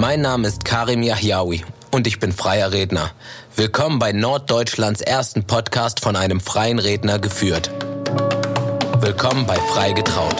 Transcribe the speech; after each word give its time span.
Mein 0.00 0.20
Name 0.20 0.46
ist 0.46 0.64
Karim 0.64 1.02
Yahyaoui 1.02 1.64
und 1.90 2.06
ich 2.06 2.20
bin 2.20 2.30
freier 2.30 2.70
Redner. 2.70 3.10
Willkommen 3.56 3.98
bei 3.98 4.12
Norddeutschlands 4.12 5.00
ersten 5.00 5.42
Podcast 5.42 5.98
von 5.98 6.14
einem 6.14 6.38
freien 6.38 6.78
Redner 6.78 7.18
geführt. 7.18 7.68
Willkommen 9.00 9.44
bei 9.44 9.56
Frei 9.56 9.90
getraut. 9.94 10.36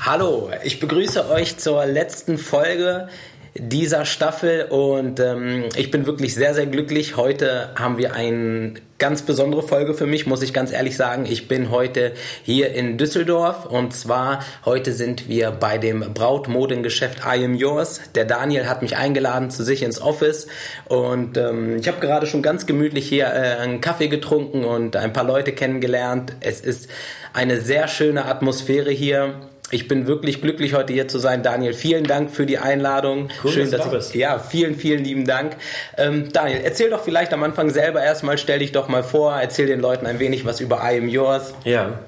Hallo, 0.00 0.50
ich 0.64 0.80
begrüße 0.80 1.28
euch 1.28 1.58
zur 1.58 1.84
letzten 1.84 2.38
Folge 2.38 3.10
dieser 3.58 4.04
Staffel 4.04 4.66
und 4.70 5.20
ähm, 5.20 5.64
ich 5.76 5.90
bin 5.90 6.06
wirklich 6.06 6.34
sehr, 6.34 6.54
sehr 6.54 6.66
glücklich. 6.66 7.16
Heute 7.16 7.70
haben 7.76 7.98
wir 7.98 8.14
eine 8.14 8.74
ganz 8.98 9.22
besondere 9.22 9.62
Folge 9.62 9.94
für 9.94 10.06
mich, 10.06 10.26
muss 10.26 10.42
ich 10.42 10.52
ganz 10.52 10.72
ehrlich 10.72 10.96
sagen. 10.96 11.24
Ich 11.26 11.48
bin 11.48 11.70
heute 11.70 12.12
hier 12.42 12.72
in 12.74 12.98
Düsseldorf 12.98 13.66
und 13.66 13.94
zwar 13.94 14.44
heute 14.64 14.92
sind 14.92 15.28
wir 15.28 15.50
bei 15.52 15.78
dem 15.78 16.00
Brautmodengeschäft 16.14 17.20
I 17.20 17.44
Am 17.44 17.54
Yours. 17.54 18.00
Der 18.14 18.24
Daniel 18.24 18.68
hat 18.68 18.82
mich 18.82 18.96
eingeladen 18.96 19.50
zu 19.50 19.62
sich 19.62 19.82
ins 19.82 20.00
Office 20.00 20.48
und 20.86 21.36
ähm, 21.36 21.76
ich 21.76 21.88
habe 21.88 22.00
gerade 22.00 22.26
schon 22.26 22.42
ganz 22.42 22.66
gemütlich 22.66 23.08
hier 23.08 23.26
äh, 23.26 23.58
einen 23.60 23.80
Kaffee 23.80 24.08
getrunken 24.08 24.64
und 24.64 24.96
ein 24.96 25.12
paar 25.12 25.24
Leute 25.24 25.52
kennengelernt. 25.52 26.34
Es 26.40 26.60
ist 26.60 26.88
eine 27.32 27.60
sehr 27.60 27.88
schöne 27.88 28.24
Atmosphäre 28.24 28.90
hier 28.90 29.34
ich 29.70 29.88
bin 29.88 30.06
wirklich 30.06 30.40
glücklich, 30.40 30.74
heute 30.74 30.92
hier 30.92 31.08
zu 31.08 31.18
sein. 31.18 31.42
Daniel, 31.42 31.74
vielen 31.74 32.04
Dank 32.04 32.30
für 32.30 32.46
die 32.46 32.58
Einladung. 32.58 33.28
Cool, 33.44 33.52
Schön, 33.52 33.70
dass 33.70 33.72
dass 33.72 33.80
du 33.82 33.86
ich, 33.86 33.92
bist. 33.92 34.14
Ja, 34.14 34.38
vielen, 34.38 34.74
vielen 34.76 35.04
lieben 35.04 35.26
Dank. 35.26 35.56
Ähm, 35.96 36.32
Daniel, 36.32 36.60
erzähl 36.64 36.90
doch 36.90 37.02
vielleicht 37.02 37.32
am 37.32 37.42
Anfang 37.42 37.70
selber 37.70 38.02
erstmal, 38.02 38.38
stell 38.38 38.60
dich 38.60 38.72
doch 38.72 38.88
mal 38.88 39.02
vor, 39.02 39.34
erzähl 39.34 39.66
den 39.66 39.80
Leuten 39.80 40.06
ein 40.06 40.18
wenig 40.18 40.44
was 40.44 40.60
über 40.60 40.80
I 40.82 40.98
Am 40.98 41.08
Yours. 41.08 41.54
Ja, 41.64 41.98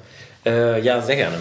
äh, 0.46 0.80
ja, 0.80 1.02
sehr 1.02 1.16
gerne. 1.16 1.36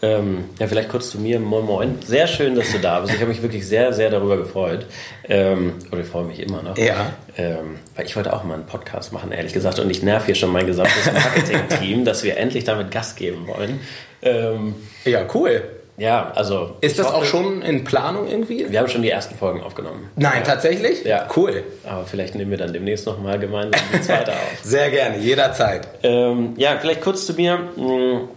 Ähm, 0.00 0.44
ja, 0.60 0.68
vielleicht 0.68 0.90
kurz 0.90 1.10
zu 1.10 1.18
mir. 1.18 1.40
Moin 1.40 1.64
Moin. 1.64 1.98
Sehr 2.06 2.28
schön, 2.28 2.54
dass 2.54 2.70
du 2.70 2.78
da 2.78 3.00
bist. 3.00 3.14
Ich 3.14 3.20
habe 3.20 3.30
mich 3.30 3.42
wirklich 3.42 3.66
sehr, 3.66 3.92
sehr 3.92 4.10
darüber 4.10 4.36
gefreut. 4.36 4.86
Ähm, 5.28 5.74
oder 5.90 6.02
ich 6.02 6.06
freue 6.06 6.24
mich 6.24 6.38
immer 6.38 6.62
noch. 6.62 6.78
Ja. 6.78 7.14
Ähm, 7.36 7.80
weil 7.96 8.06
ich 8.06 8.14
wollte 8.14 8.32
auch 8.32 8.44
mal 8.44 8.54
einen 8.54 8.66
Podcast 8.66 9.12
machen, 9.12 9.32
ehrlich 9.32 9.52
gesagt. 9.52 9.80
Und 9.80 9.90
ich 9.90 10.04
nerv 10.04 10.26
hier 10.26 10.36
schon 10.36 10.52
mein 10.52 10.66
gesamtes 10.66 11.04
Marketing-Team, 11.12 12.04
dass 12.04 12.22
wir 12.22 12.36
endlich 12.36 12.62
damit 12.62 12.92
Gas 12.92 13.16
geben 13.16 13.48
wollen. 13.48 13.80
Ähm, 14.22 14.74
Ja, 15.04 15.20
cool. 15.34 15.62
ja, 15.96 16.32
also. 16.34 16.76
Ist 16.80 16.98
das 16.98 17.06
hoffe- 17.06 17.16
auch 17.18 17.24
schon 17.24 17.62
in 17.62 17.84
Planung 17.84 18.28
irgendwie? 18.28 18.66
Wir 18.70 18.78
haben 18.80 18.88
schon 18.88 19.02
die 19.02 19.10
ersten 19.10 19.34
Folgen 19.36 19.62
aufgenommen. 19.62 20.10
Nein, 20.16 20.42
tatsächlich? 20.44 21.04
Ja. 21.04 21.26
Cool. 21.36 21.62
Aber 21.88 22.04
vielleicht 22.04 22.34
nehmen 22.34 22.50
wir 22.50 22.58
dann 22.58 22.72
demnächst 22.72 23.06
nochmal 23.06 23.38
gemeinsam 23.38 23.80
die 23.92 24.00
zweite 24.00 24.32
auf. 24.32 24.58
Sehr 24.62 24.90
gerne, 24.90 25.18
jederzeit. 25.18 25.88
Ähm, 26.02 26.54
ja, 26.56 26.76
vielleicht 26.80 27.00
kurz 27.02 27.26
zu 27.26 27.34
mir. 27.34 27.56
Mm, 27.76 28.28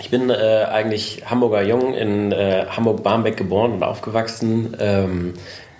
Ich 0.00 0.10
bin 0.10 0.28
äh, 0.28 0.34
eigentlich 0.70 1.22
Hamburger 1.30 1.62
Jung 1.62 1.94
in 1.94 2.32
äh, 2.32 2.66
Hamburg-Barmbek 2.68 3.36
geboren 3.36 3.74
und 3.74 3.82
aufgewachsen. 3.84 4.76
Ähm, 4.80 5.34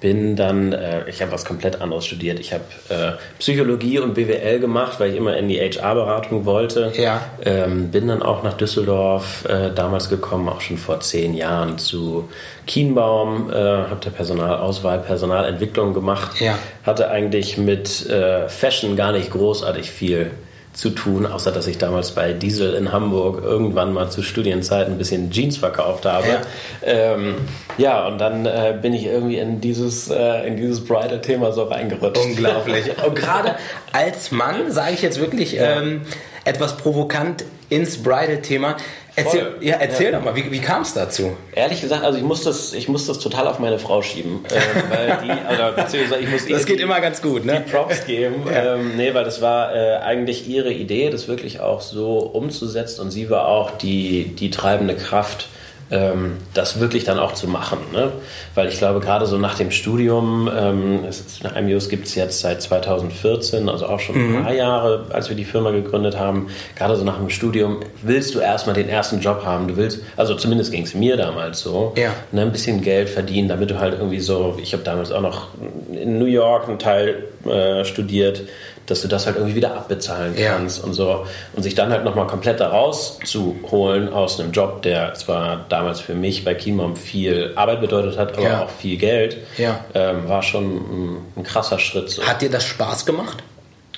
bin 0.05 0.37
dann, 0.37 0.75
äh, 0.75 1.09
ich 1.09 1.23
habe 1.23 1.33
was 1.33 1.47
komplett 1.47 1.81
anderes 1.81 2.05
studiert. 2.05 2.39
Ich 2.39 2.53
habe 2.53 2.65
äh, 2.91 3.13
Psychologie 3.39 4.01
und 4.01 4.13
BWL 4.13 4.61
gemacht, 4.61 5.01
weil 5.01 5.13
ich 5.13 5.17
immer 5.17 5.35
in 5.35 5.49
die 5.49 5.59
HR-Beratung 5.59 6.45
wollte. 6.45 6.93
Ja. 6.95 7.23
Ähm, 7.43 7.91
bin 7.91 8.09
dann 8.09 8.23
auch 8.23 8.43
nach 8.43 8.53
Düsseldorf 8.53 9.47
äh, 9.47 9.71
damals 9.75 10.11
gekommen, 10.11 10.47
auch 10.51 10.61
schon 10.61 10.77
vor 10.77 11.01
zehn 11.01 11.33
Jahren 11.33 11.79
zu 11.79 12.29
Kienbaum, 12.67 13.51
äh, 13.51 13.55
habe 13.55 13.97
da 14.03 14.11
Personalauswahl, 14.11 14.99
Personalentwicklung 14.99 15.95
gemacht. 15.95 16.39
Ja. 16.39 16.59
Hatte 16.85 17.09
eigentlich 17.09 17.57
mit 17.57 18.07
äh, 18.11 18.47
Fashion 18.51 18.97
gar 18.97 19.13
nicht 19.13 19.31
großartig 19.31 19.91
viel 19.91 20.33
zu 20.75 20.91
tun, 20.91 21.25
außer 21.25 21.53
dass 21.53 21.69
ich 21.69 21.79
damals 21.79 22.13
bei 22.13 22.33
Diesel 22.33 22.75
in 22.75 22.93
Hamburg 22.93 23.43
irgendwann 23.43 23.93
mal 23.93 24.11
zu 24.11 24.23
Studienzeiten 24.23 24.95
ein 24.95 24.99
bisschen 24.99 25.31
Jeans 25.31 25.57
verkauft 25.57 26.05
habe. 26.05 26.27
Ja. 26.27 26.41
Ähm, 26.83 27.37
ja, 27.79 28.07
und 28.09 28.19
dann 28.19 28.45
äh, 28.45 28.77
bin 28.81 28.93
ich 28.93 29.07
irgendwie 29.07 29.39
in 29.39 29.61
dieses, 29.61 30.11
äh, 30.11 30.47
in 30.47 30.57
dieses 30.57 30.85
Bridal-Thema 30.85 31.53
so 31.53 31.65
reingerutscht. 31.65 32.23
Unglaublich. 32.25 32.87
Und 33.07 33.15
gerade 33.15 33.55
als 33.93 34.33
Mann, 34.33 34.71
sage 34.71 34.95
ich 34.95 35.03
jetzt 35.03 35.21
wirklich 35.21 35.57
ähm, 35.59 36.03
etwas 36.45 36.77
provokant 36.77 37.45
ins 37.69 38.03
Bridal-Thema. 38.03 38.77
Erzähl, 39.17 39.41
Voll. 39.43 39.57
ja, 39.61 39.77
erzähl 39.77 40.11
Ja. 40.13 40.19
doch 40.19 40.25
mal, 40.25 40.35
wie, 40.35 40.51
wie 40.51 40.59
kam 40.61 40.83
es 40.83 40.93
dazu? 40.93 41.37
Ehrlich 41.55 41.81
gesagt, 41.81 42.03
also 42.05 42.19
ich 42.19 42.25
muss 42.25 42.43
das, 42.43 42.73
ich 42.73 42.89
muss 42.89 43.07
das 43.07 43.21
total 43.21 43.47
auf 43.47 43.61
meine 43.61 43.79
Frau 43.79 44.03
schieben, 44.03 44.45
äh, 44.47 44.91
weil 44.95 45.19
die, 45.25 45.55
oder 45.55 45.71
beziehungsweise 45.73 46.21
ich 46.23 46.29
muss 46.31 46.47
Das 46.49 46.67
geht 46.67 46.79
die- 46.79 46.83
immer 46.83 47.01
ganz 47.01 47.23
gut, 47.23 47.45
ne? 47.45 47.63
die 47.65 47.71
Props 47.71 48.07
geben. 48.07 48.43
Ja. 48.53 48.75
Ähm, 48.75 48.97
nee, 48.97 49.15
weil 49.15 49.23
das 49.25 49.41
war 49.41 49.75
äh, 49.75 49.97
eigentlich 49.99 50.49
ihre 50.49 50.73
Idee, 50.73 51.11
das 51.11 51.29
wirklich 51.29 51.61
auch 51.61 51.81
so 51.81 52.19
umzusetzen 52.19 53.03
und 53.03 53.11
sie 53.13 53.31
war 53.31 53.47
auch 53.47 53.71
die, 53.79 54.35
die 54.37 54.51
treibende 54.51 54.97
Kraft, 54.97 55.47
ähm, 55.91 56.39
das 56.55 56.81
wirklich 56.81 57.05
dann 57.05 57.19
auch 57.19 57.35
zu 57.35 57.47
machen. 57.47 57.79
Ne? 57.93 58.11
Weil 58.55 58.69
ich 58.69 58.79
glaube, 58.79 59.01
gerade 59.01 59.27
so 59.27 59.37
nach 59.39 59.55
dem 59.57 59.71
Studium, 59.71 60.51
ähm, 60.57 61.01
es 61.09 61.21
ist, 61.21 61.45
nach 61.45 61.55
IMUS 61.57 61.89
gibt 61.89 62.07
es 62.07 62.15
jetzt 62.15 62.41
seit 62.41 62.63
2014, 62.63 63.69
also 63.69 63.87
auch 63.87 64.01
schon 64.01 64.17
Mhm. 64.17 64.37
ein 64.39 64.43
paar 64.45 64.55
Jahre, 64.55 65.07
als 65.11 65.29
wir 65.29 65.37
die 65.37 65.45
Firma 65.45 65.71
gegründet 65.71 66.19
haben, 66.19 66.49
gerade 66.77 66.97
so 66.97 67.05
nach 67.05 67.19
dem 67.19 67.29
Studium 67.31 67.81
willst 68.03 68.35
du 68.35 68.39
erstmal 68.41 68.75
den 68.75 68.89
ersten 68.89 69.21
Job 69.21 69.43
haben. 69.45 69.69
Du 69.69 69.77
willst, 69.77 70.01
also 70.17 70.35
zumindest 70.35 70.73
ging 70.73 70.85
es 70.85 70.95
mir 70.95 71.17
damals 71.17 71.61
so, 71.61 71.93
Ja. 71.97 72.11
ne, 72.33 72.43
ein 72.43 72.53
bisschen 72.53 72.81
Geld 72.81 73.09
verdienen, 73.11 73.49
damit 73.49 73.71
du 73.71 73.79
halt 73.79 73.95
irgendwie 73.95 74.21
so, 74.21 74.57
ich 74.63 74.73
habe 74.73 74.83
damals 74.85 75.13
auch 75.13 75.21
noch 75.21 75.49
in 75.93 76.19
New 76.19 76.25
York 76.27 76.69
einen 76.69 76.79
Teil 76.79 77.25
äh, 77.47 77.85
studiert, 77.85 78.43
dass 78.87 79.03
du 79.03 79.09
das 79.09 79.27
halt 79.27 79.37
irgendwie 79.37 79.55
wieder 79.55 79.75
abbezahlen 79.75 80.37
Ja. 80.37 80.53
kannst 80.55 80.83
und 80.85 80.93
so. 80.95 81.27
Und 81.55 81.63
sich 81.63 81.75
dann 81.75 81.91
halt 81.91 82.05
nochmal 82.05 82.27
komplett 82.27 82.61
da 82.61 82.69
rauszuholen 82.69 84.13
aus 84.13 84.39
einem 84.41 84.53
Job, 84.53 84.83
der 84.83 85.15
zwar 85.15 85.65
damals 85.69 86.01
für 86.01 86.15
mich 86.15 86.45
bei 86.45 86.55
Kienbaum 86.55 86.97
viel 86.97 87.53
Arbeit 87.57 87.81
bedeutet 87.81 88.19
hat, 88.19 88.37
aber 88.37 88.43
Ja. 88.47 88.63
auch 88.65 88.71
viel 88.71 88.97
Geld, 88.97 89.39
Ja. 89.57 89.85
ähm, 89.95 90.29
war 90.29 90.43
schon 90.43 90.65
ein, 90.65 91.17
ein 91.37 91.43
krasser 91.45 91.79
Schritt. 91.79 92.11
So. 92.11 92.23
Hat 92.23 92.43
dir 92.43 92.51
das 92.51 92.65
Spaß 92.65 93.07
gemacht? 93.07 93.43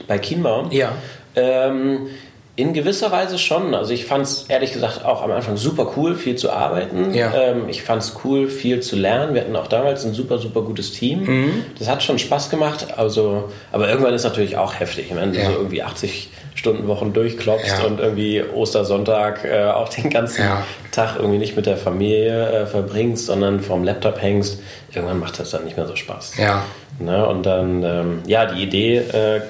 Bei 0.06 0.18
Kienbaum? 0.18 0.70
Ja. 0.72 0.92
Ähm, 1.34 2.08
in 2.56 2.72
gewisser 2.72 3.12
Weise 3.12 3.38
schon. 3.38 3.74
Also 3.74 3.92
ich 3.92 4.06
fand 4.06 4.24
es 4.24 4.46
ehrlich 4.48 4.72
gesagt 4.72 5.04
auch 5.04 5.22
am 5.22 5.30
Anfang 5.30 5.56
super 5.58 5.92
cool, 5.96 6.14
viel 6.14 6.36
zu 6.36 6.50
arbeiten. 6.50 7.12
Ja. 7.12 7.32
Ähm, 7.34 7.68
ich 7.68 7.82
fand 7.82 8.02
es 8.02 8.14
cool, 8.24 8.48
viel 8.48 8.80
zu 8.80 8.96
lernen. 8.96 9.34
Wir 9.34 9.42
hatten 9.42 9.54
auch 9.56 9.66
damals 9.66 10.04
ein 10.06 10.14
super, 10.14 10.38
super 10.38 10.62
gutes 10.62 10.92
Team. 10.92 11.24
Mhm. 11.24 11.64
Das 11.78 11.88
hat 11.88 12.02
schon 12.02 12.18
Spaß 12.18 12.48
gemacht. 12.48 12.86
Also, 12.96 13.50
aber 13.72 13.90
irgendwann 13.90 14.14
ist 14.14 14.24
natürlich 14.24 14.56
auch 14.56 14.80
heftig. 14.80 15.10
Wenn 15.14 15.32
du 15.34 15.38
Ja. 15.38 15.46
so 15.50 15.52
irgendwie 15.52 15.82
80 15.82 16.30
Stunden 16.54 16.88
Wochen 16.88 17.12
durchklopfst 17.12 17.78
Ja. 17.80 17.84
und 17.84 18.00
irgendwie 18.00 18.42
Ostersonntag 18.42 19.44
äh, 19.44 19.64
auch 19.66 19.90
den 19.90 20.08
ganzen. 20.08 20.44
Tag 20.92 21.16
irgendwie 21.18 21.36
nicht 21.36 21.56
mit 21.56 21.66
der 21.66 21.76
Familie 21.76 22.48
äh, 22.62 22.66
verbringst, 22.66 23.26
sondern 23.26 23.60
vorm 23.60 23.84
Laptop 23.84 24.22
hängst, 24.22 24.60
irgendwann 24.94 25.20
macht 25.20 25.38
das 25.38 25.50
dann 25.50 25.64
nicht 25.64 25.76
mehr 25.76 25.86
so 25.86 25.94
Spaß. 25.94 26.38
Ja. 26.38 26.62
Ne, 26.98 27.26
und 27.26 27.44
dann, 27.44 27.82
ähm, 27.82 28.22
ja, 28.26 28.46
die 28.46 28.62
Idee 28.62 28.96
äh, 28.96 29.42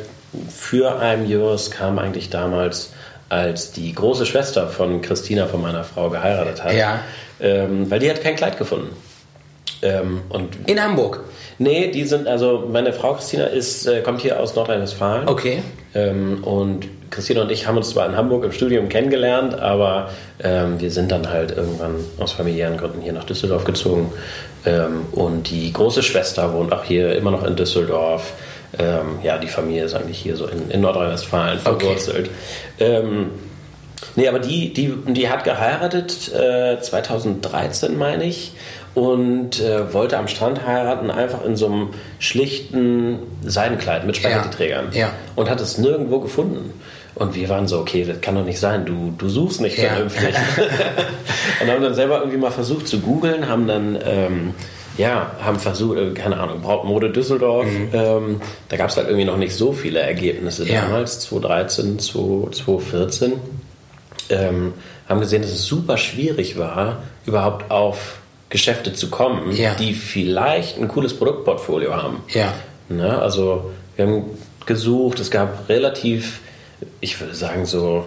für 0.51 1.01
I'm 1.01 1.25
Yours 1.27 1.71
kam 1.71 2.01
eigentlich 2.01 2.31
damals, 2.31 2.93
als 3.29 3.73
die 3.73 3.93
große 3.93 4.27
Schwester 4.27 4.69
von 4.69 5.03
Christina, 5.03 5.47
von 5.47 5.61
meiner 5.63 5.85
Frau, 5.85 6.11
geheiratet 6.11 6.63
hat. 6.63 6.75
Ja. 6.75 7.01
Ähm, 7.41 7.91
weil 7.91 7.99
die 7.99 8.09
hat 8.11 8.23
kein 8.23 8.37
Kleid 8.37 8.59
gefunden. 8.59 8.91
Ähm, 9.83 10.23
und 10.29 10.57
In 10.67 10.83
Hamburg. 10.83 11.21
nee, 11.59 11.91
die 11.91 12.05
sind, 12.05 12.27
also 12.27 12.69
meine 12.73 12.93
Frau 12.93 13.15
Christina 13.15 13.45
ist, 13.45 13.87
äh, 13.87 14.01
kommt 14.01 14.21
hier 14.23 14.41
aus 14.41 14.55
Nordrhein-Westfalen. 14.55 15.29
Okay. 15.29 15.63
Ähm, 15.95 16.43
und 16.45 16.87
Christina 17.11 17.43
und 17.43 17.51
ich 17.51 17.67
haben 17.67 17.77
uns 17.77 17.91
zwar 17.91 18.07
in 18.07 18.17
Hamburg 18.17 18.45
im 18.45 18.53
Studium 18.53 18.89
kennengelernt, 18.89 19.59
aber 19.59 20.11
ähm, 20.43 20.81
wir 20.81 20.91
sind 20.91 21.13
dann 21.13 21.29
halt 21.31 21.57
irgendwann 21.57 21.97
aus 22.19 22.33
familiären 22.33 22.77
Gründen 22.77 23.01
hier 23.01 23.13
nach 23.13 23.25
Düsseldorf 23.25 23.65
gezogen. 23.65 24.13
Ähm, 24.65 25.07
und 25.13 25.51
die 25.51 25.73
große 25.73 26.03
Schwester 26.03 26.53
wohnt 26.53 26.73
auch 26.73 26.85
hier 26.85 27.15
immer 27.15 27.31
noch 27.31 27.45
in 27.45 27.55
Düsseldorf. 27.55 28.33
Ähm, 28.79 29.19
ja, 29.23 29.39
die 29.39 29.49
Familie 29.49 29.85
ist 29.85 29.95
eigentlich 29.95 30.19
hier 30.19 30.37
so 30.37 30.47
in, 30.47 30.71
in 30.71 30.81
Nordrhein-Westfalen 30.81 31.59
verwurzelt. 31.59 32.31
Ähm, 32.79 33.31
Nee, 34.15 34.29
aber 34.29 34.39
die, 34.39 34.73
die, 34.73 34.95
die 35.09 35.29
hat 35.29 35.45
geheiratet, 35.45 36.33
äh, 36.33 36.81
2013 36.81 37.97
meine 37.99 38.25
ich, 38.25 38.53
und 38.95 39.61
äh, 39.61 39.93
wollte 39.93 40.17
am 40.17 40.27
Strand 40.29 40.67
heiraten, 40.67 41.11
einfach 41.11 41.45
in 41.45 41.57
so 41.57 41.67
einem 41.67 41.89
schlichten 42.19 43.19
Seidenkleid 43.43 44.07
mit 44.07 44.17
Spaghetti-Trägern. 44.17 44.89
Ja, 44.93 44.99
ja. 44.99 45.13
Und 45.35 45.51
hat 45.51 45.61
es 45.61 45.77
nirgendwo 45.79 46.21
gefunden. 46.21 46.73
Und 47.15 47.35
wir 47.35 47.49
waren 47.49 47.67
so, 47.69 47.79
okay, 47.79 48.05
das 48.05 48.21
kann 48.21 48.35
doch 48.35 48.45
nicht 48.45 48.59
sein, 48.59 48.85
du, 48.87 49.13
du 49.17 49.29
suchst 49.29 49.61
nicht 49.61 49.79
Ja. 49.79 49.91
vernünftig. 49.91 50.35
und 51.63 51.71
haben 51.71 51.83
dann 51.83 51.95
selber 51.95 52.19
irgendwie 52.19 52.39
mal 52.39 52.51
versucht 52.51 52.89
zu 52.89 53.01
googeln, 53.01 53.49
haben 53.49 53.67
dann... 53.67 53.99
Ähm, 54.05 54.55
ja, 54.99 55.33
haben 55.43 55.59
versucht, 55.59 55.99
äh, 55.99 56.11
keine 56.13 56.39
Ahnung, 56.39 56.61
Brautmode 56.63 57.11
Düsseldorf. 57.11 57.67
Ähm, 57.93 58.41
da 58.69 58.77
gab 58.77 58.91
es 58.91 58.97
halt 58.97 59.09
irgendwie 59.09 59.27
noch 59.27 59.37
nicht 59.37 59.55
so 59.55 59.73
viele 59.73 60.01
Ergebnisse 60.01 60.65
Mhm. 60.65 60.71
Ja. 60.71 60.83
damals, 60.83 61.21
2013, 61.21 61.99
2014 61.99 63.33
ähm, 64.31 64.73
haben 65.09 65.21
gesehen, 65.21 65.43
dass 65.43 65.53
es 65.53 65.65
super 65.67 65.97
schwierig 65.99 66.59
war, 66.59 67.03
überhaupt 67.27 67.71
auf 67.71 68.19
Geschäfte 68.49 68.93
zu 68.93 69.11
kommen, 69.11 69.53
Ja. 69.53 69.75
die 69.75 69.93
vielleicht 69.95 70.79
ein 70.79 70.89
cooles 70.89 71.15
Produktportfolio 71.15 71.95
haben. 71.95 72.23
Ja. 72.29 72.53
Ne? 72.89 73.19
Also 73.19 73.71
wir 73.97 74.07
haben 74.07 74.25
gesucht. 74.67 75.21
Es 75.21 75.31
gab 75.31 75.69
relativ, 75.69 76.41
ich 77.01 77.21
würde 77.21 77.35
sagen 77.35 77.67
so 77.67 78.07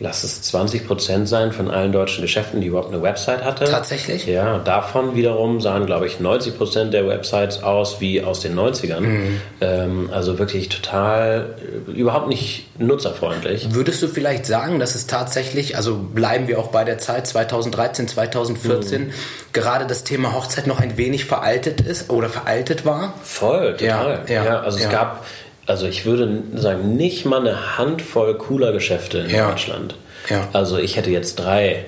lass 0.00 0.24
es 0.24 0.42
20 0.42 0.86
Prozent 0.86 1.28
sein 1.28 1.52
von 1.52 1.70
allen 1.70 1.92
deutschen 1.92 2.22
Geschäften, 2.22 2.60
die 2.60 2.66
überhaupt 2.66 2.92
eine 2.92 3.02
Website 3.02 3.44
hatte. 3.44 3.64
Tatsächlich? 3.64 4.26
Ja, 4.26 4.58
davon 4.58 5.14
wiederum 5.14 5.60
sahen, 5.60 5.86
glaube 5.86 6.06
ich, 6.06 6.18
90 6.18 6.56
Prozent 6.58 6.92
der 6.92 7.06
Websites 7.06 7.62
aus 7.62 8.00
wie 8.00 8.22
aus 8.22 8.40
den 8.40 8.58
90ern. 8.58 9.00
Mhm. 9.00 9.40
Ähm, 9.60 10.10
also 10.12 10.38
wirklich 10.38 10.68
total, 10.68 11.54
äh, 11.88 11.90
überhaupt 11.92 12.28
nicht 12.28 12.80
nutzerfreundlich. 12.80 13.72
Würdest 13.72 14.02
du 14.02 14.08
vielleicht 14.08 14.46
sagen, 14.46 14.80
dass 14.80 14.96
es 14.96 15.06
tatsächlich, 15.06 15.76
also 15.76 15.96
bleiben 15.96 16.48
wir 16.48 16.58
auch 16.58 16.68
bei 16.68 16.82
der 16.84 16.98
Zeit 16.98 17.26
2013, 17.28 18.08
2014, 18.08 19.06
mhm. 19.06 19.12
gerade 19.52 19.86
das 19.86 20.02
Thema 20.02 20.32
Hochzeit 20.34 20.66
noch 20.66 20.80
ein 20.80 20.96
wenig 20.96 21.24
veraltet 21.24 21.80
ist 21.80 22.10
oder 22.10 22.28
veraltet 22.28 22.84
war? 22.84 23.14
Voll, 23.22 23.76
total. 23.76 24.24
Ja, 24.26 24.34
ja, 24.34 24.44
ja 24.44 24.60
also 24.60 24.78
es 24.78 24.88
gab 24.88 25.24
also 25.66 25.86
ich 25.86 26.04
würde 26.04 26.42
sagen, 26.54 26.96
nicht 26.96 27.24
mal 27.24 27.40
eine 27.40 27.78
Handvoll 27.78 28.36
cooler 28.36 28.72
Geschäfte 28.72 29.18
in 29.18 29.30
ja. 29.30 29.50
Deutschland. 29.50 29.94
Ja. 30.28 30.48
Also 30.52 30.78
ich 30.78 30.96
hätte 30.96 31.10
jetzt 31.10 31.36
drei, 31.36 31.84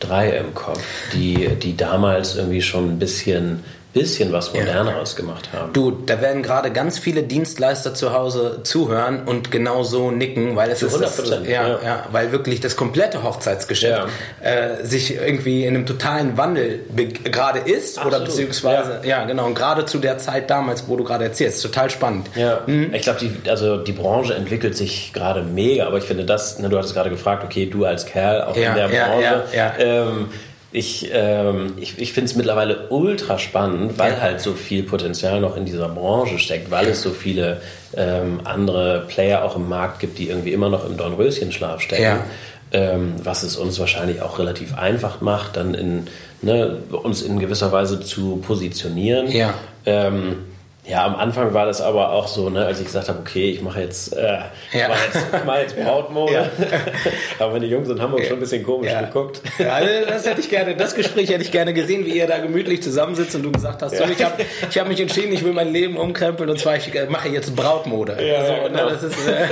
drei 0.00 0.30
im 0.30 0.54
Kopf, 0.54 0.82
die, 1.12 1.48
die 1.62 1.76
damals 1.76 2.36
irgendwie 2.36 2.62
schon 2.62 2.90
ein 2.90 2.98
bisschen 2.98 3.64
bisschen 3.94 4.32
was 4.32 4.52
Moderneres 4.52 5.12
ja. 5.12 5.16
gemacht 5.16 5.50
haben. 5.52 5.72
Du, 5.72 5.92
da 5.92 6.20
werden 6.20 6.42
gerade 6.42 6.72
ganz 6.72 6.98
viele 6.98 7.22
Dienstleister 7.22 7.94
zu 7.94 8.12
Hause 8.12 8.60
zuhören 8.64 9.22
und 9.24 9.52
genau 9.52 9.84
so 9.84 10.10
nicken, 10.10 10.56
weil 10.56 10.70
es 10.70 10.80
zu 10.80 10.86
100 10.88 11.18
ist, 11.18 11.30
ja, 11.30 11.68
ja, 11.68 11.68
ja. 11.82 12.06
weil 12.10 12.32
wirklich 12.32 12.60
das 12.60 12.76
komplette 12.76 13.22
Hochzeitsgeschäft 13.22 14.08
ja. 14.42 14.50
äh, 14.50 14.84
sich 14.84 15.14
irgendwie 15.14 15.64
in 15.64 15.76
einem 15.76 15.86
totalen 15.86 16.36
Wandel 16.36 16.80
gerade 17.22 17.60
ist 17.60 17.98
Absolut. 17.98 18.18
oder 18.18 18.26
beziehungsweise 18.26 19.00
ja. 19.04 19.24
genau 19.24 19.46
und 19.46 19.54
gerade 19.54 19.86
zu 19.86 19.98
der 19.98 20.18
Zeit 20.18 20.50
damals, 20.50 20.88
wo 20.88 20.96
du 20.96 21.04
gerade 21.04 21.24
erzählst, 21.24 21.62
total 21.62 21.88
spannend. 21.88 22.28
Ja, 22.34 22.62
mhm. 22.66 22.92
ich 22.92 23.02
glaube, 23.02 23.20
die 23.20 23.48
also 23.48 23.76
die 23.76 23.92
Branche 23.92 24.34
entwickelt 24.34 24.76
sich 24.76 25.12
gerade 25.12 25.42
mega, 25.42 25.86
aber 25.86 25.98
ich 25.98 26.04
finde 26.04 26.24
das, 26.24 26.58
ne, 26.58 26.68
du 26.68 26.76
hattest 26.76 26.94
gerade 26.94 27.10
gefragt, 27.10 27.44
okay, 27.44 27.66
du 27.66 27.84
als 27.84 28.06
Kerl 28.06 28.42
auch 28.42 28.56
in 28.56 28.74
der 28.74 28.88
Branche. 28.88 29.44
Ähm, 29.78 30.28
ich, 30.74 31.08
ähm, 31.12 31.74
ich, 31.78 32.00
ich 32.00 32.12
finde 32.12 32.28
es 32.28 32.36
mittlerweile 32.36 32.88
ultra 32.88 33.38
spannend, 33.38 33.96
weil 33.96 34.14
ja. 34.14 34.20
halt 34.20 34.40
so 34.40 34.54
viel 34.54 34.82
Potenzial 34.82 35.40
noch 35.40 35.56
in 35.56 35.64
dieser 35.64 35.88
Branche 35.88 36.40
steckt, 36.40 36.68
weil 36.72 36.88
es 36.88 37.00
so 37.00 37.10
viele 37.10 37.60
ähm, 37.96 38.40
andere 38.42 39.04
Player 39.06 39.44
auch 39.44 39.54
im 39.54 39.68
Markt 39.68 40.00
gibt, 40.00 40.18
die 40.18 40.28
irgendwie 40.28 40.52
immer 40.52 40.68
noch 40.68 40.84
im 40.84 40.96
Dornröschenschlaf 40.96 41.80
stecken. 41.80 42.02
Ja. 42.02 42.24
Ähm, 42.72 43.14
was 43.22 43.44
es 43.44 43.56
uns 43.56 43.78
wahrscheinlich 43.78 44.20
auch 44.20 44.40
relativ 44.40 44.76
einfach 44.76 45.20
macht, 45.20 45.56
dann 45.56 45.74
in, 45.74 46.08
ne, 46.42 46.78
uns 46.90 47.22
in 47.22 47.38
gewisser 47.38 47.70
Weise 47.70 48.00
zu 48.00 48.38
positionieren. 48.44 49.30
Ja. 49.30 49.54
Ähm, 49.86 50.38
ja, 50.86 51.06
am 51.06 51.16
Anfang 51.16 51.54
war 51.54 51.64
das 51.64 51.80
aber 51.80 52.12
auch 52.12 52.28
so, 52.28 52.50
ne, 52.50 52.66
als 52.66 52.78
ich 52.78 52.86
gesagt 52.86 53.08
habe, 53.08 53.18
okay, 53.18 53.50
ich 53.50 53.62
mache 53.62 53.80
jetzt, 53.80 54.14
äh, 54.14 54.22
ja. 54.22 54.50
ich 54.70 54.88
mache 54.88 54.98
jetzt, 55.06 55.26
mach 55.46 55.58
jetzt 55.58 55.76
Brautmode. 55.82 56.32
Ja. 56.32 56.50
aber 57.38 57.52
meine 57.52 57.64
Jungs 57.64 57.88
in 57.88 58.00
Hamburg 58.02 58.20
ja. 58.20 58.26
schon 58.26 58.36
ein 58.36 58.40
bisschen 58.40 58.62
komisch 58.62 58.92
geguckt. 58.92 59.40
Ja, 59.58 59.74
also 59.76 59.88
das 60.06 60.26
hätte 60.26 60.40
ich 60.40 60.50
gerne, 60.50 60.76
das 60.76 60.94
Gespräch 60.94 61.30
hätte 61.30 61.42
ich 61.42 61.50
gerne 61.50 61.72
gesehen, 61.72 62.04
wie 62.04 62.10
ihr 62.10 62.26
da 62.26 62.38
gemütlich 62.38 62.82
zusammensitzt 62.82 63.34
und 63.34 63.44
du 63.44 63.52
gesagt 63.52 63.80
hast, 63.80 63.96
so, 63.96 64.04
ich 64.04 64.22
habe 64.22 64.44
ich 64.68 64.78
hab 64.78 64.86
mich 64.86 65.00
entschieden, 65.00 65.32
ich 65.32 65.42
will 65.42 65.54
mein 65.54 65.72
Leben 65.72 65.96
umkrempeln 65.96 66.50
und 66.50 66.60
zwar 66.60 66.76
ich 66.76 66.92
mache 67.08 67.30
jetzt 67.30 67.56
Brautmode. 67.56 68.18
Ja, 68.20 68.40
also, 68.40 68.68
genau. 68.68 68.90
ne, 68.90 68.92
ist, 68.92 69.26
äh, 69.26 69.46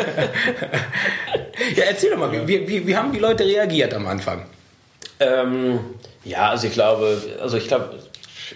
ja, 1.77 1.85
erzähl 1.89 2.11
doch 2.11 2.19
mal, 2.19 2.47
wie, 2.47 2.69
wie, 2.69 2.87
wie 2.87 2.97
haben 2.97 3.11
die 3.11 3.21
Leute 3.21 3.45
reagiert 3.45 3.95
am 3.95 4.07
Anfang? 4.07 4.45
Ähm, 5.19 5.81
ja, 6.25 6.51
also 6.51 6.67
ich 6.67 6.73
glaube, 6.75 7.21
also 7.41 7.57
ich 7.57 7.69
glaube, 7.69 7.99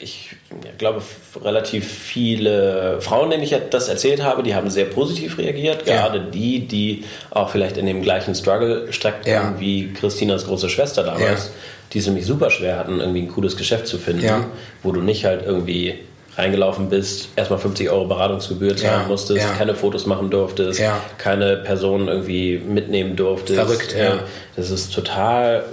ich 0.01 0.37
glaube, 0.79 1.03
relativ 1.43 1.87
viele 1.87 3.01
Frauen, 3.01 3.31
denen 3.31 3.43
ich 3.43 3.55
das 3.71 3.89
erzählt 3.89 4.23
habe, 4.23 4.43
die 4.43 4.55
haben 4.55 4.71
sehr 4.71 4.87
positiv 4.87 5.39
reagiert. 5.39 5.85
Gerade 5.85 6.21
die, 6.21 6.67
die 6.67 7.05
auch 7.31 7.51
vielleicht 7.51 7.77
in 7.77 7.87
dem 7.87 8.03
gleichen 8.03 8.35
Struggle 8.35 8.93
steckten 8.93 9.33
ja. 9.33 9.55
wie 9.59 9.93
Christinas 9.93 10.47
große 10.47 10.69
Schwester 10.69 11.03
damals, 11.03 11.47
ja. 11.47 11.51
die 11.93 11.99
es 11.99 12.07
nämlich 12.07 12.27
super 12.27 12.51
schwer 12.51 12.79
hatten, 12.79 13.01
irgendwie 13.01 13.23
ein 13.23 13.29
cooles 13.29 13.57
Geschäft 13.57 13.87
zu 13.87 13.99
finden, 13.99 14.25
ja. 14.25 14.47
wo 14.83 14.93
du 14.93 15.01
nicht 15.01 15.25
halt 15.25 15.45
irgendwie 15.45 15.95
reingelaufen 16.37 16.91
bist, 16.91 17.31
erstmal 17.37 17.59
50 17.59 17.89
Euro 17.91 18.07
Beratungsgebühr 18.07 18.77
zahlen 18.77 19.03
ja, 19.03 19.09
musstest, 19.09 19.43
ja. 19.43 19.53
keine 19.55 19.75
Fotos 19.75 20.05
machen 20.07 20.31
durftest, 20.31 20.79
ja. 20.79 21.01
keine 21.17 21.57
Personen 21.57 22.09
irgendwie 22.09 22.59
mitnehmen 22.59 23.17
durftest. 23.17 23.59
Verrückt, 23.59 23.97
ja. 23.99 24.19
Das 24.55 24.71
ist 24.71 24.95
total 24.95 25.65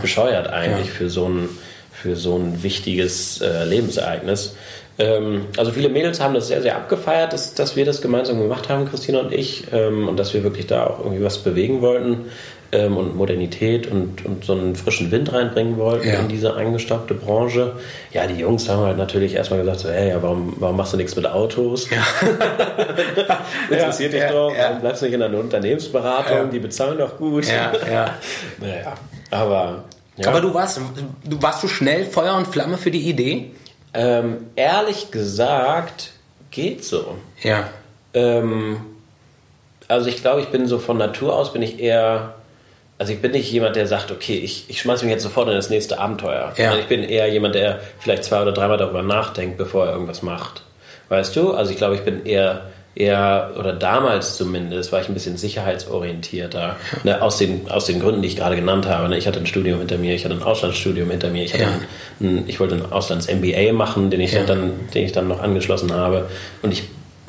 bescheuert 0.00 0.48
eigentlich 0.48 0.90
für 0.90 1.10
so 1.10 1.28
ein 1.28 1.48
für 2.02 2.16
so 2.16 2.36
ein 2.36 2.62
wichtiges 2.64 3.40
äh, 3.40 3.64
Lebensereignis. 3.64 4.56
Ähm, 4.98 5.46
also 5.56 5.70
viele 5.70 5.88
Mädels 5.88 6.20
haben 6.20 6.34
das 6.34 6.48
sehr, 6.48 6.62
sehr 6.62 6.76
abgefeiert, 6.76 7.32
dass, 7.32 7.54
dass 7.54 7.76
wir 7.76 7.84
das 7.84 8.02
gemeinsam 8.02 8.40
gemacht 8.40 8.68
haben, 8.68 8.88
Christina 8.88 9.20
und 9.20 9.32
ich, 9.32 9.64
ähm, 9.72 10.08
und 10.08 10.18
dass 10.18 10.34
wir 10.34 10.42
wirklich 10.42 10.66
da 10.66 10.86
auch 10.86 10.98
irgendwie 10.98 11.22
was 11.22 11.38
bewegen 11.38 11.80
wollten 11.80 12.26
ähm, 12.72 12.96
und 12.96 13.16
Modernität 13.16 13.86
und, 13.86 14.24
und 14.26 14.44
so 14.44 14.52
einen 14.52 14.74
frischen 14.74 15.12
Wind 15.12 15.32
reinbringen 15.32 15.78
wollten 15.78 16.08
ja. 16.08 16.14
in 16.14 16.28
diese 16.28 16.56
eingestaubte 16.56 17.14
Branche. 17.14 17.74
Ja, 18.12 18.26
die 18.26 18.34
Jungs 18.34 18.68
haben 18.68 18.82
halt 18.82 18.98
natürlich 18.98 19.34
erstmal 19.34 19.60
gesagt, 19.60 19.80
so, 19.80 19.90
hey, 19.90 20.08
ja, 20.08 20.22
warum, 20.22 20.54
warum 20.58 20.76
machst 20.76 20.92
du 20.92 20.96
nichts 20.96 21.14
mit 21.14 21.26
Autos? 21.26 21.88
Ja. 21.88 22.04
Interessiert 23.70 24.12
dich 24.12 24.22
ja, 24.22 24.32
doch, 24.32 24.52
warum 24.56 24.80
bleibst 24.80 25.02
du 25.02 25.06
nicht 25.06 25.14
in 25.14 25.22
einer 25.22 25.38
Unternehmensberatung, 25.38 26.50
die 26.50 26.58
bezahlen 26.58 26.98
doch 26.98 27.16
gut. 27.16 27.46
Ja, 27.46 27.72
ja. 27.90 28.14
naja, 28.60 28.94
aber 29.30 29.84
ja. 30.22 30.30
Aber 30.30 30.40
du 30.40 30.54
warst, 30.54 30.80
du 31.24 31.42
warst 31.42 31.62
du 31.62 31.68
schnell 31.68 32.04
Feuer 32.06 32.36
und 32.36 32.46
Flamme 32.46 32.78
für 32.78 32.90
die 32.90 33.08
Idee? 33.08 33.50
Ähm, 33.94 34.46
ehrlich 34.56 35.10
gesagt, 35.10 36.12
geht 36.50 36.84
so. 36.84 37.16
Ja. 37.42 37.68
Ähm, 38.14 38.78
also 39.88 40.08
ich 40.08 40.22
glaube, 40.22 40.40
ich 40.40 40.48
bin 40.48 40.66
so 40.66 40.78
von 40.78 40.96
Natur 40.96 41.36
aus 41.36 41.52
bin 41.52 41.62
ich 41.62 41.78
eher, 41.78 42.34
also 42.98 43.12
ich 43.12 43.20
bin 43.20 43.32
nicht 43.32 43.50
jemand, 43.50 43.76
der 43.76 43.86
sagt, 43.86 44.10
okay, 44.10 44.38
ich, 44.38 44.64
ich 44.68 44.80
schmeiße 44.80 45.04
mich 45.04 45.12
jetzt 45.12 45.22
sofort 45.22 45.48
in 45.48 45.54
das 45.54 45.70
nächste 45.70 45.98
Abenteuer. 45.98 46.52
Ja. 46.56 46.76
Ich 46.76 46.86
bin 46.86 47.02
eher 47.02 47.28
jemand, 47.28 47.54
der 47.54 47.80
vielleicht 47.98 48.24
zwei 48.24 48.40
oder 48.40 48.52
dreimal 48.52 48.78
darüber 48.78 49.02
nachdenkt, 49.02 49.58
bevor 49.58 49.86
er 49.86 49.92
irgendwas 49.92 50.22
macht. 50.22 50.62
Weißt 51.08 51.36
du? 51.36 51.52
Also 51.52 51.72
ich 51.72 51.76
glaube, 51.76 51.94
ich 51.96 52.02
bin 52.02 52.24
eher 52.24 52.70
eher, 52.94 53.52
oder 53.58 53.72
damals 53.72 54.36
zumindest, 54.36 54.92
war 54.92 55.00
ich 55.00 55.08
ein 55.08 55.14
bisschen 55.14 55.36
sicherheitsorientierter. 55.36 56.76
Ne, 57.04 57.22
aus, 57.22 57.38
den, 57.38 57.70
aus 57.70 57.86
den 57.86 58.00
Gründen, 58.00 58.22
die 58.22 58.28
ich 58.28 58.36
gerade 58.36 58.56
genannt 58.56 58.86
habe. 58.86 59.08
Ne, 59.08 59.16
ich 59.16 59.26
hatte 59.26 59.38
ein 59.38 59.46
Studium 59.46 59.78
hinter 59.78 59.98
mir, 59.98 60.14
ich 60.14 60.24
hatte 60.24 60.34
ein 60.34 60.42
Auslandsstudium 60.42 61.10
hinter 61.10 61.30
mir, 61.30 61.44
ich, 61.44 61.54
hatte 61.54 61.64
ja. 61.64 61.70
ein, 62.20 62.44
ich 62.46 62.60
wollte 62.60 62.74
ein 62.74 62.92
Auslands-MBA 62.92 63.72
machen, 63.72 64.10
den 64.10 64.20
ich, 64.20 64.32
ja. 64.32 64.44
dann, 64.44 64.72
den 64.94 65.04
ich 65.04 65.12
dann 65.12 65.28
noch 65.28 65.40
angeschlossen 65.40 65.92
habe. 65.92 66.28
Und 66.62 66.72
ich, 66.72 66.84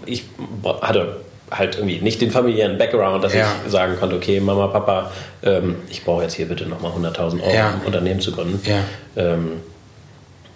ich 0.05 0.25
hatte 0.81 1.17
halt 1.49 1.75
irgendwie 1.75 1.99
nicht 1.99 2.21
den 2.21 2.31
familiären 2.31 2.77
Background, 2.77 3.23
dass 3.23 3.33
ja. 3.33 3.47
ich 3.65 3.71
sagen 3.71 3.95
konnte, 3.97 4.15
okay, 4.15 4.39
Mama, 4.39 4.67
Papa, 4.67 5.11
ähm, 5.43 5.77
ich 5.89 6.03
brauche 6.03 6.23
jetzt 6.23 6.33
hier 6.33 6.47
bitte 6.47 6.65
nochmal 6.65 6.91
100.000 6.91 7.41
Euro, 7.41 7.53
ja. 7.53 7.69
um 7.69 7.81
ein 7.81 7.85
Unternehmen 7.85 8.19
zu 8.19 8.31
gründen. 8.31 8.59
Ja, 8.67 8.79
ähm, 9.15 9.61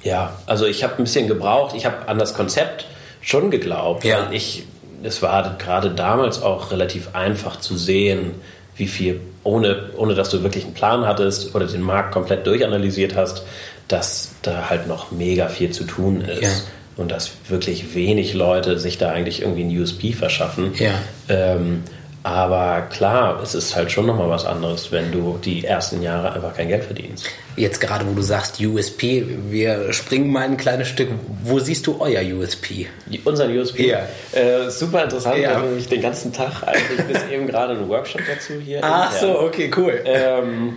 ja 0.04 0.34
also 0.48 0.66
ich 0.66 0.84
habe 0.84 0.96
ein 0.98 1.04
bisschen 1.04 1.28
gebraucht, 1.28 1.76
ich 1.76 1.86
habe 1.86 2.08
an 2.08 2.18
das 2.18 2.34
Konzept 2.34 2.86
schon 3.22 3.52
geglaubt, 3.52 4.06
weil 4.06 4.28
ich 4.32 4.64
es 5.04 5.22
war 5.22 5.58
gerade 5.58 5.92
damals 5.92 6.42
auch 6.42 6.72
relativ 6.72 7.10
einfach 7.14 7.60
zu 7.60 7.78
sehen, 7.78 8.32
wie 8.76 8.88
viel, 8.88 9.22
ohne, 9.44 9.90
ohne 9.98 10.16
dass 10.16 10.30
du 10.30 10.44
wirklich 10.44 10.66
einen 10.66 10.74
Plan 10.74 11.06
hattest 11.06 11.56
oder 11.56 11.66
den 11.66 11.82
Markt 11.82 12.14
komplett 12.14 12.46
durchanalysiert 12.46 13.16
hast, 13.16 13.44
dass 13.88 14.32
da 14.42 14.70
halt 14.70 14.88
noch 14.88 15.12
mega 15.12 15.48
viel 15.48 15.72
zu 15.72 15.84
tun 15.84 16.22
ist. 16.22 16.42
Ja. 16.42 16.50
Und 16.98 17.12
dass 17.12 17.32
wirklich 17.48 17.94
wenig 17.96 18.34
Leute 18.34 18.80
sich 18.80 18.98
da 18.98 19.12
eigentlich 19.12 19.42
irgendwie 19.42 19.64
ein 19.64 19.82
USP 19.82 20.14
verschaffen. 20.14 20.74
Ja. 20.78 20.94
Ähm, 21.30 21.84
aber 22.28 22.82
klar, 22.90 23.42
es 23.42 23.56
ist 23.56 23.74
halt 23.74 23.90
schon 23.90 24.06
nochmal 24.06 24.30
was 24.30 24.46
anderes, 24.46 24.92
wenn 24.92 25.14
du 25.14 25.40
die 25.42 25.64
ersten 25.64 26.02
Jahre 26.02 26.34
einfach 26.34 26.54
kein 26.54 26.68
Geld 26.68 26.84
verdienst. 26.84 27.26
Jetzt 27.56 27.80
gerade, 27.80 28.06
wo 28.06 28.14
du 28.14 28.22
sagst 28.22 28.60
USP, 28.60 29.26
wir 29.50 29.94
springen 29.94 30.30
mal 30.30 30.42
ein 30.42 30.58
kleines 30.58 30.90
Stück. 30.90 31.08
Wo 31.46 31.60
siehst 31.60 31.88
du 31.88 32.02
euer 32.02 32.22
USP? 32.22 32.88
Unseren 33.24 33.58
USP? 33.58 33.88
Ja. 33.88 34.00
Äh, 34.34 34.70
super 34.70 35.06
interessant. 35.06 35.38
Ja. 35.38 35.52
Wir 35.52 35.56
haben 35.56 35.90
den 35.90 36.02
ganzen 36.02 36.34
Tag 36.34 36.64
eigentlich 36.68 37.08
bis 37.08 37.24
eben 37.32 37.48
gerade 37.48 37.76
einen 37.76 37.88
Workshop 37.88 38.20
dazu 38.28 38.56
hier. 38.60 38.82
Ach 38.82 39.10
so, 39.14 39.40
okay, 39.40 39.72
cool. 39.78 40.02
Ähm, 40.04 40.76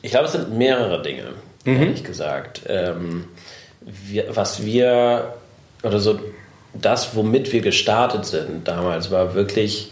ich 0.00 0.12
glaube, 0.12 0.26
es 0.26 0.32
sind 0.32 0.56
mehrere 0.56 1.02
Dinge, 1.02 1.32
mhm. 1.64 1.76
ehrlich 1.76 2.04
gesagt. 2.04 2.62
Ähm, 2.68 3.24
wir, 3.80 4.26
was 4.36 4.64
wir, 4.64 5.34
oder 5.82 5.98
so, 5.98 6.20
das, 6.72 7.16
womit 7.16 7.52
wir 7.52 7.62
gestartet 7.62 8.26
sind 8.26 8.68
damals, 8.68 9.10
war 9.10 9.34
wirklich 9.34 9.90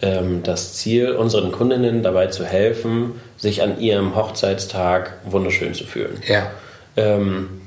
das 0.00 0.74
Ziel, 0.74 1.12
unseren 1.12 1.52
Kundinnen 1.52 2.02
dabei 2.02 2.28
zu 2.28 2.44
helfen, 2.44 3.20
sich 3.36 3.62
an 3.62 3.80
ihrem 3.80 4.16
Hochzeitstag 4.16 5.18
wunderschön 5.24 5.74
zu 5.74 5.84
fühlen. 5.84 6.22
Ja. 6.26 6.50
Ähm, 6.96 7.60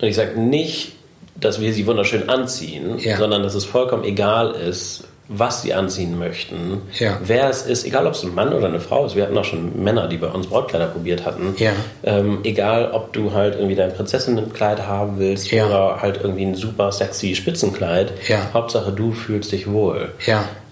und 0.00 0.08
ich 0.08 0.16
sage 0.16 0.38
nicht, 0.40 0.92
dass 1.36 1.60
wir 1.60 1.72
sie 1.72 1.86
wunderschön 1.86 2.28
anziehen, 2.28 2.98
ja. 2.98 3.16
sondern 3.16 3.42
dass 3.42 3.54
es 3.54 3.64
vollkommen 3.64 4.04
egal 4.04 4.52
ist, 4.52 5.04
was 5.28 5.62
sie 5.62 5.74
anziehen 5.74 6.18
möchten, 6.18 6.82
Ja. 6.98 7.18
wer 7.24 7.50
es 7.50 7.62
ist, 7.62 7.84
egal 7.84 8.06
ob 8.06 8.12
es 8.14 8.22
ein 8.22 8.32
Mann 8.32 8.52
oder 8.52 8.68
eine 8.68 8.78
Frau 8.78 9.06
ist. 9.06 9.16
Wir 9.16 9.24
hatten 9.24 9.36
auch 9.36 9.44
schon 9.44 9.82
Männer, 9.82 10.06
die 10.06 10.18
bei 10.18 10.28
uns 10.28 10.46
Brautkleider 10.46 10.86
probiert 10.86 11.26
hatten. 11.26 11.54
Ja. 11.58 11.72
Ähm, 12.04 12.40
egal, 12.44 12.92
ob 12.92 13.12
du 13.12 13.32
halt 13.32 13.56
irgendwie 13.56 13.74
dein 13.74 13.92
Prinzessinnenkleid 13.92 14.86
haben 14.86 15.18
willst 15.18 15.52
oder 15.52 16.00
halt 16.00 16.20
irgendwie 16.22 16.44
ein 16.44 16.54
super 16.54 16.92
sexy 16.92 17.34
Spitzenkleid. 17.34 18.12
Ja. 18.28 18.50
Hauptsache, 18.54 18.92
du 18.92 19.10
fühlst 19.10 19.50
dich 19.50 19.68
wohl. 19.70 20.10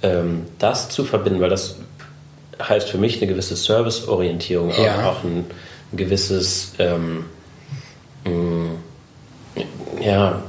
Ähm, 0.05 0.43
das 0.59 0.89
zu 0.91 1.05
verbinden, 1.05 1.41
weil 1.41 1.51
das 1.51 1.77
heißt 2.63 2.89
für 2.89 2.99
mich 2.99 3.17
eine 3.21 3.27
gewisse 3.27 3.57
Serviceorientierung, 3.57 4.71
Ja. 4.81 5.09
auch 5.11 5.25
ein, 5.25 5.45
ein 5.93 5.97
gewisses 5.97 6.73
ähm, 6.79 7.25
mh, 8.25 8.71
ja, 10.05 10.43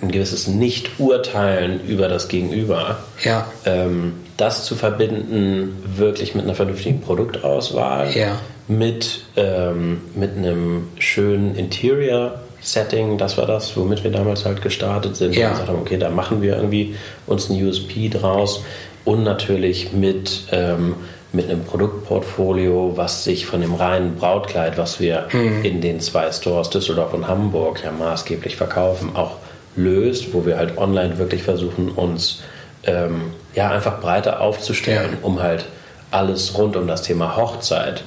ein 0.00 0.10
gewisses 0.10 0.48
Nicht-Urteilen 0.48 1.80
über 1.86 2.08
das 2.08 2.26
Gegenüber. 2.28 2.98
Ja. 3.22 3.46
Ähm, 3.64 4.14
das 4.36 4.64
zu 4.64 4.74
verbinden, 4.74 5.76
wirklich 5.96 6.34
mit 6.34 6.44
einer 6.44 6.54
vernünftigen 6.54 7.00
Produktauswahl, 7.00 8.10
Ja. 8.16 8.38
mit, 8.66 9.20
ähm, 9.36 10.00
mit 10.16 10.36
einem 10.36 10.88
schönen 10.98 11.54
Interior-Setting, 11.54 13.18
das 13.18 13.36
war 13.38 13.46
das, 13.46 13.76
womit 13.76 14.02
wir 14.02 14.10
damals 14.10 14.44
halt 14.44 14.62
gestartet 14.62 15.14
sind. 15.16 15.34
Ja. 15.36 15.42
Wir 15.42 15.50
gesagt 15.50 15.68
haben, 15.68 15.78
okay, 15.80 15.98
da 15.98 16.10
machen 16.10 16.42
wir 16.42 16.56
irgendwie 16.56 16.96
uns 17.26 17.48
ein 17.50 17.64
USP 17.64 18.08
draus 18.08 18.64
und 19.04 19.24
natürlich 19.24 19.92
mit, 19.92 20.44
ähm, 20.52 20.94
mit 21.32 21.48
einem 21.48 21.64
Produktportfolio, 21.64 22.92
was 22.96 23.24
sich 23.24 23.46
von 23.46 23.60
dem 23.60 23.74
reinen 23.74 24.16
Brautkleid, 24.16 24.76
was 24.78 25.00
wir 25.00 25.28
Mhm. 25.32 25.64
in 25.64 25.80
den 25.80 26.00
zwei 26.00 26.30
Stores 26.30 26.70
Düsseldorf 26.70 27.14
und 27.14 27.26
Hamburg 27.26 27.82
ja 27.84 27.90
maßgeblich 27.90 28.56
verkaufen, 28.56 29.16
auch 29.16 29.36
löst, 29.74 30.34
wo 30.34 30.44
wir 30.44 30.58
halt 30.58 30.76
online 30.78 31.18
wirklich 31.18 31.42
versuchen, 31.42 31.88
uns 31.90 32.42
ähm, 32.84 33.32
ja 33.54 33.70
einfach 33.70 34.00
breiter 34.00 34.40
aufzustellen, 34.40 35.12
Ja. 35.12 35.18
um 35.22 35.40
halt 35.40 35.66
alles 36.10 36.58
rund 36.58 36.76
um 36.76 36.86
das 36.86 37.02
Thema 37.02 37.36
Hochzeit 37.36 38.02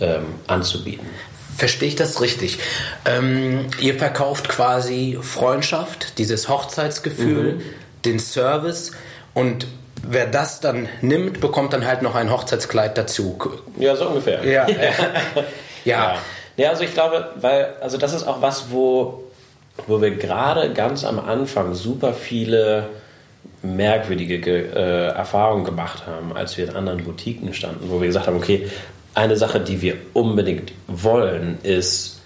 ähm, 0.00 0.24
anzubieten. 0.46 1.06
Verstehe 1.56 1.88
ich 1.88 1.94
das 1.96 2.20
richtig? 2.20 2.58
Ähm, 3.06 3.66
ihr 3.80 3.94
verkauft 3.94 4.48
quasi 4.50 5.16
Freundschaft, 5.22 6.18
dieses 6.18 6.48
Hochzeitsgefühl, 6.50 7.54
Mhm. 7.54 7.60
den 8.04 8.18
Service 8.18 8.92
und 9.32 9.66
wer 10.08 10.26
das 10.26 10.60
dann 10.60 10.88
nimmt, 11.00 11.40
bekommt 11.40 11.72
dann 11.72 11.86
halt 11.86 12.02
noch 12.02 12.14
ein 12.14 12.30
Hochzeitskleid 12.30 12.96
dazu. 12.98 13.38
Ja, 13.78 13.94
so 13.96 14.06
ungefähr. 14.08 14.44
Ja. 14.44 14.68
ja. 14.68 14.76
Ja. 15.84 16.14
ja, 16.56 16.68
also 16.70 16.82
ich 16.84 16.92
glaube, 16.94 17.30
weil, 17.40 17.74
also 17.80 17.96
das 17.98 18.12
ist 18.12 18.24
auch 18.26 18.42
was, 18.42 18.66
wo, 18.70 19.24
wo 19.86 20.00
wir 20.00 20.10
gerade 20.16 20.72
ganz 20.72 21.04
am 21.04 21.18
Anfang 21.20 21.74
super 21.74 22.12
viele 22.12 22.88
merkwürdige 23.62 24.38
ge- 24.40 24.68
äh, 24.74 25.08
Erfahrungen 25.08 25.64
gemacht 25.64 26.06
haben, 26.06 26.36
als 26.36 26.56
wir 26.56 26.68
in 26.68 26.74
anderen 26.76 27.04
Boutiquen 27.04 27.52
standen, 27.54 27.88
wo 27.90 28.00
wir 28.00 28.06
gesagt 28.08 28.26
haben, 28.26 28.36
okay, 28.36 28.68
eine 29.14 29.36
Sache, 29.36 29.60
die 29.60 29.80
wir 29.80 29.94
unbedingt 30.12 30.72
wollen, 30.88 31.58
ist, 31.62 32.20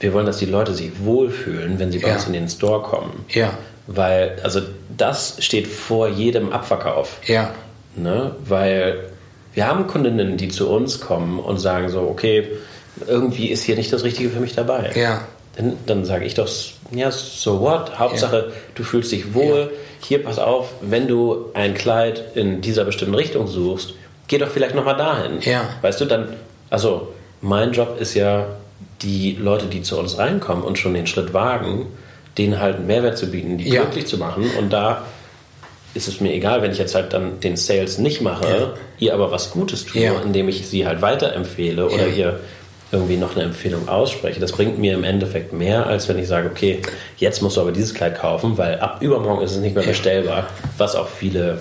wir 0.00 0.12
wollen, 0.12 0.26
dass 0.26 0.38
die 0.38 0.46
Leute 0.46 0.74
sich 0.74 0.90
wohlfühlen, 1.04 1.78
wenn 1.78 1.90
sie 1.92 1.98
bei 1.98 2.08
Ja. 2.08 2.14
uns 2.14 2.26
in 2.26 2.32
den 2.34 2.48
Store 2.48 2.82
kommen. 2.82 3.24
Ja. 3.30 3.52
Weil, 3.86 4.38
also 4.42 4.60
das 4.96 5.36
steht 5.40 5.66
vor 5.66 6.08
jedem 6.08 6.52
Abverkauf. 6.52 7.18
Ja. 7.26 7.52
Ne? 7.96 8.36
Weil 8.44 9.10
wir 9.54 9.66
haben 9.66 9.86
Kundinnen, 9.86 10.36
die 10.36 10.48
zu 10.48 10.70
uns 10.70 11.00
kommen 11.00 11.38
und 11.40 11.58
sagen 11.58 11.88
so, 11.88 12.02
okay, 12.02 12.48
irgendwie 13.06 13.48
ist 13.48 13.64
hier 13.64 13.76
nicht 13.76 13.92
das 13.92 14.04
Richtige 14.04 14.30
für 14.30 14.40
mich 14.40 14.54
dabei. 14.54 14.92
Ja. 14.94 15.22
Dann, 15.56 15.76
dann 15.86 16.04
sage 16.04 16.24
ich 16.24 16.34
doch, 16.34 16.48
ja, 16.92 17.10
so 17.10 17.60
what? 17.60 17.98
Hauptsache, 17.98 18.52
du 18.74 18.84
fühlst 18.84 19.10
dich 19.10 19.34
wohl. 19.34 19.70
Hier, 20.00 20.22
pass 20.22 20.38
auf, 20.38 20.72
wenn 20.80 21.08
du 21.08 21.46
ein 21.54 21.74
Kleid 21.74 22.36
in 22.36 22.60
dieser 22.60 22.84
bestimmten 22.84 23.14
Richtung 23.14 23.48
suchst, 23.48 23.94
geh 24.28 24.38
doch 24.38 24.48
vielleicht 24.48 24.74
nochmal 24.74 24.96
dahin. 24.96 25.40
Ja. 25.40 25.62
Weißt 25.82 26.00
du, 26.00 26.04
dann, 26.04 26.36
also 26.70 27.12
mein 27.40 27.72
Job 27.72 28.00
ist 28.00 28.14
ja, 28.14 28.46
die 29.02 29.32
Leute, 29.32 29.66
die 29.66 29.82
zu 29.82 29.98
uns 29.98 30.18
reinkommen 30.18 30.64
und 30.64 30.78
schon 30.78 30.94
den 30.94 31.06
Schritt 31.06 31.32
wagen, 31.32 31.86
denen 32.40 32.58
halt 32.60 32.76
einen 32.76 32.86
Mehrwert 32.86 33.18
zu 33.18 33.26
bieten, 33.30 33.58
die 33.58 33.68
Ja. 33.68 33.82
glücklich 33.82 34.06
zu 34.06 34.16
machen. 34.18 34.50
Und 34.58 34.72
da 34.72 35.02
ist 35.94 36.08
es 36.08 36.20
mir 36.20 36.32
egal, 36.32 36.62
wenn 36.62 36.70
ich 36.72 36.78
jetzt 36.78 36.94
halt 36.94 37.12
dann 37.12 37.40
den 37.40 37.56
Sales 37.56 37.98
nicht 37.98 38.20
mache, 38.22 38.46
Ja. 38.48 38.72
ihr 38.98 39.14
aber 39.14 39.30
was 39.30 39.50
Gutes 39.50 39.84
tue, 39.84 40.02
Ja. 40.02 40.12
indem 40.24 40.48
ich 40.48 40.66
sie 40.66 40.86
halt 40.86 41.02
weiterempfehle 41.02 41.86
oder 41.86 42.06
ihr 42.08 42.40
irgendwie 42.92 43.16
noch 43.18 43.36
eine 43.36 43.44
Empfehlung 43.44 43.88
ausspreche. 43.88 44.40
Das 44.40 44.52
bringt 44.52 44.78
mir 44.78 44.94
im 44.94 45.04
Endeffekt 45.04 45.52
mehr, 45.52 45.86
als 45.86 46.08
wenn 46.08 46.18
ich 46.18 46.26
sage, 46.26 46.48
okay, 46.50 46.80
jetzt 47.18 47.40
musst 47.42 47.56
du 47.56 47.60
aber 47.60 47.70
dieses 47.72 47.94
Kleid 47.94 48.18
kaufen, 48.18 48.56
weil 48.58 48.80
ab 48.80 48.98
übermorgen 49.00 49.42
ist 49.44 49.52
es 49.52 49.58
nicht 49.58 49.74
mehr 49.76 49.84
bestellbar, 49.84 50.46
was 50.78 50.96
auch 50.96 51.08
viele, 51.08 51.58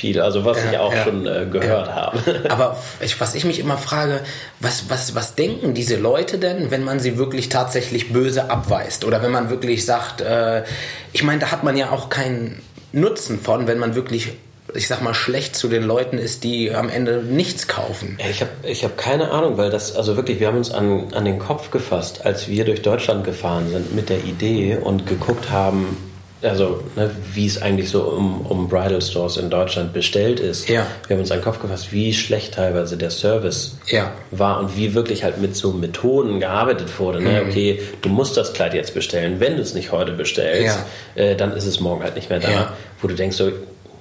viele, 0.00 0.24
also 0.24 0.44
was 0.44 0.56
Ja, 0.64 0.70
ich 0.70 0.78
auch 0.78 0.94
ja. 0.94 1.04
schon 1.04 1.26
äh, 1.26 1.46
gehört 1.50 1.94
habe. 1.94 2.18
Aber 2.48 2.76
ich, 3.00 3.20
was 3.20 3.34
ich 3.34 3.44
mich 3.44 3.58
immer 3.58 3.76
frage, 3.76 4.20
was, 4.58 4.88
was, 4.88 5.14
was 5.14 5.34
denken 5.34 5.74
diese 5.74 5.96
Leute 5.96 6.38
denn, 6.38 6.70
wenn 6.70 6.82
man 6.82 6.98
sie 7.00 7.18
wirklich 7.18 7.50
tatsächlich 7.50 8.12
böse 8.12 8.50
abweist? 8.50 9.04
Oder 9.04 9.22
wenn 9.22 9.30
man 9.30 9.50
wirklich 9.50 9.84
sagt, 9.84 10.22
äh, 10.22 10.64
ich 11.12 11.22
meine, 11.22 11.40
da 11.40 11.52
hat 11.52 11.64
man 11.64 11.76
ja 11.76 11.90
auch 11.90 12.08
keinen 12.08 12.62
Nutzen 12.92 13.38
von, 13.38 13.66
wenn 13.66 13.78
man 13.78 13.94
wirklich, 13.94 14.32
ich 14.74 14.88
sag 14.88 15.02
mal, 15.02 15.14
schlecht 15.14 15.54
zu 15.54 15.68
den 15.68 15.82
Leuten 15.82 16.16
ist, 16.18 16.44
die 16.44 16.72
am 16.74 16.88
Ende 16.88 17.22
nichts 17.22 17.68
kaufen. 17.68 18.16
Ja, 18.20 18.26
Ich 18.30 18.40
habe 18.40 18.50
ich 18.62 18.84
hab 18.84 18.96
keine 18.96 19.30
Ahnung, 19.30 19.58
weil 19.58 19.70
das, 19.70 19.94
also 19.94 20.16
wirklich, 20.16 20.40
wir 20.40 20.48
haben 20.48 20.56
uns 20.56 20.70
an, 20.70 21.12
an 21.12 21.24
den 21.26 21.38
Kopf 21.38 21.70
gefasst, 21.70 22.24
als 22.24 22.48
wir 22.48 22.64
durch 22.64 22.82
Deutschland 22.82 23.24
gefahren 23.24 23.68
sind 23.70 23.94
mit 23.94 24.08
der 24.08 24.24
Idee 24.24 24.78
und 24.82 25.06
geguckt 25.06 25.50
haben, 25.50 25.96
also 26.42 26.82
ne, 26.96 27.10
wie 27.34 27.46
es 27.46 27.60
eigentlich 27.60 27.90
so 27.90 28.02
um, 28.02 28.40
um 28.46 28.68
Bridal 28.68 29.02
Stores 29.02 29.36
in 29.36 29.50
Deutschland 29.50 29.92
bestellt 29.92 30.40
ist. 30.40 30.68
Ja. 30.68 30.86
Wir 31.06 31.14
haben 31.16 31.20
uns 31.20 31.28
den 31.30 31.42
Kopf 31.42 31.60
gefasst, 31.60 31.92
wie 31.92 32.14
schlecht 32.14 32.54
teilweise 32.54 32.96
der 32.96 33.10
Service 33.10 33.76
Ja. 33.88 34.12
war 34.30 34.60
und 34.60 34.76
wie 34.76 34.94
wirklich 34.94 35.22
halt 35.24 35.38
mit 35.40 35.54
so 35.56 35.72
Methoden 35.72 36.40
gearbeitet 36.40 36.98
wurde. 36.98 37.20
Ne? 37.20 37.42
Mhm. 37.42 37.48
Okay, 37.50 37.82
du 38.00 38.08
musst 38.08 38.36
das 38.36 38.52
Kleid 38.52 38.74
jetzt 38.74 38.94
bestellen. 38.94 39.40
Wenn 39.40 39.56
du 39.56 39.62
es 39.62 39.74
nicht 39.74 39.92
heute 39.92 40.12
bestellst, 40.12 40.78
äh, 41.14 41.36
dann 41.36 41.52
ist 41.56 41.66
es 41.66 41.80
morgen 41.80 42.02
halt 42.02 42.16
nicht 42.16 42.30
mehr 42.30 42.40
da. 42.40 42.50
Ja. 42.50 42.72
Wo 43.02 43.08
du 43.08 43.14
denkst 43.14 43.36
so, 43.36 43.48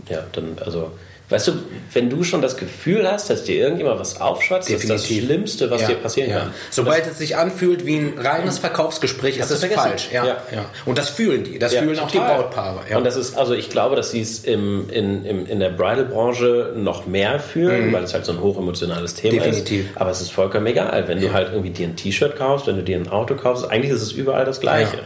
ja, 0.09 0.23
dann, 0.31 0.57
also, 0.65 0.91
weißt 1.29 1.47
du, 1.47 1.53
wenn 1.93 2.09
du 2.09 2.23
schon 2.23 2.41
das 2.41 2.57
Gefühl 2.57 3.09
hast, 3.09 3.29
dass 3.29 3.43
dir 3.43 3.55
irgendjemand 3.55 3.99
was 3.99 4.19
aufschwatzt, 4.19 4.69
das 4.69 4.81
ist 4.81 4.89
das 4.89 5.01
Definitiv. 5.03 5.25
Schlimmste, 5.27 5.71
was 5.71 5.81
Ja, 5.81 5.87
dir 5.89 5.95
passieren 5.95 6.29
ja. 6.31 6.39
kann. 6.39 6.53
Sobald 6.71 7.05
es 7.07 7.17
sich 7.17 7.37
anfühlt 7.37 7.85
wie 7.85 7.97
ein 7.97 8.13
reines 8.17 8.57
Verkaufsgespräch, 8.59 9.37
ist 9.37 9.51
es 9.51 9.59
vergessen. 9.59 9.81
falsch. 9.81 10.09
Ja, 10.11 10.25
Ja. 10.25 10.37
Und 10.85 10.97
das 10.97 11.09
fühlen 11.09 11.43
die. 11.43 11.59
Das 11.59 11.73
fühlen 11.73 11.97
auch 11.99 12.09
die. 12.11 12.17
Brautpaare. 12.17 12.79
Und 12.97 13.03
das 13.05 13.15
ist, 13.15 13.37
also 13.37 13.53
ich 13.53 13.69
glaube, 13.69 13.95
dass 13.95 14.11
sie 14.11 14.21
es 14.21 14.39
im, 14.43 14.89
in, 14.89 15.23
im, 15.25 15.45
in 15.45 15.59
der 15.59 15.69
Bridal-Branche 15.69 16.73
noch 16.75 17.05
mehr 17.05 17.39
fühlen, 17.39 17.93
weil 17.93 18.03
es 18.03 18.13
halt 18.13 18.25
so 18.25 18.31
ein 18.31 18.41
hochemotionales 18.41 19.15
Thema 19.15 19.33
Mhm. 19.35 19.39
Definitiv. 19.39 19.91
ist. 19.91 19.97
Aber 20.01 20.09
es 20.11 20.21
ist 20.21 20.31
vollkommen 20.31 20.65
egal, 20.65 21.07
wenn 21.07 21.21
du 21.21 21.31
halt 21.33 21.49
irgendwie 21.51 21.69
dir 21.69 21.87
ein 21.87 21.95
T-Shirt 21.95 22.35
kaufst, 22.35 22.67
wenn 22.67 22.75
du 22.77 22.83
dir 22.83 22.97
ein 22.97 23.07
Auto 23.09 23.35
kaufst, 23.35 23.69
eigentlich 23.69 23.91
ist 23.91 24.01
es 24.01 24.11
überall 24.11 24.45
das 24.45 24.59
Gleiche. 24.59 24.99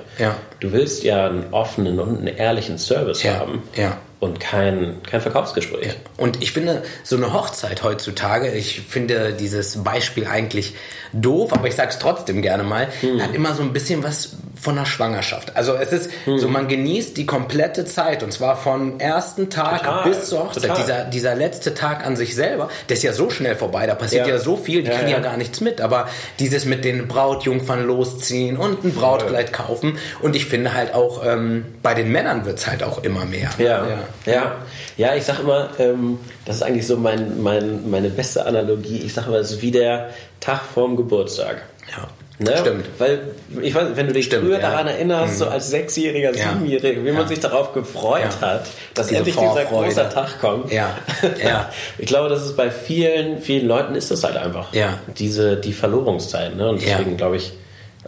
Du 0.60 0.72
willst 0.72 1.04
ja 1.04 1.28
einen 1.28 1.46
offenen 1.52 2.00
und 2.00 2.20
einen 2.20 2.28
ehrlichen 2.28 2.78
Service 2.78 3.24
haben 3.26 3.64
ja. 3.76 3.98
Und 4.24 4.40
kein, 4.40 5.02
kein 5.04 5.22
Verkaufsgespräch. 5.22 5.96
Und 6.18 6.42
ich 6.42 6.52
finde, 6.52 6.84
so 7.04 7.16
eine 7.18 7.34
Hochzeit 7.34 7.84
heutzutage, 7.84 8.52
ich 8.52 8.82
finde 8.82 9.34
dieses 9.34 9.84
Beispiel 9.84 10.26
eigentlich 10.26 10.76
doof, 11.12 11.54
aber 11.54 11.68
ich 11.68 11.76
sag's 11.76 12.00
trotzdem 12.00 12.42
gerne 12.42 12.64
mal, 12.64 12.88
Hm. 13.02 13.22
hat 13.22 13.36
immer 13.36 13.54
so 13.54 13.62
ein 13.64 13.74
bisschen 13.74 14.04
was 14.04 14.38
von 14.64 14.78
einer 14.78 14.86
Schwangerschaft. 14.86 15.56
Also 15.56 15.74
es 15.76 15.92
ist 15.92 16.10
Hm. 16.26 16.40
so, 16.40 16.48
man 16.48 16.68
genießt 16.68 17.18
die 17.18 17.26
komplette 17.26 17.86
Zeit 17.86 18.24
und 18.24 18.32
zwar 18.32 18.56
vom 18.58 19.00
ersten 19.00 19.50
Tag 19.50 19.80
Total, 19.84 20.04
bis 20.10 20.26
zur 20.30 20.46
Hochzeit. 20.46 20.64
total. 20.64 20.78
Dieser, 20.82 21.04
dieser 21.06 21.36
letzte 21.36 21.74
Tag 21.74 22.06
an 22.06 22.16
sich 22.16 22.34
selber, 22.36 22.70
der 22.90 22.96
ist 22.96 23.04
ja 23.04 23.14
so 23.14 23.30
schnell 23.30 23.56
vorbei, 23.56 23.86
da 23.86 23.96
passiert 23.96 24.28
ja, 24.28 24.34
Ja. 24.36 24.40
so 24.40 24.56
viel, 24.58 24.82
die 24.84 24.90
Ja, 24.90 24.96
kriegen 24.98 25.10
ja. 25.12 25.18
ja. 25.18 25.24
gar 25.24 25.38
nichts 25.38 25.60
mit. 25.62 25.82
Aber 25.82 26.08
dieses 26.40 26.66
mit 26.66 26.86
den 26.86 27.08
Brautjungfern 27.08 27.86
losziehen 27.86 28.58
und 28.58 28.84
ein 28.84 28.94
Brautkleid 28.94 29.52
kaufen 29.54 29.98
und 30.22 30.36
ich 30.36 30.46
finde 30.46 30.74
halt 30.74 30.94
auch, 30.94 31.26
ähm, 31.26 31.66
bei 31.82 31.94
den 31.94 32.12
Männern 32.12 32.46
wird's 32.46 32.66
halt 32.68 32.84
auch 32.84 33.04
immer 33.04 33.26
mehr. 33.26 33.50
Ja, 33.58 33.86
ja, 34.26 34.56
ja. 34.98 35.16
ich 35.16 35.24
sag 35.24 35.40
immer, 35.40 35.70
ähm, 35.80 36.20
das 36.46 36.58
ist 36.58 36.64
eigentlich 36.64 36.88
so 36.88 36.98
mein, 36.98 37.42
mein, 37.42 37.90
meine 37.90 38.10
beste 38.10 38.46
Analogie. 38.46 39.00
Ich 39.06 39.14
sag 39.14 39.28
immer, 39.28 39.38
es 39.38 39.52
ist 39.52 39.62
wie 39.62 39.72
der 39.72 40.10
Tag 40.40 40.62
vorm 40.74 40.96
Geburtstag. 40.96 41.64
Ja. 41.92 42.08
Ne? 42.40 42.58
Stimmt. 42.58 42.86
Weil, 42.98 43.20
ich 43.62 43.76
weiß, 43.76 43.90
wenn 43.96 44.08
du 44.08 44.14
dich 44.14 44.26
Stimmt, 44.26 44.46
früher 44.46 44.54
ja. 44.60 44.68
Mhm. 44.68 44.72
daran 44.72 44.88
erinnerst, 44.88 45.38
so 45.38 45.46
als 45.48 45.70
Sechsjähriger, 45.70 46.36
Ja. 46.36 46.50
Siebenjähriger, 46.54 47.06
wie 47.06 47.12
man 47.12 47.22
Ja. 47.24 47.28
sich 47.28 47.40
darauf 47.40 47.74
gefreut 47.74 48.22
Ja. 48.42 48.48
hat, 48.48 48.66
dass 48.96 49.08
Diese 49.08 49.20
endlich 49.20 49.36
dieser 49.36 49.52
Vorfreude. 49.52 49.94
große 49.94 50.10
Tag 50.14 50.42
kommt. 50.42 50.72
Ja. 50.72 50.98
Ja. 51.44 51.70
Ich 52.00 52.08
glaube, 52.08 52.30
das 52.30 52.44
ist 52.44 52.58
bei 52.58 52.72
vielen, 52.72 53.38
vielen 53.40 53.68
Leuten 53.68 53.94
ist 53.96 54.10
das 54.12 54.24
halt 54.24 54.36
einfach. 54.38 54.74
Ja. 54.74 54.98
Diese, 55.18 55.58
die 55.58 55.74
Verlorungszeit. 55.74 56.56
Ne? 56.56 56.70
Und 56.70 56.82
Ja. 56.82 56.98
deswegen 56.98 57.18
glaube 57.18 57.38
ich, 57.38 57.54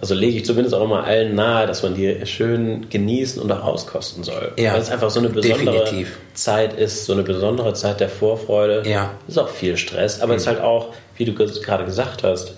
also 0.01 0.13
lege 0.15 0.38
ich 0.39 0.46
zumindest 0.46 0.74
auch 0.75 0.84
immer 0.84 1.03
allen 1.05 1.36
nahe, 1.36 1.67
dass 1.67 1.84
man 1.84 1.94
die 1.96 2.25
schön 2.25 2.89
genießen 2.89 3.41
und 3.41 3.50
auch 3.51 3.63
auskosten 3.63 4.24
soll. 4.24 4.51
Ja. 4.58 4.74
Weil 4.74 4.82
es 4.82 4.89
einfach 4.89 5.10
so 5.12 5.20
eine 5.20 5.29
besondere 5.29 5.84
Definitiv. 5.86 6.17
Zeit 6.34 6.74
ist, 6.74 7.05
so 7.05 7.13
eine 7.13 7.24
besondere 7.24 7.74
Zeit 7.75 8.00
der 8.00 8.10
Vorfreude. 8.10 8.84
Ja. 8.89 9.12
Ist 9.27 9.38
auch 9.38 9.50
viel 9.50 9.77
Stress, 9.77 10.20
aber 10.22 10.36
es 10.36 10.41
ist 10.41 10.48
halt 10.48 10.62
auch, 10.62 10.94
wie 11.15 11.25
du 11.25 11.34
gerade 11.34 11.86
gesagt 11.86 12.24
hast, 12.24 12.55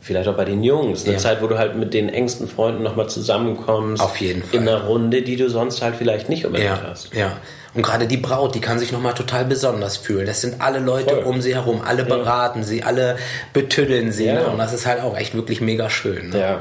vielleicht 0.00 0.28
auch 0.28 0.36
bei 0.36 0.44
den 0.44 0.62
Jungs. 0.62 1.04
Eine 1.04 1.14
Ja. 1.14 1.18
Zeit, 1.18 1.42
wo 1.42 1.46
du 1.46 1.58
halt 1.58 1.76
mit 1.76 1.92
den 1.94 2.08
engsten 2.08 2.48
Freunden 2.48 2.82
nochmal 2.82 3.08
zusammenkommst. 3.08 4.02
Auf 4.02 4.16
jeden 4.16 4.42
Fall. 4.42 4.60
In 4.60 4.68
einer 4.68 4.82
Runde, 4.84 5.22
die 5.22 5.36
du 5.36 5.48
sonst 5.50 5.82
halt 5.82 5.96
vielleicht 5.96 6.28
nicht 6.28 6.46
unbedingt 6.46 6.70
Ja, 6.70 6.82
hast. 6.90 7.14
ja. 7.14 7.32
Und 7.72 7.82
gerade 7.82 8.08
die 8.08 8.16
Braut, 8.16 8.56
die 8.56 8.60
kann 8.60 8.80
sich 8.80 8.90
nochmal 8.90 9.14
total 9.14 9.44
besonders 9.44 9.96
fühlen. 9.96 10.26
Das 10.26 10.40
sind 10.40 10.60
alle 10.60 10.80
Leute 10.80 11.14
Voll. 11.14 11.24
um 11.24 11.40
sie 11.40 11.54
herum, 11.54 11.82
alle 11.86 12.04
beraten 12.04 12.64
sie, 12.64 12.82
alle 12.82 13.16
betüddeln 13.52 14.10
sie. 14.10 14.24
Ja. 14.24 14.34
Ne? 14.34 14.46
Und 14.48 14.58
das 14.58 14.72
ist 14.72 14.86
halt 14.86 15.00
auch 15.02 15.16
echt 15.16 15.34
wirklich 15.36 15.60
mega 15.60 15.88
schön. 15.88 16.30
Ne? 16.30 16.40
Ja. 16.40 16.60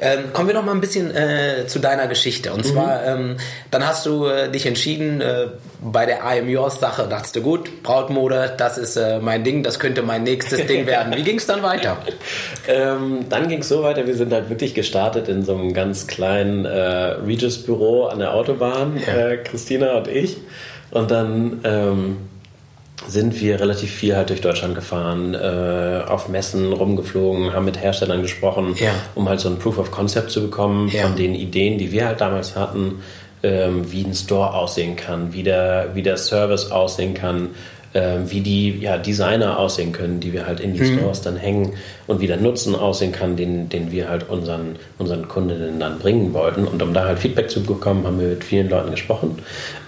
Ähm, 0.00 0.32
kommen 0.32 0.48
wir 0.48 0.54
noch 0.54 0.64
mal 0.64 0.72
ein 0.72 0.80
bisschen 0.80 1.14
äh, 1.14 1.66
zu 1.66 1.78
deiner 1.78 2.06
Geschichte. 2.06 2.50
Mhm. 2.50 2.54
Und 2.56 2.64
zwar, 2.66 3.04
ähm, 3.04 3.36
dann 3.70 3.86
hast 3.86 4.06
du 4.06 4.26
äh, 4.26 4.50
dich 4.50 4.66
entschieden, 4.66 5.20
äh, 5.20 5.46
bei 5.80 6.06
der 6.06 6.18
I 6.18 6.40
Am 6.40 6.48
Yours 6.48 6.80
Sache, 6.80 7.06
dachtest 7.08 7.36
du, 7.36 7.40
gut, 7.42 7.82
Brautmode, 7.82 8.52
das 8.56 8.78
ist 8.78 8.96
äh, 8.96 9.18
mein 9.20 9.44
Ding, 9.44 9.62
das 9.62 9.78
könnte 9.78 10.02
mein 10.02 10.22
nächstes 10.24 10.66
Ding 10.66 10.86
werden. 10.88 11.14
Wie 11.16 11.22
ging 11.22 11.36
es 11.38 11.46
dann 11.46 11.62
weiter? 11.62 11.98
Ähm, 12.66 13.26
dann 13.28 13.48
ging 13.48 13.60
es 13.60 13.68
so 13.68 13.82
weiter, 13.82 14.06
wir 14.06 14.16
sind 14.16 14.32
halt 14.32 14.50
wirklich 14.50 14.74
gestartet 14.74 15.28
in 15.28 15.44
so 15.44 15.54
einem 15.54 15.72
ganz 15.74 16.06
kleinen 16.06 16.64
äh, 16.64 16.70
Regis-Büro 17.24 18.06
an 18.06 18.18
der 18.18 18.34
Autobahn, 18.34 19.00
Ja. 19.06 19.28
äh, 19.28 19.36
Christina 19.38 19.92
und 19.98 20.08
ich. 20.08 20.36
Und 20.90 21.10
dann 21.10 21.60
ähm, 21.64 22.16
sind 23.06 23.40
wir 23.40 23.60
relativ 23.60 23.90
viel 23.90 24.16
halt 24.16 24.30
durch 24.30 24.40
Deutschland 24.40 24.74
gefahren, 24.74 25.34
äh, 25.34 26.02
auf 26.08 26.28
Messen 26.28 26.72
rumgeflogen, 26.72 27.52
haben 27.52 27.64
mit 27.64 27.80
Herstellern 27.80 28.22
gesprochen, 28.22 28.74
Ja. 28.78 28.90
um 29.14 29.28
halt 29.28 29.40
so 29.40 29.48
ein 29.48 29.58
Proof 29.58 29.78
of 29.78 29.90
Concept 29.90 30.30
zu 30.30 30.42
bekommen 30.42 30.88
Ja. 30.92 31.02
von 31.02 31.16
den 31.16 31.34
Ideen, 31.34 31.78
die 31.78 31.92
wir 31.92 32.06
halt 32.06 32.20
damals 32.20 32.56
hatten, 32.56 33.02
ähm, 33.42 33.90
wie 33.92 34.02
ein 34.04 34.14
Store 34.14 34.52
aussehen 34.54 34.96
kann, 34.96 35.32
wie 35.32 35.44
der, 35.44 35.90
wie 35.94 36.02
der 36.02 36.16
Service 36.16 36.70
aussehen 36.72 37.14
kann, 37.14 37.50
ähm, 37.94 38.30
wie 38.30 38.40
die 38.40 38.78
ja, 38.80 38.98
Designer 38.98 39.58
aussehen 39.58 39.92
können, 39.92 40.20
die 40.20 40.32
wir 40.32 40.46
halt 40.46 40.60
in 40.60 40.74
die 40.74 40.84
Stores 40.84 41.22
dann 41.22 41.36
hängen 41.36 41.74
und 42.06 42.20
wie 42.20 42.26
der 42.26 42.36
Nutzen 42.36 42.74
aussehen 42.74 43.12
kann, 43.12 43.36
den, 43.36 43.68
den 43.70 43.92
wir 43.92 44.10
halt 44.10 44.28
unseren, 44.28 44.76
unseren 44.98 45.26
Kundinnen 45.28 45.78
dann 45.80 45.98
bringen 45.98 46.34
wollten. 46.34 46.66
Und 46.66 46.82
um 46.82 46.92
da 46.92 47.04
halt 47.06 47.18
Feedback 47.20 47.48
zu 47.48 47.62
bekommen, 47.62 48.06
haben 48.06 48.20
wir 48.20 48.28
mit 48.28 48.44
vielen 48.44 48.68
Leuten 48.68 48.90
gesprochen. 48.90 49.38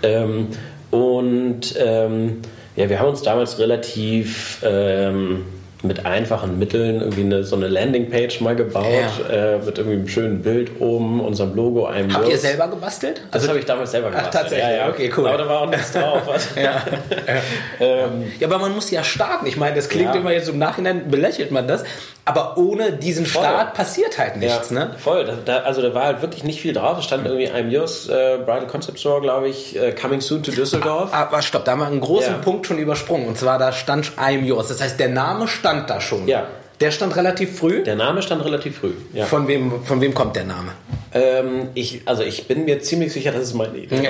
Ähm, 0.03 0.47
und 0.91 1.75
ähm, 1.79 2.39
ja, 2.81 2.89
wir 2.89 2.99
haben 2.99 3.11
uns 3.11 3.21
damals 3.21 3.59
relativ 3.59 4.63
ähm, 4.65 5.45
mit 5.83 6.05
einfachen 6.05 6.59
Mitteln 6.59 7.01
irgendwie 7.01 7.23
eine, 7.23 7.43
so 7.45 7.57
eine 7.57 7.67
Landingpage 7.69 8.41
mal 8.43 8.55
gebaut, 8.55 8.85
Ja. 9.31 9.55
äh, 9.55 9.59
mit 9.59 9.79
irgendwie 9.79 9.97
einem 9.97 10.09
schönen 10.09 10.43
Bild 10.43 10.73
oben, 10.81 11.21
unserem 11.21 11.55
Logo, 11.55 11.87
einem 11.87 12.13
Habt 12.13 12.27
ihr 12.27 12.33
Lust. 12.33 12.43
selber 12.43 12.69
gebastelt? 12.69 13.23
Das 13.31 13.49
habe 13.49 13.59
ich 13.59 13.65
damals 13.65 13.91
selber 13.91 14.11
gemacht. 14.11 14.27
Also 14.27 14.39
tatsächlich? 14.39 14.81
Okay, 14.89 15.13
cool. 15.17 15.29
Aber 15.29 15.39
da 15.39 15.49
war 15.49 15.61
auch 15.63 15.71
nichts 15.71 15.93
drauf. 15.93 16.23
Ja. 16.61 16.83
ähm, 17.81 18.31
Ja, 18.39 18.47
aber 18.49 18.59
man 18.59 18.75
muss 18.75 18.91
ja 18.91 19.03
starten. 19.05 19.47
Ich 19.47 19.57
meine, 19.57 19.75
das 19.77 19.89
klingt 19.89 20.15
Ja. 20.15 20.21
immer 20.21 20.33
jetzt 20.33 20.49
im 20.49 20.59
Nachhinein, 20.59 21.11
belächelt 21.11 21.51
man 21.51 21.67
das. 21.67 21.85
Aber 22.27 22.59
ohne 22.59 22.93
diesen 22.93 23.25
Start 23.27 23.75
passiert 23.75 24.19
halt 24.19 24.37
nichts, 24.37 24.71
ja, 24.71 24.79
ne? 24.87 24.91
Voll. 24.99 25.25
Da, 25.25 25.33
da, 25.45 25.57
also 25.65 25.81
da 25.83 25.95
war 25.95 26.05
halt 26.05 26.23
wirklich 26.23 26.45
nicht 26.45 26.61
viel 26.61 26.75
drauf. 26.75 26.99
Es 26.99 27.05
stand 27.07 27.27
irgendwie 27.27 27.49
I'm 27.51 27.69
Yours 27.71 28.09
äh, 28.09 28.37
Bridal 28.45 28.67
Concept 28.67 29.01
Store, 29.01 29.21
glaube 29.21 29.49
ich, 29.49 29.77
äh, 29.81 29.93
coming 29.93 30.21
soon 30.21 30.43
to 30.43 30.53
Düsseldorf. 30.53 31.13
Aber 31.15 31.41
stopp, 31.43 31.65
da 31.65 31.73
haben 31.73 31.81
wir 31.81 31.87
einen 31.87 32.01
großen 32.01 32.33
Ja. 32.35 32.39
Punkt 32.39 32.67
schon 32.67 32.79
übersprungen. 32.79 33.27
Und 33.27 33.39
zwar, 33.39 33.59
da 33.59 33.73
stand 33.73 34.13
I'm 34.19 34.45
Yours. 34.45 34.69
Das 34.69 34.81
heißt, 34.83 35.01
der 35.01 35.09
Name 35.09 35.49
stand 35.49 35.70
da 35.73 36.01
schon. 36.01 36.27
Ja. 36.29 36.47
Der 36.81 36.91
stand 36.91 37.15
relativ 37.15 37.59
früh. 37.59 37.83
Der 37.83 37.97
Name 37.97 38.23
stand 38.23 38.45
relativ 38.45 38.79
früh. 38.79 38.93
Ja. 39.13 39.27
Von, 39.27 39.47
wem, 39.49 39.85
von 39.85 40.01
wem 40.01 40.15
kommt 40.15 40.35
der 40.37 40.45
Name? 40.45 40.73
Ähm, 41.13 41.69
ich, 41.75 42.03
also 42.07 42.23
ich 42.23 42.47
bin 42.47 42.65
mir 42.65 42.81
ziemlich 42.81 43.13
sicher, 43.13 43.33
das 43.33 43.43
ist 43.43 43.55
meine 43.55 43.77
Idee. 43.77 44.09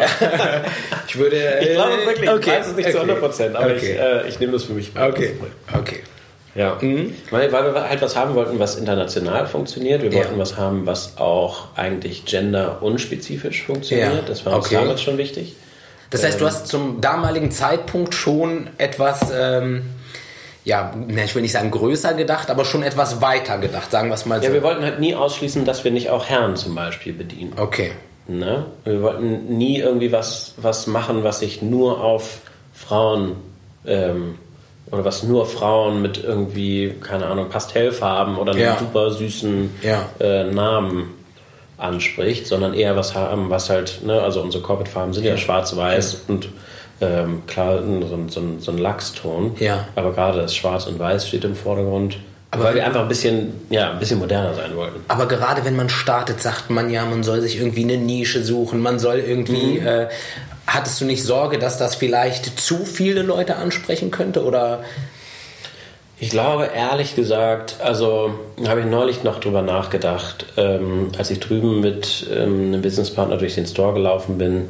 ich 1.08 1.18
würde. 1.18 1.36
Ich 1.60 1.70
glaube 1.70 1.92
wirklich, 2.06 2.30
okay. 2.30 2.40
ich 2.40 2.58
weiß 2.58 2.66
es 2.68 2.76
nicht 2.76 2.90
zu 2.90 2.98
okay. 2.98 3.10
100 3.10 3.20
Prozent, 3.20 3.56
aber 3.56 3.66
okay. 3.66 3.92
ich, 3.94 3.98
äh, 3.98 4.28
ich 4.28 4.38
nehme 4.38 4.52
das 4.52 4.64
für 4.64 4.74
mich. 4.74 4.92
okay. 4.94 5.34
Okay. 5.76 6.00
Ja, 6.54 6.76
weil, 7.30 7.52
weil 7.52 7.74
wir 7.74 7.88
halt 7.88 8.02
was 8.02 8.16
haben 8.16 8.34
wollten, 8.34 8.58
was 8.58 8.74
international 8.74 9.46
funktioniert. 9.46 10.02
Wir 10.02 10.10
Ja. 10.10 10.16
wollten 10.18 10.38
was 10.38 10.56
haben, 10.56 10.84
was 10.84 11.16
auch 11.16 11.68
eigentlich 11.76 12.24
gender-unspezifisch 12.24 13.62
funktioniert. 13.62 14.14
Ja, 14.14 14.22
Das 14.26 14.44
war 14.44 14.56
uns 14.56 14.66
okay. 14.66 14.74
damals 14.74 15.00
schon 15.00 15.16
wichtig. 15.16 15.54
Das 16.10 16.24
heißt, 16.24 16.40
du 16.40 16.46
hast 16.46 16.66
zum 16.66 17.00
damaligen 17.00 17.52
Zeitpunkt 17.52 18.14
schon 18.14 18.68
etwas, 18.78 19.20
ähm, 19.32 19.82
ja, 20.64 20.92
ich 21.24 21.34
will 21.34 21.42
nicht 21.42 21.52
sagen 21.52 21.70
größer 21.70 22.14
gedacht, 22.14 22.50
aber 22.50 22.64
schon 22.64 22.82
etwas 22.82 23.20
weiter 23.22 23.58
gedacht, 23.58 23.90
sagen 23.90 24.08
wir 24.08 24.14
es 24.14 24.26
mal 24.26 24.40
so. 24.40 24.46
Ja, 24.48 24.52
wir 24.52 24.62
wollten 24.62 24.82
halt 24.84 25.00
nie 25.00 25.14
ausschließen, 25.14 25.64
dass 25.64 25.84
wir 25.84 25.90
nicht 25.90 26.10
auch 26.10 26.26
Herren 26.26 26.56
zum 26.56 26.74
Beispiel 26.74 27.12
bedienen. 27.12 27.52
okay. 27.56 27.92
Ne? 28.28 28.66
Wir 28.84 29.02
wollten 29.02 29.56
nie 29.58 29.78
irgendwie 29.80 30.12
was, 30.12 30.54
was 30.56 30.86
machen, 30.86 31.24
was 31.24 31.40
sich 31.40 31.62
nur 31.62 32.00
auf 32.00 32.38
Frauen 32.72 33.32
ähm, 33.84 34.36
oder 34.92 35.04
was 35.04 35.24
nur 35.24 35.46
Frauen 35.46 36.00
mit 36.00 36.22
irgendwie, 36.22 36.94
keine 37.00 37.26
Ahnung, 37.26 37.48
Pastellfarben 37.48 38.36
oder 38.36 38.52
einem 38.52 38.60
Ja. 38.60 38.78
super 38.78 39.10
süßen 39.10 39.70
Ja. 39.82 40.08
äh, 40.20 40.44
Namen 40.44 41.10
anspricht, 41.76 42.46
sondern 42.46 42.74
eher 42.74 42.94
was 42.94 43.14
haben, 43.16 43.50
was 43.50 43.68
halt, 43.70 44.00
ne, 44.04 44.20
also 44.20 44.42
unsere 44.42 44.62
Corporate-Farben 44.62 45.12
sind 45.12 45.24
ja, 45.24 45.36
schwarz-weiß 45.36 46.22
und 46.28 46.48
ähm, 47.00 47.42
klar 47.46 47.78
so, 47.78 48.14
ein- 48.16 48.28
so, 48.60 48.70
ein- 48.72 48.78
Lachston. 48.78 49.56
Ja. 49.58 49.86
Aber 49.96 50.12
gerade 50.12 50.40
das 50.42 50.54
Schwarz 50.54 50.86
und 50.86 50.98
Weiß 50.98 51.26
steht 51.28 51.44
im 51.44 51.54
Vordergrund. 51.56 52.16
Aber 52.52 52.64
weil 52.64 52.74
wir 52.74 52.84
einfach 52.84 53.02
ein 53.02 53.08
bisschen, 53.08 53.52
ja, 53.70 53.92
ein 53.92 53.98
bisschen 54.00 54.18
moderner 54.18 54.54
sein 54.54 54.74
wollten. 54.74 55.00
Aber 55.08 55.26
gerade 55.28 55.64
wenn 55.64 55.76
man 55.76 55.88
startet, 55.88 56.40
sagt 56.40 56.68
man 56.68 56.90
ja, 56.90 57.04
man 57.04 57.22
soll 57.22 57.40
sich 57.42 57.58
irgendwie 57.58 57.84
eine 57.84 57.96
Nische 57.96 58.42
suchen, 58.42 58.80
man 58.80 58.98
soll 58.98 59.18
irgendwie. 59.18 59.78
Mhm. 59.80 59.86
Äh, 59.86 60.08
hattest 60.66 61.00
du 61.00 61.04
nicht 61.04 61.22
Sorge, 61.22 61.58
dass 61.58 61.78
das 61.78 61.94
vielleicht 61.94 62.58
zu 62.60 62.84
viele 62.84 63.22
Leute 63.22 63.56
ansprechen 63.56 64.10
könnte? 64.10 64.44
Oder 64.44 64.80
Ich 66.18 66.30
glaube, 66.30 66.68
ehrlich 66.74 67.14
gesagt, 67.16 67.76
also 67.82 68.34
habe 68.66 68.80
ich 68.80 68.86
neulich 68.86 69.22
noch 69.24 69.40
drüber 69.40 69.62
nachgedacht, 69.62 70.44
ähm, 70.56 71.10
als 71.16 71.30
ich 71.30 71.40
drüben 71.40 71.80
mit 71.80 72.26
ähm, 72.34 72.66
einem 72.66 72.82
Businesspartner 72.82 73.36
durch 73.38 73.54
den 73.54 73.66
Store 73.66 73.94
gelaufen 73.94 74.36
bin. 74.38 74.68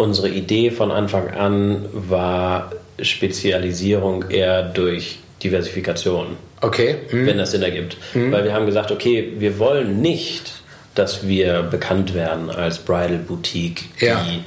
Unsere 0.00 0.28
Idee 0.30 0.70
von 0.70 0.90
Anfang 0.90 1.28
an 1.30 1.84
war 1.92 2.70
Spezialisierung 3.00 4.24
eher 4.30 4.62
durch 4.62 5.18
Diversifikation, 5.42 6.36
okay, 6.60 6.96
hm, 7.10 7.26
wenn 7.26 7.38
das 7.38 7.50
Sinn 7.52 7.62
ergibt. 7.62 7.96
Weil 8.14 8.44
wir 8.44 8.52
haben 8.54 8.66
gesagt, 8.66 8.90
okay, 8.90 9.32
wir 9.38 9.58
wollen 9.58 10.00
nicht, 10.00 10.52
dass 10.94 11.26
wir 11.26 11.62
bekannt 11.62 12.14
werden 12.14 12.50
als 12.50 12.78
Bridal 12.78 13.18
Boutique, 13.18 13.84
Ja. 14.00 14.22
die 14.24 14.40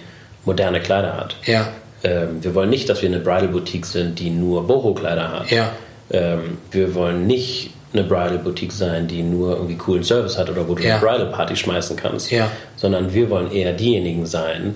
moderne 0.46 0.80
Kleider 0.82 1.18
hat. 1.18 1.36
ja, 1.46 1.70
Ähm, 2.04 2.40
wir 2.44 2.54
wollen 2.54 2.70
nicht, 2.70 2.90
dass 2.90 3.02
wir 3.02 3.08
eine 3.10 3.20
Bridal 3.20 3.48
Boutique 3.48 3.86
sind, 3.86 4.20
die 4.20 4.30
nur 4.30 4.68
Boho-Kleider 4.68 5.32
hat. 5.40 5.52
Ja. 5.52 5.72
Ähm, 6.12 6.58
wir 6.72 6.94
wollen 6.96 7.28
nicht 7.28 7.70
eine 7.94 8.04
Bridal 8.04 8.40
Boutique 8.40 8.74
sein, 8.74 9.08
die 9.08 9.22
nur 9.22 9.52
irgendwie 9.56 9.76
coolen 9.78 10.04
Service 10.04 10.38
hat 10.38 10.50
oder 10.50 10.68
wo 10.68 10.76
du 10.76 10.84
eine 10.84 11.00
Bridal 11.00 11.28
Party 11.28 11.56
schmeißen 11.56 11.96
kannst. 11.96 12.30
Ja. 12.32 12.52
Sondern 12.76 13.14
wir 13.14 13.30
wollen 13.30 13.52
eher 13.52 13.72
diejenigen 13.72 14.26
sein, 14.26 14.76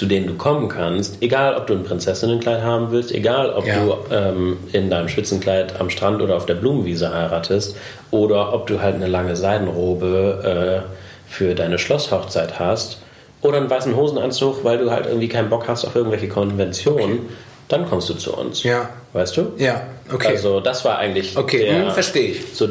zu 0.00 0.06
denen 0.06 0.26
du 0.26 0.34
kommen 0.34 0.70
kannst, 0.70 1.18
egal 1.20 1.54
ob 1.56 1.66
du 1.66 1.74
ein 1.74 1.84
Prinzessinnenkleid 1.84 2.62
haben 2.62 2.90
willst, 2.90 3.12
egal 3.12 3.50
ob 3.50 3.66
Ja. 3.66 3.84
du 3.84 3.96
ähm, 4.10 4.56
in 4.72 4.88
deinem 4.88 5.08
Spitzenkleid 5.08 5.78
am 5.78 5.90
Strand 5.90 6.22
oder 6.22 6.36
auf 6.38 6.46
der 6.46 6.54
Blumenwiese 6.54 7.12
heiratest 7.12 7.76
oder 8.10 8.54
ob 8.54 8.66
du 8.66 8.80
halt 8.80 8.94
eine 8.94 9.08
lange 9.08 9.36
Seidenrobe 9.36 10.84
äh, 10.88 11.30
für 11.30 11.54
deine 11.54 11.78
Schlosshochzeit 11.78 12.58
hast 12.58 13.02
oder 13.42 13.58
einen 13.58 13.68
weißen 13.68 13.94
Hosenanzug, 13.94 14.64
weil 14.64 14.78
du 14.78 14.90
halt 14.90 15.04
irgendwie 15.04 15.28
keinen 15.28 15.50
Bock 15.50 15.68
hast 15.68 15.84
auf 15.84 15.94
irgendwelche 15.94 16.28
Konventionen, 16.28 17.28
dann 17.68 17.86
kommst 17.86 18.08
du 18.08 18.14
zu 18.14 18.34
uns. 18.34 18.62
Ja. 18.62 18.88
Weißt 19.12 19.36
du? 19.36 19.52
ja, 19.58 19.82
okay. 20.10 20.28
Also 20.28 20.60
das 20.60 20.82
war 20.86 20.98
eigentlich 20.98 21.36
Okay, 21.36 21.66
der, 21.66 21.84
hm, 21.86 21.90
verstehe 21.90 22.30
ich. 22.30 22.40
so 22.54 22.68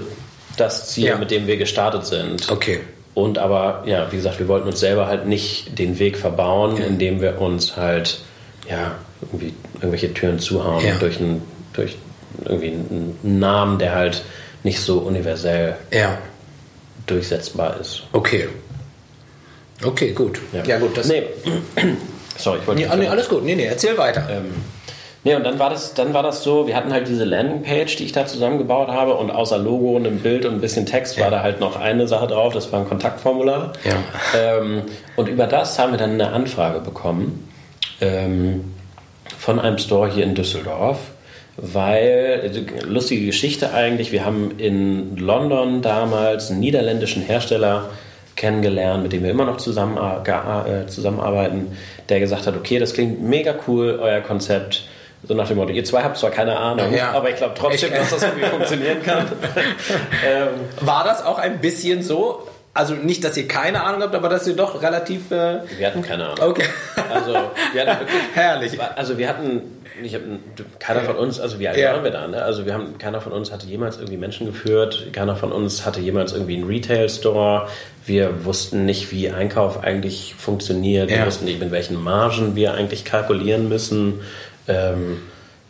das 0.58 0.89
Ziel, 0.89 1.06
Ja. 1.10 1.18
mit 1.18 1.30
dem 1.30 1.46
wir 1.46 1.58
gestartet 1.58 2.08
sind. 2.08 2.52
Okay. 2.52 2.80
Und 3.19 3.38
aber, 3.38 3.84
ja, 3.86 4.12
wie 4.12 4.15
gesagt, 4.15 4.39
wir 4.39 4.47
wollten 4.47 4.67
uns 4.67 4.79
selber 4.79 5.08
halt 5.08 5.27
nicht 5.27 5.77
den 5.77 5.99
Weg 5.99 6.17
verbauen, 6.17 6.77
indem 6.77 7.21
wir 7.21 7.39
uns 7.41 7.75
halt, 7.75 8.21
ja, 8.69 8.95
irgendwie 9.21 9.53
irgendwelche 9.75 10.13
Türen 10.13 10.39
zuhauen 10.39 10.86
Ja. 10.86 10.95
durch, 10.97 11.19
einen, 11.19 11.41
durch 11.73 11.97
irgendwie 12.45 12.67
einen 12.71 13.17
Namen, 13.39 13.77
der 13.79 13.93
halt 13.95 14.23
nicht 14.63 14.79
so 14.79 14.99
universell 14.99 15.75
Ja, 15.91 16.17
durchsetzbar 17.08 17.79
ist. 17.79 18.03
okay. 18.13 18.47
Okay, 19.84 20.12
gut. 20.12 20.39
Ja, 20.65 20.77
gut. 20.77 20.97
Das, 20.97 21.08
nee. 21.08 21.23
Sorry, 22.38 22.60
ich 22.60 22.67
wollte 22.67 22.82
nee, 22.82 22.88
nicht 22.88 22.99
nee, 22.99 23.08
alles 23.08 23.29
gut. 23.29 23.43
Nee, 23.45 23.55
nee, 23.55 23.65
erzähl 23.65 23.97
weiter. 23.97 24.27
Ähm, 24.29 24.53
nee, 25.30 25.36
und 25.36 25.44
dann 25.44 25.60
war, 25.60 25.70
das, 25.70 25.94
dann 25.94 26.13
war 26.13 26.24
das 26.24 26.44
so, 26.44 26.68
wir 26.68 26.76
hatten 26.76 26.92
halt 26.92 27.08
diese 27.08 27.24
Landingpage, 27.24 27.96
die 27.98 28.06
ich 28.06 28.12
da 28.12 28.26
zusammengebaut 28.26 28.89
habe 28.89 29.15
und 29.15 29.30
außer 29.30 29.58
Logo 29.58 29.96
und 29.96 30.08
einem 30.08 30.20
Bild 30.20 30.46
und 30.46 30.56
ein 30.56 30.62
bisschen 30.62 30.86
Text 30.86 31.20
war 31.20 31.30
da 31.30 31.44
halt 31.44 31.60
noch 31.60 31.80
eine 31.80 32.08
Sache 32.08 32.28
drauf, 32.28 32.54
das 32.54 32.72
war 32.72 32.80
ein 32.80 32.88
Kontaktformular. 32.88 33.74
Ja. 33.84 33.94
Ähm, 34.39 34.84
und 35.15 35.30
über 35.30 35.46
das 35.48 35.78
haben 35.78 35.92
wir 35.92 35.98
dann 35.98 36.13
eine 36.13 36.32
Anfrage 36.32 36.80
bekommen 36.80 37.48
ähm, 38.02 38.74
von 39.38 39.60
einem 39.60 39.78
Store 39.78 40.10
hier 40.10 40.24
in 40.24 40.36
Düsseldorf, 40.36 40.98
weil, 41.58 42.52
äh, 42.56 42.86
lustige 42.86 43.26
Geschichte 43.26 43.74
eigentlich, 43.74 44.12
wir 44.12 44.26
haben 44.26 44.58
in 44.58 45.15
London 45.18 45.82
damals 45.82 46.50
einen 46.50 46.60
niederländischen 46.60 47.22
Hersteller 47.22 47.89
kennengelernt, 48.36 49.04
mit 49.04 49.12
dem 49.12 49.24
wir 49.24 49.32
immer 49.32 49.46
noch 49.46 49.58
zusammen, 49.58 49.98
äh, 49.98 50.88
zusammenarbeiten, 50.88 51.68
der 52.08 52.20
gesagt 52.20 52.48
hat, 52.48 52.56
okay, 52.56 52.80
das 52.80 52.94
klingt 52.94 53.22
mega 53.22 53.54
cool, 53.68 54.00
euer 54.02 54.22
Konzept. 54.22 54.88
So 55.23 55.34
nach 55.34 55.47
dem 55.47 55.58
Motto, 55.58 55.71
ihr 55.71 55.84
zwei 55.84 56.01
habt 56.03 56.17
zwar 56.17 56.32
keine 56.32 56.58
Ahnung, 56.58 56.93
Ja. 56.93 57.12
aber 57.12 57.29
ich 57.29 57.36
glaube 57.36 57.53
trotzdem, 57.58 57.91
dass 57.91 58.10
das 58.12 58.23
irgendwie 58.23 58.45
funktionieren 58.47 59.03
kann. 59.03 59.25
ähm, 60.25 60.47
War 60.82 61.03
das 61.03 61.23
auch 61.25 61.38
ein 61.39 61.60
bisschen 61.60 62.03
so? 62.03 62.47
Also 62.73 62.93
nicht, 62.93 63.23
dass 63.23 63.36
ihr 63.36 63.47
keine 63.47 63.84
Ahnung 63.84 64.01
habt, 64.03 64.15
aber 64.15 64.29
dass 64.29 64.47
ihr 64.47 64.55
doch 64.55 64.82
relativ. 64.82 65.32
Äh, 65.32 65.60
wir 65.77 65.88
hatten 65.88 66.01
keine 66.01 66.29
Ahnung. 66.29 66.51
okay. 66.51 66.63
Also 67.13 67.34
wir 67.73 67.82
hatten 67.86 67.99
wirklich 67.99 68.21
Herrlich. 68.34 68.79
Also 68.95 69.17
wir 69.17 69.27
hatten, 69.27 69.62
ich 70.01 70.13
hab, 70.15 70.21
keiner 70.79 71.01
von 71.01 71.17
uns, 71.17 71.39
also 71.39 71.60
wie 71.60 71.67
alt 71.67 71.77
Ja. 71.77 71.93
waren 71.93 72.03
wir 72.03 72.12
da? 72.12 72.27
Ne? 72.27 72.41
Also 72.41 72.65
wir 72.65 72.73
haben, 72.73 72.97
keiner 72.97 73.19
von 73.19 73.34
uns 73.34 73.51
hatte 73.51 73.65
jemals 73.65 73.97
irgendwie 73.97 74.17
Menschen 74.17 74.45
geführt, 74.45 75.08
keiner 75.12 75.36
von 75.36 75.51
uns 75.51 75.86
hatte 75.86 75.99
jemals 75.99 76.32
irgendwie 76.32 76.55
einen 76.55 76.67
Retail-Store. 76.67 77.67
Wir 78.05 78.45
wussten 78.45 78.86
nicht, 78.86 79.12
wie 79.12 79.29
Einkauf 79.29 79.84
eigentlich 79.84 80.36
funktioniert. 80.38 81.10
Wir 81.10 81.17
Ja. 81.17 81.25
wussten 81.25 81.45
nicht, 81.45 81.60
mit 81.60 81.71
welchen 81.71 82.01
Margen 82.01 82.55
wir 82.55 82.73
eigentlich 82.75 83.03
kalkulieren 83.03 83.67
müssen. 83.67 84.21
Ähm, 84.69 85.17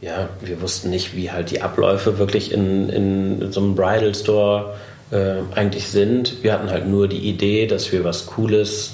ja, 0.02 0.30
wir 0.42 0.62
wussten 0.62 0.90
nicht, 0.92 1.16
wie 1.16 1.32
halt 1.32 1.52
die 1.52 1.62
Abläufe 1.62 2.20
wirklich 2.20 2.52
in, 2.52 2.90
in 2.90 3.52
so 3.52 3.60
einem 3.60 3.76
Bridal 3.76 4.14
Store 4.16 4.76
äh, 5.12 5.36
eigentlich 5.56 5.88
sind. 5.90 6.44
Wir 6.44 6.54
hatten 6.54 6.70
halt 6.70 6.88
nur 6.88 7.08
die 7.08 7.18
Idee, 7.28 7.66
dass 7.68 7.92
wir 7.92 8.04
was 8.04 8.28
Cooles 8.28 8.94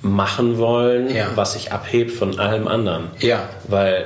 machen 0.00 0.58
wollen, 0.58 1.14
Ja. 1.14 1.28
was 1.34 1.52
sich 1.52 1.70
abhebt 1.72 2.10
von 2.12 2.38
allem 2.40 2.66
anderen. 2.66 3.04
Ja. 3.20 3.48
Weil 3.68 4.04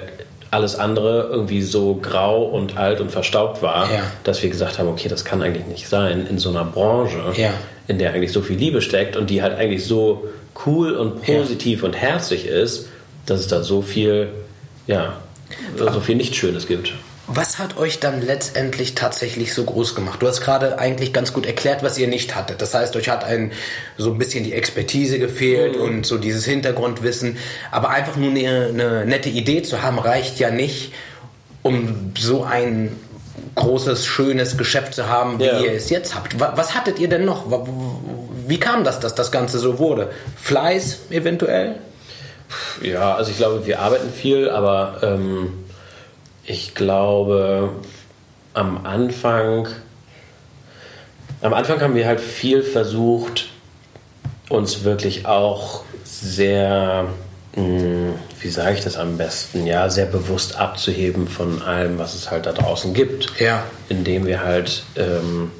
alles 0.50 0.76
andere 0.78 1.28
irgendwie 1.30 1.62
so 1.62 1.94
grau 1.96 2.44
und 2.44 2.76
alt 2.76 3.00
und 3.00 3.10
verstaubt 3.10 3.62
war, 3.62 3.90
Ja. 3.92 4.02
dass 4.24 4.42
wir 4.42 4.50
gesagt 4.50 4.78
haben, 4.78 4.88
okay, 4.88 5.08
das 5.08 5.24
kann 5.24 5.42
eigentlich 5.42 5.66
nicht 5.66 5.88
sein 5.88 6.26
in 6.28 6.38
so 6.38 6.50
einer 6.50 6.64
Branche, 6.64 7.18
Ja. 7.36 7.50
in 7.88 7.98
der 7.98 8.12
eigentlich 8.12 8.32
so 8.32 8.42
viel 8.42 8.56
Liebe 8.56 8.80
steckt 8.82 9.16
und 9.16 9.30
die 9.30 9.42
halt 9.42 9.56
eigentlich 9.58 9.84
so 9.84 10.26
cool 10.66 10.92
und 10.94 11.22
positiv 11.22 11.82
und 11.82 11.94
herzlich 11.94 12.46
ist, 12.46 12.88
dass 13.26 13.40
es 13.40 13.48
da 13.48 13.62
so 13.62 13.82
viel, 13.82 14.28
ja, 14.86 15.20
so 15.76 16.00
viel 16.00 16.16
Nicht-Schönes 16.16 16.66
gibt. 16.66 16.92
Was 17.28 17.58
hat 17.58 17.76
euch 17.76 17.98
dann 17.98 18.22
letztendlich 18.22 18.94
tatsächlich 18.94 19.52
so 19.52 19.64
groß 19.64 19.96
gemacht? 19.96 20.22
Du 20.22 20.28
hast 20.28 20.42
gerade 20.42 20.78
eigentlich 20.78 21.12
ganz 21.12 21.32
gut 21.32 21.44
erklärt, 21.44 21.82
was 21.82 21.98
ihr 21.98 22.06
nicht 22.06 22.36
hattet. 22.36 22.62
Das 22.62 22.72
heißt, 22.72 22.94
euch 22.94 23.08
hat 23.08 23.24
ein, 23.24 23.50
so 23.98 24.12
ein 24.12 24.18
bisschen 24.18 24.44
die 24.44 24.52
Expertise 24.52 25.18
gefehlt 25.18 25.74
und 25.76 26.06
so 26.06 26.18
dieses 26.18 26.44
Hintergrundwissen. 26.44 27.36
Aber 27.72 27.90
einfach 27.90 28.14
nur 28.14 28.30
eine, 28.30 28.66
eine 28.68 29.06
nette 29.06 29.28
Idee 29.28 29.62
zu 29.62 29.82
haben, 29.82 29.98
reicht 29.98 30.38
ja 30.38 30.50
nicht, 30.52 30.92
um 31.62 32.12
so 32.16 32.44
ein 32.44 32.92
großes, 33.56 34.06
schönes 34.06 34.56
Geschäft 34.56 34.94
zu 34.94 35.08
haben, 35.08 35.40
wie 35.40 35.46
Ja. 35.46 35.60
ihr 35.60 35.72
es 35.72 35.90
jetzt 35.90 36.14
habt. 36.14 36.38
Wa- 36.38 36.52
Was 36.54 36.76
hattet 36.76 37.00
ihr 37.00 37.08
denn 37.08 37.24
noch? 37.24 37.46
Wie 38.46 38.60
kam 38.60 38.84
das, 38.84 39.00
dass 39.00 39.16
das 39.16 39.32
Ganze 39.32 39.58
so 39.58 39.80
wurde? 39.80 40.10
Fleiß 40.40 40.98
eventuell? 41.10 41.74
Ja, 42.82 43.14
also 43.14 43.30
ich 43.30 43.36
glaube, 43.36 43.66
wir 43.66 43.80
arbeiten 43.80 44.10
viel, 44.10 44.48
aber 44.50 44.98
ähm, 45.02 45.64
ich 46.44 46.74
glaube, 46.74 47.70
am 48.54 48.86
Anfang, 48.86 49.68
am 51.42 51.52
Anfang 51.54 51.80
haben 51.80 51.94
wir 51.94 52.06
halt 52.06 52.20
viel 52.20 52.62
versucht, 52.62 53.48
uns 54.48 54.84
wirklich 54.84 55.26
auch 55.26 55.82
sehr, 56.04 57.06
mh, 57.56 58.14
wie 58.40 58.48
sage 58.48 58.74
ich 58.76 58.84
das 58.84 58.96
am 58.96 59.16
besten, 59.16 59.66
ja, 59.66 59.88
sehr 59.90 60.06
bewusst 60.06 60.56
abzuheben 60.56 61.26
von 61.26 61.62
allem, 61.62 61.98
was 61.98 62.14
es 62.14 62.30
halt 62.30 62.46
da 62.46 62.52
draußen 62.52 62.94
gibt. 62.94 63.32
Ja. 63.40 63.64
Indem 63.88 64.26
wir 64.26 64.44
halt 64.44 64.84
ähm, 64.96 65.50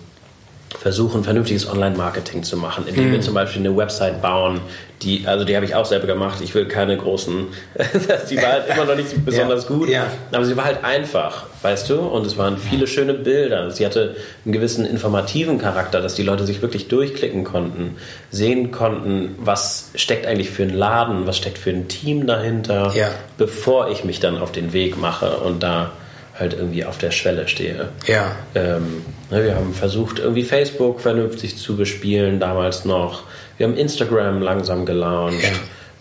versuchen, 0.78 1.24
vernünftiges 1.24 1.68
Online-Marketing 1.68 2.44
zu 2.44 2.56
machen, 2.56 2.86
indem 2.86 3.10
wir 3.10 3.20
zum 3.20 3.34
Beispiel 3.34 3.60
eine 3.60 3.76
Website 3.76 4.22
bauen, 4.22 4.60
die, 5.02 5.26
also 5.26 5.44
die 5.44 5.54
habe 5.54 5.66
ich 5.66 5.74
auch 5.74 5.84
selber 5.84 6.06
gemacht. 6.06 6.38
Ich 6.42 6.54
will 6.54 6.66
keine 6.66 6.96
großen, 6.96 7.48
die 8.30 8.36
war 8.38 8.52
halt 8.52 8.64
immer 8.72 8.84
noch 8.86 8.96
nicht 8.96 9.24
besonders 9.24 9.64
Ja, 9.64 9.68
gut, 9.68 9.88
ja. 9.88 10.06
aber 10.32 10.44
sie 10.44 10.56
war 10.56 10.64
halt 10.64 10.84
einfach, 10.84 11.46
weißt 11.62 11.90
du? 11.90 11.98
Und 12.00 12.24
es 12.26 12.38
waren 12.38 12.56
viele 12.56 12.86
schöne 12.86 13.12
Bilder. 13.12 13.70
Sie 13.70 13.84
hatte 13.84 14.16
einen 14.44 14.52
gewissen 14.52 14.86
informativen 14.86 15.58
Charakter, 15.58 16.00
dass 16.00 16.14
die 16.14 16.22
Leute 16.22 16.46
sich 16.46 16.62
wirklich 16.62 16.88
durchklicken 16.88 17.44
konnten, 17.44 17.96
sehen 18.30 18.70
konnten, 18.70 19.34
was 19.38 19.90
steckt 19.94 20.26
eigentlich 20.26 20.50
für 20.50 20.62
ein 20.62 20.70
Laden, 20.70 21.26
was 21.26 21.36
steckt 21.36 21.58
für 21.58 21.70
ein 21.70 21.88
Team 21.88 22.26
dahinter, 22.26 22.92
Ja. 22.94 23.10
bevor 23.36 23.90
ich 23.90 24.04
mich 24.04 24.20
dann 24.20 24.38
auf 24.38 24.50
den 24.52 24.72
Weg 24.72 24.98
mache 24.98 25.36
und 25.38 25.62
da 25.62 25.92
halt 26.38 26.52
irgendwie 26.52 26.84
auf 26.84 26.98
der 26.98 27.10
Schwelle 27.12 27.48
stehe. 27.48 27.88
Ja. 28.06 28.36
Ähm, 28.54 29.02
ne, 29.30 29.42
wir 29.44 29.54
haben 29.56 29.72
versucht, 29.72 30.18
irgendwie 30.18 30.42
Facebook 30.42 31.00
vernünftig 31.00 31.56
zu 31.56 31.76
bespielen, 31.76 32.40
damals 32.40 32.84
noch. 32.84 33.22
Wir 33.58 33.66
haben 33.66 33.76
Instagram 33.76 34.42
langsam 34.42 34.84
gelauncht. 34.86 35.44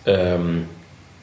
Ähm, 0.06 0.68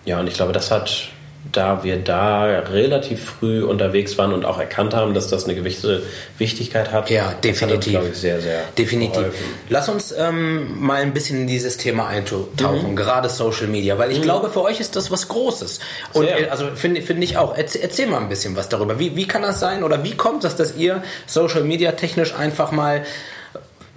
ja, 0.04 0.18
und 0.18 0.26
ich 0.26 0.34
glaube, 0.34 0.52
das 0.52 0.70
hat, 0.70 1.08
da 1.52 1.84
wir 1.84 1.96
da 1.98 2.44
relativ 2.44 3.24
früh 3.24 3.62
unterwegs 3.64 4.16
waren 4.18 4.32
und 4.32 4.44
auch 4.44 4.58
erkannt 4.58 4.94
haben, 4.94 5.12
dass 5.14 5.28
das 5.28 5.44
eine 5.44 5.54
gewisse 5.54 6.02
Wichtigkeit 6.38 6.90
hat, 6.90 7.10
Ja, 7.10 7.34
das 7.40 7.62
hat 7.62 7.70
uns, 7.70 7.84
definitiv. 7.84 8.12
ich, 8.12 8.18
sehr, 8.18 8.40
sehr 8.40 8.60
Definitiv. 8.78 9.16
geholfen. 9.18 9.44
Lass 9.68 9.88
uns 9.88 10.12
ähm, 10.16 10.80
mal 10.80 11.02
ein 11.02 11.12
bisschen 11.12 11.42
in 11.42 11.46
dieses 11.46 11.76
Thema 11.76 12.06
eintauchen, 12.08 12.96
gerade 12.96 13.28
Social 13.28 13.66
Media, 13.66 13.98
weil 13.98 14.10
ich 14.12 14.22
glaube, 14.22 14.50
für 14.50 14.62
euch 14.62 14.80
ist 14.80 14.96
das 14.96 15.10
was 15.10 15.28
Großes. 15.28 15.80
Und 16.12 16.24
Sehr. 16.26 16.46
äh, 16.46 16.48
also 16.48 16.66
finde 16.74 17.02
finde 17.02 17.24
ich 17.24 17.36
auch. 17.36 17.56
Erzähl, 17.56 17.82
erzähl 17.82 18.06
mal 18.06 18.20
ein 18.20 18.28
bisschen 18.28 18.56
was 18.56 18.68
darüber. 18.68 18.98
Wie, 18.98 19.14
wie 19.16 19.26
kann 19.26 19.42
das 19.42 19.60
sein 19.60 19.82
oder 19.84 20.02
wie 20.02 20.16
kommt 20.16 20.44
das, 20.44 20.56
dass 20.56 20.76
ihr 20.76 21.02
Social 21.26 21.62
Media 21.64 21.92
technisch 21.92 22.34
einfach 22.34 22.72
mal, 22.72 23.04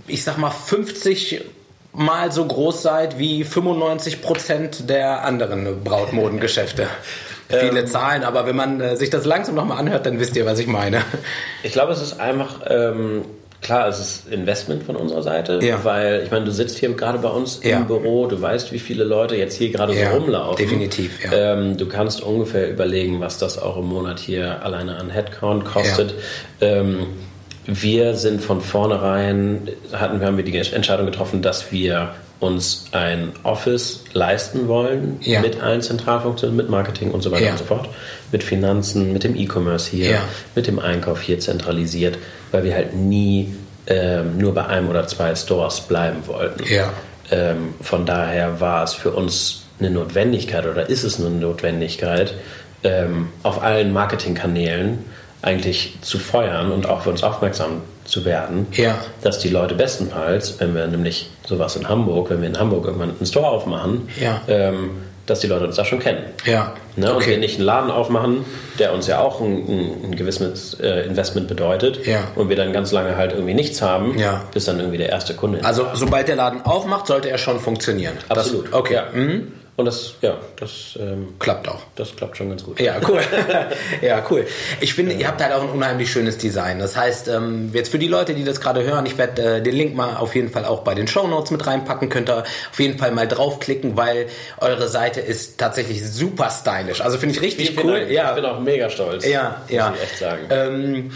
ich 0.08 0.24
sag 0.24 0.38
mal, 0.38 0.52
50 0.52 1.41
mal 1.95 2.31
so 2.31 2.45
groß 2.45 2.81
seid 2.81 3.17
wie 3.17 3.43
95 3.43 4.21
Prozent 4.21 4.89
der 4.89 5.23
anderen 5.23 5.84
Brautmodengeschäfte? 5.84 6.88
Viele 7.47 7.86
Zahlen, 7.86 8.23
aber 8.23 8.47
wenn 8.47 8.55
man 8.55 8.81
äh, 8.81 8.95
sich 8.97 9.12
das 9.12 9.23
langsam 9.25 9.53
nochmal 9.55 9.77
anhört, 9.77 10.05
dann 10.08 10.19
wisst 10.19 10.36
ihr, 10.36 10.45
was 10.47 10.58
ich 10.60 10.65
meine. 10.67 11.01
Ich 11.63 11.73
glaube, 11.73 11.91
es 11.93 12.01
ist 12.01 12.19
einfach, 12.19 12.62
ähm, 12.67 13.23
klar, 13.62 13.88
es 13.88 13.99
ist 13.99 14.27
Investment 14.31 14.81
von 14.84 14.95
unserer 14.95 15.21
Seite, 15.21 15.60
Ja. 15.62 15.84
weil 15.84 16.23
ich 16.25 16.31
meine, 16.31 16.45
du 16.45 16.51
sitzt 16.51 16.79
hier 16.79 16.91
gerade 16.93 17.19
bei 17.19 17.29
uns 17.29 17.60
Ja. 17.63 17.77
im 17.77 17.86
Büro, 17.86 18.25
du 18.25 18.41
weißt, 18.41 18.71
wie 18.71 18.79
viele 18.79 19.03
Leute 19.03 19.36
jetzt 19.36 19.55
hier 19.58 19.69
gerade 19.71 19.93
Ja, 19.93 20.12
so 20.12 20.17
rumlaufen. 20.17 20.58
definitiv, 20.58 21.23
ja. 21.23 21.53
Ähm, 21.53 21.77
du 21.77 21.88
kannst 21.88 22.23
ungefähr 22.23 22.67
überlegen, 22.67 23.19
was 23.21 23.38
das 23.38 23.60
auch 23.60 23.77
im 23.77 23.86
Monat 23.86 24.17
hier 24.19 24.63
alleine 24.63 24.97
an 24.97 25.12
Headcount 25.12 25.65
kostet. 25.65 26.15
Ähm, 26.62 27.05
wir 27.67 28.15
sind 28.15 28.41
von 28.41 28.62
vornherein, 28.62 29.67
hatten, 29.93 30.21
haben 30.23 30.38
wir 30.38 30.43
die 30.43 30.56
Entscheidung 30.58 31.06
getroffen, 31.06 31.41
dass 31.41 31.71
wir 31.71 32.10
uns 32.39 32.86
ein 32.91 33.32
Office 33.43 34.04
leisten 34.13 34.67
wollen 34.67 35.17
Ja. 35.21 35.39
mit 35.41 35.62
allen 35.62 35.82
Zentralfunktionen, 35.82 36.56
mit 36.56 36.69
Marketing 36.69 37.12
und 37.12 37.21
so 37.21 37.32
weiter 37.32 37.45
Ja. 37.45 37.51
und 37.51 37.58
so 37.58 37.63
fort, 37.63 37.89
mit 38.32 38.43
Finanzen, 38.43 39.13
mit 39.13 39.23
dem 39.23 39.36
E-Commerce 39.36 39.89
hier, 39.89 40.12
Ja. 40.12 40.21
mit 40.54 40.67
dem 40.67 40.78
Einkauf 40.80 41.21
hier 41.21 41.39
zentralisiert, 41.39 42.17
weil 42.51 42.63
wir 42.63 42.75
halt 42.75 42.95
nie 42.95 43.56
ähm, 43.88 44.38
nur 44.39 44.54
bei 44.56 44.65
einem 44.65 44.89
oder 44.89 45.06
zwei 45.08 45.36
Stores 45.36 45.80
bleiben 45.82 46.25
wollten. 46.25 46.63
Ähm, 47.32 47.75
von 47.82 48.06
daher 48.06 48.60
war 48.60 48.84
es 48.84 48.93
für 48.95 49.12
uns 49.12 49.62
eine 49.80 49.91
Notwendigkeit 49.91 50.65
oder 50.65 50.89
ist 50.89 51.04
es 51.04 51.19
eine 51.19 51.30
Notwendigkeit, 51.30 52.34
ähm, 52.84 53.28
auf 53.43 53.62
allen 53.62 53.93
Marketingkanälen 53.93 54.99
eigentlich 55.45 55.97
zu 56.01 56.19
feuern 56.19 56.71
und 56.71 56.88
auch 56.89 57.01
für 57.01 57.10
uns 57.12 57.23
aufmerksam 57.23 57.81
zu 58.03 58.25
werden, 58.25 58.67
Ja. 58.73 58.97
dass 59.23 59.39
die 59.39 59.49
Leute 59.49 59.75
bestenfalls, 59.75 60.60
wenn 60.60 60.75
wir 60.75 60.88
nämlich 60.88 61.29
sowas 61.47 61.75
in 61.75 61.88
Hamburg, 61.89 62.29
wenn 62.29 62.41
wir 62.41 62.47
in 62.49 62.60
Hamburg 62.60 62.86
irgendwann 62.86 63.12
einen 63.17 63.25
Store 63.25 63.47
aufmachen, 63.47 64.10
Ja. 64.19 64.41
ähm, 64.47 64.91
dass 65.25 65.39
die 65.39 65.47
Leute 65.47 65.65
uns 65.65 65.75
da 65.75 65.84
schon 65.86 65.97
kennen. 65.97 66.19
Ja. 66.45 66.73
Ne? 66.97 67.10
Und 67.10 67.17
Okay. 67.17 67.31
wir 67.31 67.38
nicht 67.39 67.55
einen 67.55 67.65
Laden 67.65 67.89
aufmachen, 67.89 68.45
der 68.77 68.93
uns 68.93 69.08
ja 69.08 69.19
auch 69.21 69.41
ein, 69.41 69.65
ein, 69.67 69.91
ein 70.12 70.15
gewisses 70.15 70.75
äh, 70.79 71.01
Investment 71.08 71.47
bedeutet 71.47 72.05
Ja. 72.05 72.25
und 72.36 72.49
wir 72.49 72.55
dann 72.55 72.71
ganz 72.73 72.91
lange 72.91 73.17
halt 73.17 73.31
irgendwie 73.34 73.55
nichts 73.55 73.81
haben, 73.81 74.17
Ja. 74.19 74.43
bis 74.53 74.65
dann 74.65 74.77
irgendwie 74.79 74.99
der 74.99 75.10
erste 75.10 75.34
Kunde 75.34 75.63
Also 75.65 75.88
sobald 75.95 76.27
der 76.27 76.36
Laden 76.36 76.62
aufmacht, 76.63 77.08
sollte 77.08 77.29
er 77.31 77.39
schon 77.39 77.60
funktionieren. 77.60 78.13
Absolut. 78.29 78.67
Das, 78.67 78.73
okay. 78.73 78.93
Ja. 78.93 79.05
Mhm. 79.13 79.51
Und 79.78 79.84
das, 79.86 80.14
ja, 80.22 80.38
das, 80.58 80.98
ähm, 80.98 81.34
Klappt 81.38 81.68
auch. 81.68 81.82
das 81.98 82.16
klappt 82.16 82.38
schon 82.38 82.48
ganz 82.48 82.64
gut. 82.64 82.80
Ja, 82.80 82.96
cool. 83.10 83.20
ja, 84.02 84.26
cool. 84.30 84.48
Ich 84.80 84.94
finde, 84.94 85.14
ihr 85.16 85.28
habt 85.28 85.44
halt 85.44 85.52
auch 85.54 85.64
ein 85.64 85.70
unheimlich 85.70 86.10
schönes 86.10 86.38
Design. 86.38 86.80
Das 86.80 86.96
heißt, 86.96 87.28
ähm, 87.28 87.72
jetzt 87.74 87.90
für 87.92 88.00
die 88.00 88.08
Leute, 88.08 88.34
die 88.36 88.46
das 88.46 88.62
gerade 88.62 88.84
hören, 88.84 89.06
ich 89.06 89.18
werde 89.18 89.58
äh, 89.58 89.62
den 89.62 89.76
Link 89.76 89.94
mal 89.94 90.16
auf 90.16 90.34
jeden 90.34 90.50
Fall 90.50 90.64
auch 90.64 90.84
bei 90.86 90.96
den 90.96 91.10
Show 91.10 91.28
Notes 91.28 91.52
mit 91.52 91.68
reinpacken. 91.68 92.08
Könnt 92.08 92.30
ihr 92.30 92.44
auf 92.72 92.80
jeden 92.80 92.98
Fall 92.98 93.12
mal 93.12 93.28
draufklicken, 93.28 93.98
weil 93.98 94.28
eure 94.62 94.88
Seite 94.88 95.20
ist 95.20 95.58
tatsächlich 95.58 96.10
super 96.10 96.50
stylisch. 96.50 97.02
Also 97.02 97.18
finde 97.18 97.36
ich 97.36 97.42
richtig 97.42 97.72
Ich 97.72 97.76
bin, 97.76 97.86
cool. 97.90 98.04
auch- 98.06 98.10
ja. 98.10 98.30
ich 98.30 98.36
bin 98.36 98.46
auch 98.46 98.60
mega 98.62 98.90
stolz. 98.90 99.26
Ja, 99.28 99.62
ja. 99.68 99.90
Muss 99.90 99.98
ich 99.98 100.04
echt 100.06 100.18
sagen. 100.20 100.42
Ähm, 100.52 101.12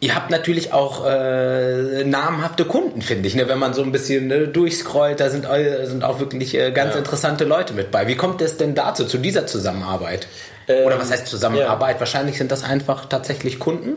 ihr 0.00 0.14
habt 0.14 0.30
natürlich 0.30 0.72
auch 0.72 1.06
äh, 1.06 2.04
namhafte 2.04 2.64
Kunden, 2.64 3.02
finde 3.02 3.28
ich. 3.28 3.34
Ne? 3.34 3.48
Wenn 3.48 3.58
man 3.58 3.74
so 3.74 3.82
ein 3.82 3.92
bisschen 3.92 4.26
ne, 4.28 4.48
durchscrollt, 4.48 5.20
da 5.20 5.28
sind, 5.28 5.46
sind 5.84 6.02
auch 6.04 6.18
wirklich 6.20 6.54
äh, 6.54 6.70
ganz 6.72 6.94
Ja. 6.94 6.98
interessante 6.98 7.44
Leute 7.44 7.74
mit 7.74 7.90
bei. 7.90 8.06
Wie 8.08 8.16
kommt 8.16 8.40
es 8.40 8.56
denn 8.56 8.74
dazu, 8.74 9.04
zu 9.04 9.18
dieser 9.18 9.46
Zusammenarbeit? 9.46 10.26
Ähm, 10.68 10.86
Oder 10.86 10.98
was 10.98 11.10
heißt 11.10 11.26
Zusammenarbeit? 11.26 12.00
Wahrscheinlich 12.00 12.38
sind 12.38 12.50
das 12.50 12.64
einfach 12.64 13.06
tatsächlich 13.06 13.58
Kunden. 13.58 13.96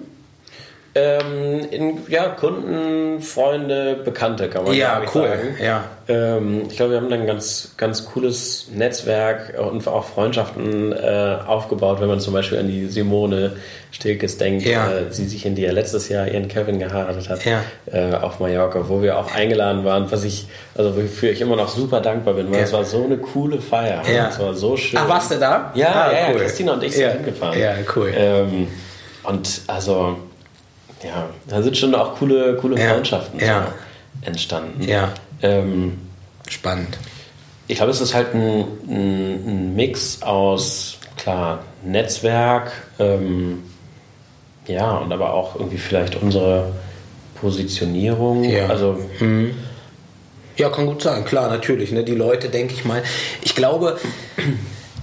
Ähm, 0.96 1.62
in, 1.72 1.98
ja, 2.08 2.28
Kunden, 2.28 3.20
Freunde, 3.20 3.96
Bekannte 4.06 4.48
kann 4.48 4.64
man 4.64 4.76
Ja, 4.76 5.02
cool. 5.16 5.24
sagen. 5.24 5.56
Ja. 5.60 5.84
Ähm, 6.08 6.64
ich 6.70 6.76
glaube, 6.76 6.92
wir 6.92 6.98
haben 7.02 7.10
da 7.10 7.16
ein 7.16 7.26
ganz, 7.26 7.74
ganz 7.78 8.06
cooles 8.06 8.68
Netzwerk 8.76 9.56
und 9.60 9.88
auch 9.88 10.04
Freundschaften 10.04 10.92
äh, 10.92 11.38
aufgebaut, 11.48 12.00
wenn 12.00 12.10
man 12.10 12.20
zum 12.20 12.34
Beispiel 12.34 12.60
an 12.60 12.68
die 12.68 12.86
Simone 12.86 13.54
Stilkes 13.92 14.38
denkt, 14.38 14.66
Ja. 14.68 14.92
äh, 14.92 15.12
sie 15.12 15.26
sich 15.26 15.48
in 15.48 15.56
die 15.56 15.64
ja 15.64 15.72
letztes 15.72 16.10
Jahr 16.10 16.28
ihren 16.28 16.48
Kevin 16.48 16.78
geheiratet 16.78 17.28
hat 17.28 17.44
Ja. 17.44 17.62
äh, 17.92 18.14
auf 18.16 18.40
Mallorca, 18.40 18.88
wo 18.88 19.02
wir 19.02 19.18
auch 19.18 19.34
eingeladen 19.34 19.84
waren, 19.86 20.12
was 20.12 20.24
ich, 20.24 20.46
also 20.76 20.96
wofür 20.96 21.32
ich 21.32 21.42
immer 21.42 21.56
noch 21.56 21.70
super 21.70 22.02
dankbar 22.02 22.36
bin, 22.36 22.52
weil 22.52 22.62
es 22.64 22.74
war 22.74 22.84
so 22.86 23.04
eine 23.04 23.18
coole 23.18 23.60
Feier. 23.62 24.04
Ja. 24.14 24.30
Es 24.30 24.38
war 24.40 24.54
so 24.54 24.78
schön. 24.78 25.00
Ach, 25.02 25.10
warst 25.10 25.32
du 25.32 25.40
da? 25.40 25.72
Ja, 25.74 25.88
Ah, 25.88 26.12
ja, 26.12 26.20
ja, 26.20 26.28
cool. 26.34 26.40
Christina 26.42 26.74
und 26.74 26.84
ich 26.84 26.94
sind 26.94 27.02
Ja. 27.04 27.10
hingefahren. 27.14 27.60
Ja, 27.60 27.74
cool. 27.96 28.12
Ähm, 28.16 28.68
und 29.24 29.62
also, 29.68 30.18
ja, 31.04 31.30
da 31.48 31.62
sind 31.62 31.78
schon 31.78 31.94
auch 31.96 32.16
coole, 32.18 32.56
coole 32.56 32.80
Ja. 32.80 32.94
Freundschaften 32.94 33.40
Ja. 33.40 33.68
so 34.22 34.28
entstanden. 34.28 34.84
Ja. 34.88 35.14
Ähm, 35.42 36.00
Spannend. 36.50 36.98
ich 37.68 37.78
glaube, 37.78 37.92
es 37.92 38.02
ist 38.02 38.14
halt 38.14 38.34
ein, 38.34 38.66
ein, 38.88 39.48
ein 39.48 39.76
Mix 39.76 40.22
aus, 40.22 40.98
klar, 41.18 41.60
Netzwerk, 41.84 42.72
ähm, 43.00 43.64
ja, 44.68 44.92
und 44.98 45.12
aber 45.12 45.34
auch 45.34 45.56
irgendwie 45.56 45.78
vielleicht 45.78 46.16
unsere 46.22 46.72
Positionierung. 47.42 48.44
Ja. 48.46 48.68
Also, 48.68 48.98
Ja, 50.56 50.70
kann 50.70 50.86
gut 50.86 51.02
sein, 51.02 51.26
klar, 51.26 51.50
natürlich. 51.50 51.92
Ne? 51.92 52.04
Die 52.04 52.14
Leute, 52.16 52.48
denke 52.50 52.74
ich 52.76 52.86
mal. 52.86 53.02
Ich 53.42 53.56
glaube, 53.56 53.98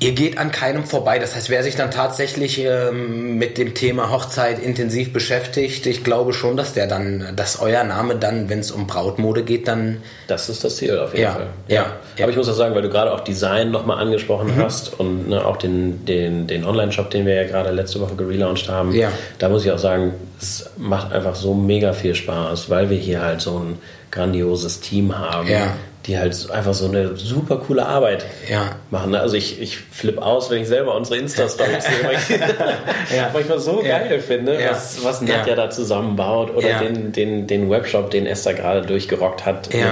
ihr 0.02 0.12
geht 0.12 0.38
an 0.38 0.50
keinem 0.50 0.84
vorbei. 0.84 1.18
Das 1.18 1.36
heißt, 1.36 1.50
wer 1.50 1.62
sich 1.62 1.76
dann 1.76 1.90
tatsächlich 1.90 2.58
ähm, 2.64 3.36
mit 3.38 3.58
dem 3.58 3.74
Thema 3.74 4.10
Hochzeit 4.10 4.58
intensiv 4.58 5.12
beschäftigt, 5.12 5.84
ich 5.86 6.02
glaube 6.04 6.32
schon, 6.32 6.56
dass 6.56 6.72
der 6.72 6.86
dann, 6.86 7.32
dass 7.36 7.60
euer 7.60 7.84
Name 7.84 8.16
dann, 8.16 8.48
wenn 8.48 8.60
es 8.60 8.70
um 8.70 8.86
Brautmode 8.86 9.42
geht, 9.42 9.68
dann 9.68 9.98
das 10.26 10.48
ist 10.48 10.64
das 10.64 10.76
Ziel 10.76 10.98
auf 10.98 11.12
jeden 11.12 11.24
Ja, 11.24 11.32
Fall. 11.32 11.46
ja, 11.68 11.74
ja. 11.74 11.82
Mhm. 11.84 12.22
Aber 12.22 12.30
ich 12.30 12.36
muss 12.38 12.48
auch 12.48 12.54
sagen, 12.54 12.74
weil 12.74 12.82
du 12.82 12.88
gerade 12.88 13.12
auch 13.12 13.20
Design 13.20 13.70
nochmal 13.70 13.98
angesprochen 13.98 14.52
hast 14.56 14.98
und 14.98 15.28
ne, 15.28 15.44
auch 15.44 15.58
den, 15.58 16.04
den, 16.06 16.46
den 16.46 16.64
Online-Shop, 16.64 17.10
den 17.10 17.26
wir 17.26 17.34
ja 17.34 17.44
gerade 17.44 17.70
letzte 17.70 18.00
Woche 18.00 18.14
gelauncht 18.16 18.68
haben, 18.68 18.92
Ja. 18.94 19.10
da 19.38 19.48
muss 19.50 19.64
ich 19.64 19.70
auch 19.70 19.78
sagen, 19.78 20.14
es 20.40 20.70
macht 20.78 21.12
einfach 21.12 21.34
so 21.34 21.52
mega 21.52 21.92
viel 21.92 22.14
Spaß, 22.14 22.70
weil 22.70 22.88
wir 22.88 22.96
hier 22.96 23.20
halt 23.22 23.42
so 23.42 23.58
ein 23.58 23.78
grandioses 24.10 24.80
Team 24.80 25.16
haben, 25.18 25.46
Ja. 25.48 25.74
Die 26.06 26.18
halt 26.18 26.50
einfach 26.50 26.72
so 26.72 26.86
eine 26.86 27.14
super 27.16 27.58
coole 27.58 27.84
Arbeit 27.84 28.24
Ja. 28.48 28.76
machen. 28.90 29.14
Also 29.14 29.36
ich, 29.36 29.60
ich 29.60 29.76
flippe 29.76 30.22
aus, 30.22 30.48
wenn 30.50 30.62
ich 30.62 30.68
selber 30.68 30.94
unsere 30.96 31.18
Insta-Stories 31.18 31.84
sehe, 31.84 32.04
weil 32.04 32.14
ich 32.16 33.14
Ja. 33.16 33.30
manchmal 33.32 33.58
so 33.58 33.82
Ja. 33.82 33.98
geil 33.98 34.20
finde, 34.20 34.58
was, 34.70 35.04
was 35.04 35.20
Ja. 35.20 35.36
Nadja 35.38 35.54
da 35.56 35.68
zusammenbaut 35.70 36.54
oder 36.56 36.78
den, 36.78 37.12
den, 37.12 37.46
den 37.46 37.68
Webshop, 37.70 38.10
den 38.10 38.26
Esther 38.26 38.54
gerade 38.54 38.82
durchgerockt 38.82 39.44
hat 39.44 39.68
mit, 39.74 39.84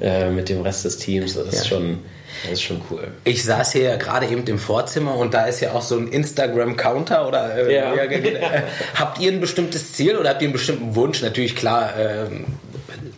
äh, 0.00 0.30
mit 0.30 0.48
dem 0.48 0.62
Rest 0.62 0.86
des 0.86 0.96
Teams. 0.96 1.34
Das 1.34 1.48
ist, 1.52 1.68
schon, 1.68 1.98
das 2.44 2.52
ist 2.54 2.62
schon 2.62 2.80
cool. 2.90 3.08
Ich 3.24 3.44
saß 3.44 3.72
hier 3.72 3.82
ja 3.82 3.96
gerade 3.96 4.26
eben 4.28 4.44
im 4.46 4.58
Vorzimmer 4.58 5.16
und 5.16 5.34
da 5.34 5.44
ist 5.44 5.60
ja 5.60 5.72
auch 5.72 5.82
so 5.82 5.98
ein 5.98 6.08
Instagram-Counter 6.08 7.28
oder 7.28 7.56
äh, 7.68 7.74
Ja. 7.74 7.94
ja, 7.94 8.04
äh, 8.04 8.42
habt 8.94 9.20
ihr 9.20 9.30
ein 9.30 9.40
bestimmtes 9.40 9.92
Ziel 9.92 10.16
oder 10.16 10.30
habt 10.30 10.40
ihr 10.40 10.46
einen 10.46 10.54
bestimmten 10.54 10.94
Wunsch? 10.96 11.20
Natürlich 11.20 11.56
klar, 11.56 11.92
ähm, 11.98 12.46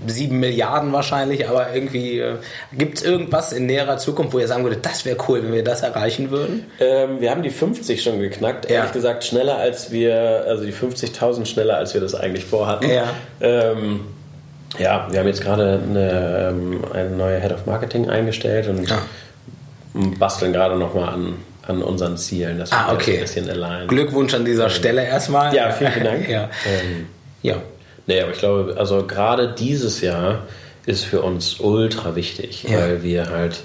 sieben 0.06 0.40
Milliarden 0.40 0.92
wahrscheinlich, 0.92 1.48
aber 1.48 1.74
irgendwie 1.74 2.18
äh, 2.20 2.34
gibt 2.72 2.98
es 2.98 3.04
irgendwas 3.04 3.52
in 3.52 3.66
näherer 3.66 3.96
Zukunft, 3.98 4.32
wo 4.34 4.38
ihr 4.38 4.48
sagen 4.48 4.62
würdet, 4.64 4.84
das 4.86 5.04
wäre 5.04 5.16
cool, 5.28 5.42
wenn 5.42 5.52
wir 5.52 5.64
das 5.64 5.82
erreichen 5.82 6.30
würden? 6.30 6.64
Ähm, 6.80 7.20
wir 7.20 7.30
haben 7.30 7.42
die 7.42 7.50
50 7.50 8.02
schon 8.02 8.20
geknackt. 8.20 8.68
Ja. 8.70 8.76
Ehrlich 8.76 8.92
gesagt, 8.92 9.24
schneller 9.24 9.56
als 9.58 9.90
wir, 9.90 10.44
also 10.46 10.64
die 10.64 10.72
50.000 10.72 11.46
schneller 11.46 11.76
als 11.76 11.94
wir 11.94 12.00
das 12.00 12.14
eigentlich 12.14 12.44
vorhatten. 12.44 12.88
Ja. 12.90 13.04
Ähm, 13.40 14.00
ja, 14.78 15.06
wir 15.10 15.20
haben 15.20 15.26
jetzt 15.28 15.42
gerade 15.42 15.80
eine, 15.88 16.48
ähm, 16.50 16.84
eine 16.92 17.10
neue 17.10 17.40
Head 17.40 17.52
of 17.52 17.66
Marketing 17.66 18.08
eingestellt 18.10 18.66
und 18.68 18.88
Ja. 18.88 18.98
basteln 20.18 20.52
gerade 20.52 20.76
nochmal 20.76 21.10
an, 21.14 21.34
an 21.66 21.82
unseren 21.82 22.16
Zielen. 22.16 22.58
dass 22.58 22.70
wir 22.72 22.78
Ah, 22.78 22.92
okay. 22.92 23.14
ein 23.14 23.20
bisschen 23.20 23.48
allein. 23.48 23.86
Glückwunsch 23.86 24.34
an 24.34 24.44
dieser 24.44 24.68
Stelle 24.70 25.04
erstmal. 25.04 25.54
Ja, 25.54 25.70
vielen, 25.70 25.92
vielen 25.92 26.04
Dank. 26.04 26.28
ja. 26.28 26.50
Ähm, 26.66 27.06
ja. 27.42 27.56
Nee, 28.06 28.20
aber 28.20 28.32
ich 28.32 28.38
glaube, 28.38 28.76
also 28.78 29.06
gerade 29.06 29.54
dieses 29.58 30.00
Jahr 30.00 30.42
ist 30.86 31.04
für 31.04 31.22
uns 31.22 31.60
ultra 31.60 32.14
wichtig, 32.16 32.64
Ja. 32.64 32.78
weil 32.78 33.02
wir 33.02 33.30
halt 33.30 33.60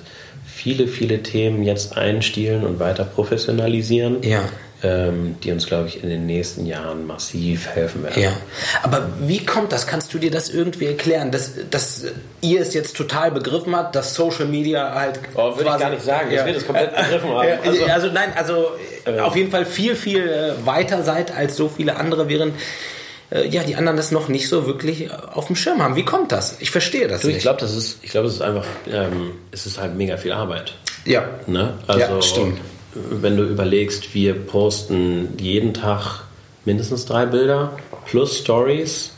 viele, 0.45 0.87
viele 0.87 1.21
Themen 1.23 1.63
jetzt 1.63 1.97
einstielen 1.97 2.63
und 2.65 2.79
weiter 2.79 3.03
professionalisieren, 3.05 4.23
Ja. 4.23 4.41
ähm, 4.83 5.35
die 5.43 5.51
uns, 5.51 5.65
glaube 5.67 5.89
ich, 5.89 6.01
in 6.01 6.09
den 6.09 6.25
nächsten 6.25 6.65
Jahren 6.65 7.05
massiv 7.05 7.67
helfen 7.67 8.03
werden. 8.03 8.21
Ja, 8.23 8.31
aber 8.83 9.09
wie 9.21 9.45
kommt 9.45 9.73
das? 9.73 9.87
Kannst 9.87 10.13
du 10.13 10.17
dir 10.19 10.31
das 10.31 10.49
irgendwie 10.49 10.85
erklären, 10.85 11.31
dass, 11.31 11.51
dass 11.69 12.05
ihr 12.39 12.61
es 12.61 12.73
jetzt 12.73 12.95
total 12.95 13.31
begriffen 13.31 13.75
habt, 13.75 13.95
dass 13.95 14.15
Social 14.15 14.45
Media 14.45 14.93
halt. 14.95 15.19
Oh, 15.35 15.57
würde 15.57 15.69
ich 15.73 15.79
gar 15.79 15.89
nicht 15.89 16.03
sagen. 16.03 16.29
Ich 16.31 16.45
will 16.45 16.53
das 16.53 16.65
komplett 16.65 16.95
begriffen 16.95 17.29
haben. 17.29 17.47
Ja, 17.47 17.57
Also- 17.65 17.85
also, 17.85 18.07
nein, 18.07 18.29
also 18.37 18.67
Äh. 19.05 19.19
auf 19.19 19.35
jeden 19.35 19.51
Fall 19.51 19.65
viel, 19.65 19.95
viel 19.97 20.27
äh, 20.29 20.65
weiter 20.65 21.03
seid 21.03 21.35
als 21.35 21.57
so 21.57 21.67
viele 21.67 21.97
andere, 21.97 22.29
während 22.29 22.53
äh, 23.31 23.47
ja, 23.47 23.63
die 23.63 23.75
anderen 23.75 23.97
das 23.97 24.11
noch 24.11 24.27
nicht 24.27 24.47
so 24.49 24.65
wirklich 24.65 25.05
äh, 25.05 25.09
auf 25.33 25.47
dem 25.47 25.55
Schirm 25.55 25.81
haben. 25.81 25.95
Wie 25.95 26.05
kommt 26.05 26.31
das? 26.31 26.57
Ich 26.59 26.71
verstehe 26.71 27.07
das 27.07 27.21
Du, 27.21 27.27
ich 27.27 27.35
nicht. 27.35 27.43
glaube, 27.43 27.59
das 27.59 27.75
ist, 27.75 27.99
ich 28.01 28.11
glaube, 28.11 28.27
es 28.27 28.35
ist 28.35 28.41
einfach, 28.41 28.65
ähm, 28.91 29.31
es 29.51 29.65
ist 29.65 29.79
halt 29.79 29.95
mega 29.95 30.17
viel 30.17 30.31
Arbeit. 30.33 30.73
ja. 31.05 31.23
Ne? 31.47 31.73
Also, 31.87 31.99
Ja, 31.99 32.21
stimmt. 32.21 32.59
Wenn 32.93 33.37
du 33.37 33.43
überlegst, 33.43 34.13
wir 34.15 34.33
posten 34.33 35.37
jeden 35.39 35.73
Tag 35.73 36.23
mindestens 36.65 37.05
drei 37.05 37.25
Bilder 37.27 37.77
plus 38.07 38.37
Stories, 38.39 39.11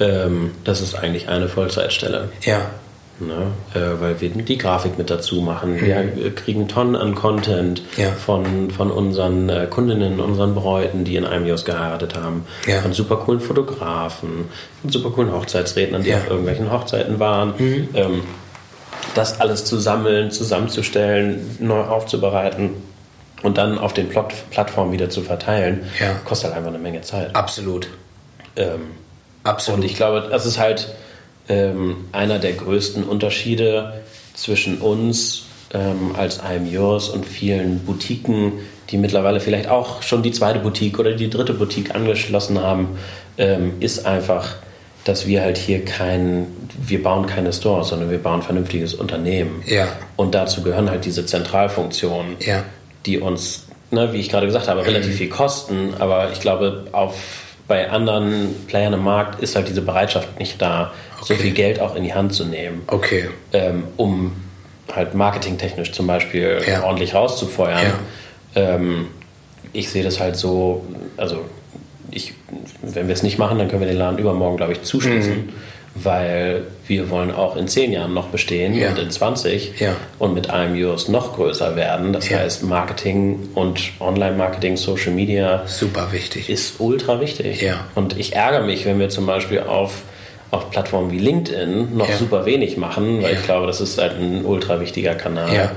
ähm, 0.00 0.50
das 0.64 0.80
ist 0.80 0.94
eigentlich 0.96 1.28
eine 1.28 1.48
Vollzeitstelle. 1.48 2.28
Ja. 2.42 2.70
Ne? 3.20 3.52
Äh, 3.74 4.00
weil 4.00 4.20
wir 4.20 4.28
die 4.30 4.58
Grafik 4.58 4.98
mit 4.98 5.08
dazu 5.08 5.36
machen. 5.40 5.80
Wir 5.80 5.98
äh, 5.98 6.30
kriegen 6.30 6.66
Tonnen 6.66 6.96
an 6.96 7.14
Content 7.14 7.82
Mhm. 7.96 8.02
Ja. 8.02 8.10
von, 8.10 8.70
von 8.72 8.90
unseren 8.90 9.48
äh, 9.48 9.66
Kundinnen, 9.70 10.18
unseren 10.18 10.54
Bräuten, 10.56 11.04
die 11.04 11.14
in 11.16 11.24
einem 11.24 11.46
Jahr 11.46 11.56
geheiratet 11.58 12.16
haben, 12.16 12.44
Ja. 12.66 12.80
von 12.80 12.92
super 12.92 13.16
coolen 13.16 13.38
Fotografen, 13.40 14.48
von 14.82 14.90
super 14.90 15.10
coolen 15.10 15.32
Hochzeitsrednern, 15.32 16.02
die 16.02 16.10
Ja. 16.10 16.16
Mhm. 16.16 16.22
auf 16.22 16.30
irgendwelchen 16.30 16.72
Hochzeiten 16.72 17.20
waren. 17.20 17.54
Ähm, 17.94 18.22
das 19.14 19.40
alles 19.40 19.64
zu 19.64 19.78
sammeln, 19.78 20.32
zusammenzustellen, 20.32 21.56
neu 21.60 21.82
aufzubereiten 21.82 22.70
und 23.44 23.58
dann 23.58 23.78
auf 23.78 23.92
den 23.92 24.08
Plot 24.08 24.32
Plattformen 24.50 24.90
wieder 24.92 25.08
zu 25.10 25.20
verteilen, 25.22 25.82
kostet 26.24 26.48
halt 26.50 26.56
einfach 26.58 26.70
eine 26.70 26.82
Menge 26.82 27.02
Zeit. 27.02 27.34
Absolut. 27.36 27.88
Ähm, 28.56 28.80
Absolut. 29.44 29.80
und 29.80 29.86
ich 29.86 29.94
glaube, 29.94 30.26
das 30.30 30.46
ist 30.46 30.58
halt 30.58 30.88
ähm, 31.48 31.96
einer 32.12 32.38
der 32.38 32.52
größten 32.52 33.04
Unterschiede 33.04 34.02
zwischen 34.34 34.78
uns 34.78 35.44
ähm, 35.72 36.14
als 36.16 36.38
IMUs 36.38 37.08
und 37.08 37.26
vielen 37.26 37.80
Boutiquen, 37.80 38.52
die 38.90 38.96
mittlerweile 38.98 39.40
vielleicht 39.40 39.68
auch 39.68 40.02
schon 40.02 40.22
die 40.22 40.32
zweite 40.32 40.58
Boutique 40.60 40.98
oder 40.98 41.12
die 41.12 41.30
dritte 41.30 41.54
Boutique 41.54 41.94
angeschlossen 41.94 42.60
haben, 42.60 42.98
ähm, 43.38 43.74
ist 43.80 44.06
einfach, 44.06 44.56
dass 45.04 45.26
wir 45.26 45.42
halt 45.42 45.58
hier 45.58 45.84
kein, 45.84 46.46
wir 46.86 47.02
bauen 47.02 47.26
keine 47.26 47.52
Stores, 47.52 47.88
sondern 47.88 48.10
wir 48.10 48.18
bauen 48.18 48.40
ein 48.40 48.42
vernünftiges 48.42 48.94
Unternehmen. 48.94 49.62
Ja. 49.66 49.88
Und 50.16 50.34
dazu 50.34 50.62
gehören 50.62 50.90
halt 50.90 51.04
diese 51.04 51.26
Zentralfunktionen, 51.26 52.36
Ja. 52.40 52.62
die 53.04 53.18
uns, 53.18 53.66
ne, 53.90 54.12
wie 54.12 54.18
ich 54.20 54.28
gerade 54.30 54.46
gesagt 54.46 54.68
habe, 54.68 54.86
relativ 54.86 55.16
viel 55.16 55.28
kosten. 55.28 55.94
Aber 55.98 56.30
ich 56.32 56.40
glaube, 56.40 56.84
auf, 56.92 57.14
bei 57.66 57.90
anderen 57.90 58.54
Playern 58.66 58.92
im 58.92 59.04
Markt 59.04 59.42
ist 59.42 59.56
halt 59.56 59.68
diese 59.68 59.82
Bereitschaft 59.82 60.38
nicht 60.38 60.60
da, 60.60 60.92
so 61.22 61.34
Okay. 61.34 61.42
viel 61.44 61.52
Geld 61.52 61.80
auch 61.80 61.96
in 61.96 62.04
die 62.04 62.12
Hand 62.14 62.34
zu 62.34 62.44
nehmen, 62.44 62.82
Okay. 62.86 63.28
ähm, 63.52 63.84
um 63.96 64.32
halt 64.94 65.14
marketingtechnisch 65.14 65.92
zum 65.92 66.06
Beispiel 66.06 66.58
Ja. 66.68 66.84
ordentlich 66.84 67.14
rauszufeuern. 67.14 67.94
Ähm, 68.54 69.08
ich 69.72 69.88
sehe 69.90 70.04
das 70.04 70.20
halt 70.20 70.36
so, 70.36 70.84
also 71.16 71.44
ich, 72.10 72.34
wenn 72.82 73.08
wir 73.08 73.14
es 73.14 73.22
nicht 73.22 73.38
machen, 73.38 73.58
dann 73.58 73.68
können 73.68 73.80
wir 73.80 73.88
den 73.88 73.96
Laden 73.98 74.18
übermorgen, 74.18 74.56
glaube 74.58 74.72
ich, 74.74 74.82
zuschließen. 74.82 75.48
Weil 75.96 76.62
wir 76.88 77.08
wollen 77.08 77.30
auch 77.32 77.54
in 77.56 77.68
zehn 77.68 77.92
Jahren 77.92 78.14
noch 78.14 78.26
bestehen. 78.26 78.74
Ja. 78.74 78.90
und 78.90 78.98
in 78.98 79.10
20 79.10 79.78
Ja. 79.78 79.94
und 80.18 80.34
mit 80.34 80.48
IMUs 80.48 81.06
noch 81.08 81.34
größer 81.36 81.76
werden. 81.76 82.12
Das 82.12 82.28
Ja. 82.28 82.38
heißt, 82.38 82.64
Marketing 82.64 83.48
und 83.54 83.80
Online-Marketing, 84.00 84.76
Social 84.76 85.12
Media 85.12 85.62
Super 85.66 86.08
wichtig. 86.10 86.50
ist 86.50 86.80
ultra 86.80 87.20
wichtig. 87.20 87.62
Ja. 87.62 87.84
Und 87.94 88.18
ich 88.18 88.34
ärgere 88.34 88.62
mich, 88.64 88.84
wenn 88.86 88.98
wir 88.98 89.08
zum 89.08 89.24
Beispiel 89.26 89.60
auf, 89.60 90.02
auf 90.50 90.70
Plattformen 90.70 91.12
wie 91.12 91.18
LinkedIn 91.20 91.96
noch 91.96 92.10
super 92.12 92.44
wenig 92.44 92.76
machen, 92.76 93.22
weil 93.22 93.34
ich 93.34 93.42
glaube, 93.44 93.66
das 93.68 93.80
ist 93.80 93.96
halt 93.98 94.14
ein 94.18 94.44
ultra 94.44 94.80
wichtiger 94.80 95.14
Kanal. 95.14 95.54
Ja. 95.54 95.70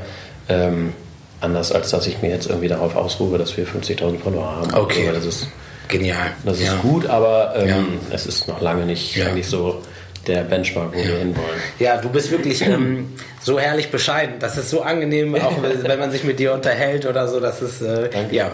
Ähm, 0.49 0.93
anders 1.41 1.71
als 1.71 1.91
dass 1.91 2.07
ich 2.07 2.23
mir 2.23 2.29
jetzt 2.31 2.47
irgendwie 2.47 2.67
darauf 2.69 2.95
ausruhe, 2.95 3.37
dass 3.37 3.55
wir 3.55 3.67
50.000 3.67 4.17
Follower 4.17 4.45
haben. 4.55 4.73
Okay. 4.73 5.07
Also, 5.09 5.19
das 5.19 5.25
ist, 5.43 5.47
Genial. 5.89 6.31
das 6.43 6.59
ist 6.59 6.81
gut, 6.81 7.05
aber 7.05 7.53
ähm, 7.55 7.99
es 8.11 8.25
ist 8.25 8.47
noch 8.47 8.61
lange 8.61 8.85
nicht 8.87 9.21
eigentlich 9.23 9.47
so 9.47 9.81
der 10.27 10.41
Benchmark, 10.43 10.93
wo 10.93 10.97
wir 10.97 11.17
hinwollen. 11.17 11.61
Ja, 11.79 11.97
du 11.97 12.09
bist 12.09 12.31
wirklich 12.31 12.61
ähm, 12.61 13.13
so 13.41 13.59
herrlich 13.59 13.89
bescheiden. 13.89 14.35
Das 14.39 14.57
ist 14.57 14.69
so 14.69 14.81
angenehm, 14.81 15.35
auch 15.35 15.55
wenn 15.83 15.99
man 15.99 16.11
sich 16.11 16.23
mit 16.23 16.39
dir 16.39 16.53
unterhält 16.53 17.05
oder 17.05 17.27
so. 17.27 17.39
Das 17.39 17.61
ist, 17.61 17.81
äh, 17.81 18.09
Danke. 18.09 18.35
ja. 18.35 18.51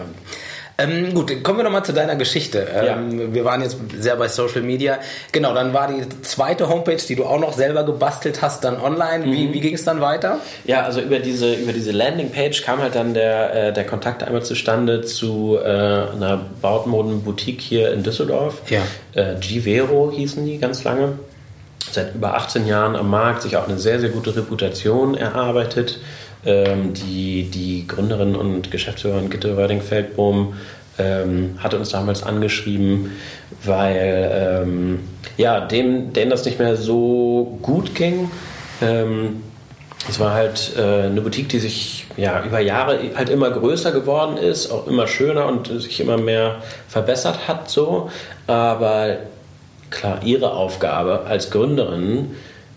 Ähm, 0.76 1.14
gut, 1.14 1.44
kommen 1.44 1.58
wir 1.58 1.64
nochmal 1.64 1.84
zu 1.84 1.92
deiner 1.92 2.16
Geschichte. 2.16 2.66
Ähm, 2.74 3.20
ja. 3.20 3.34
Wir 3.34 3.44
waren 3.44 3.62
jetzt 3.62 3.76
sehr 3.96 4.16
bei 4.16 4.26
Social 4.26 4.62
Media. 4.62 4.98
Genau, 5.30 5.54
dann 5.54 5.72
war 5.72 5.86
die 5.86 6.02
zweite 6.22 6.68
Homepage, 6.68 6.96
die 6.96 7.14
du 7.14 7.24
auch 7.24 7.38
noch 7.38 7.52
selber 7.52 7.84
gebastelt 7.84 8.42
hast, 8.42 8.64
dann 8.64 8.80
online. 8.80 9.24
Mhm. 9.24 9.32
Wie, 9.32 9.52
wie 9.52 9.60
ging 9.60 9.74
es 9.74 9.84
dann 9.84 10.00
weiter? 10.00 10.40
Ja, 10.64 10.82
also 10.82 11.00
über 11.00 11.20
diese, 11.20 11.54
über 11.54 11.72
diese 11.72 11.92
Landingpage 11.92 12.62
kam 12.62 12.80
halt 12.80 12.96
dann 12.96 13.14
der, 13.14 13.68
äh, 13.68 13.72
der 13.72 13.86
Kontakt 13.86 14.24
einmal 14.24 14.42
zustande 14.42 15.02
zu 15.02 15.58
äh, 15.62 15.64
einer 15.64 16.40
Bautmoden-Boutique 16.60 17.60
hier 17.60 17.92
in 17.92 18.02
Düsseldorf. 18.02 18.62
Ja. 18.68 18.82
Äh, 19.14 19.36
Givero 19.38 20.10
hießen 20.12 20.44
die 20.44 20.58
ganz 20.58 20.82
lange. 20.82 21.18
Seit 21.90 22.14
über 22.14 22.34
18 22.34 22.66
Jahren 22.66 22.96
am 22.96 23.10
Markt, 23.10 23.42
sich 23.42 23.56
auch 23.56 23.68
eine 23.68 23.78
sehr, 23.78 24.00
sehr 24.00 24.10
gute 24.10 24.34
Reputation 24.34 25.14
erarbeitet 25.14 26.00
ähm, 26.46 26.92
die, 26.92 27.44
die 27.44 27.86
Gründerin 27.86 28.36
und 28.36 28.70
Geschäftsführerin 28.70 29.30
Gitte 29.30 29.56
Wörding-Feldbohm 29.56 30.54
ähm, 30.98 31.58
hatte 31.58 31.78
uns 31.78 31.88
damals 31.88 32.22
angeschrieben, 32.22 33.12
weil 33.64 34.62
ähm, 34.62 35.00
ja, 35.36 35.60
dem, 35.60 36.12
denen 36.12 36.30
das 36.30 36.44
nicht 36.44 36.58
mehr 36.58 36.76
so 36.76 37.58
gut 37.62 37.94
ging. 37.94 38.30
Ähm, 38.82 39.42
es 40.08 40.20
war 40.20 40.34
halt 40.34 40.72
äh, 40.76 41.06
eine 41.06 41.20
Boutique, 41.22 41.48
die 41.48 41.58
sich 41.58 42.06
ja, 42.16 42.44
über 42.44 42.60
Jahre 42.60 43.00
halt 43.16 43.30
immer 43.30 43.50
größer 43.50 43.90
geworden 43.90 44.36
ist, 44.36 44.70
auch 44.70 44.86
immer 44.86 45.06
schöner 45.06 45.46
und 45.46 45.68
sich 45.68 45.98
immer 46.00 46.18
mehr 46.18 46.56
verbessert 46.88 47.48
hat. 47.48 47.70
So. 47.70 48.10
Aber 48.46 49.16
klar, 49.94 50.20
ihre 50.24 50.52
Aufgabe 50.52 51.22
als 51.26 51.50
Gründerin 51.50 52.30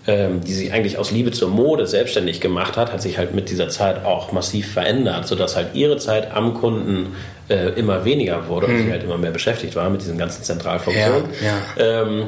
ähm, 0.07 0.39
die 0.41 0.53
sich 0.53 0.71
eigentlich 0.71 0.97
aus 0.97 1.11
Liebe 1.11 1.31
zur 1.31 1.49
Mode 1.49 1.85
selbstständig 1.85 2.39
gemacht 2.39 2.77
hat, 2.77 2.93
hat 2.93 3.01
sich 3.01 3.17
halt 3.17 3.35
mit 3.35 3.49
dieser 3.49 3.67
Zeit 3.67 4.05
auch 4.05 4.31
massiv 4.31 4.71
verändert, 4.71 5.27
sodass 5.27 5.57
halt 5.57 5.75
ihre 5.75 5.97
Zeit 5.97 6.33
am 6.33 6.53
Kunden 6.53 7.13
äh, 7.49 7.71
immer 7.77 8.05
weniger 8.05 8.47
wurde 8.47 8.67
und 8.67 8.77
sie 8.77 8.83
mhm. 8.85 8.91
halt 8.91 9.03
immer 9.03 9.17
mehr 9.17 9.31
beschäftigt 9.31 9.75
war 9.75 9.89
mit 9.89 9.99
diesen 9.99 10.17
ganzen 10.17 10.43
Zentralfunktionen. 10.43 11.25
Ja, 11.43 11.83
ja. 11.83 12.01
Ähm, 12.03 12.27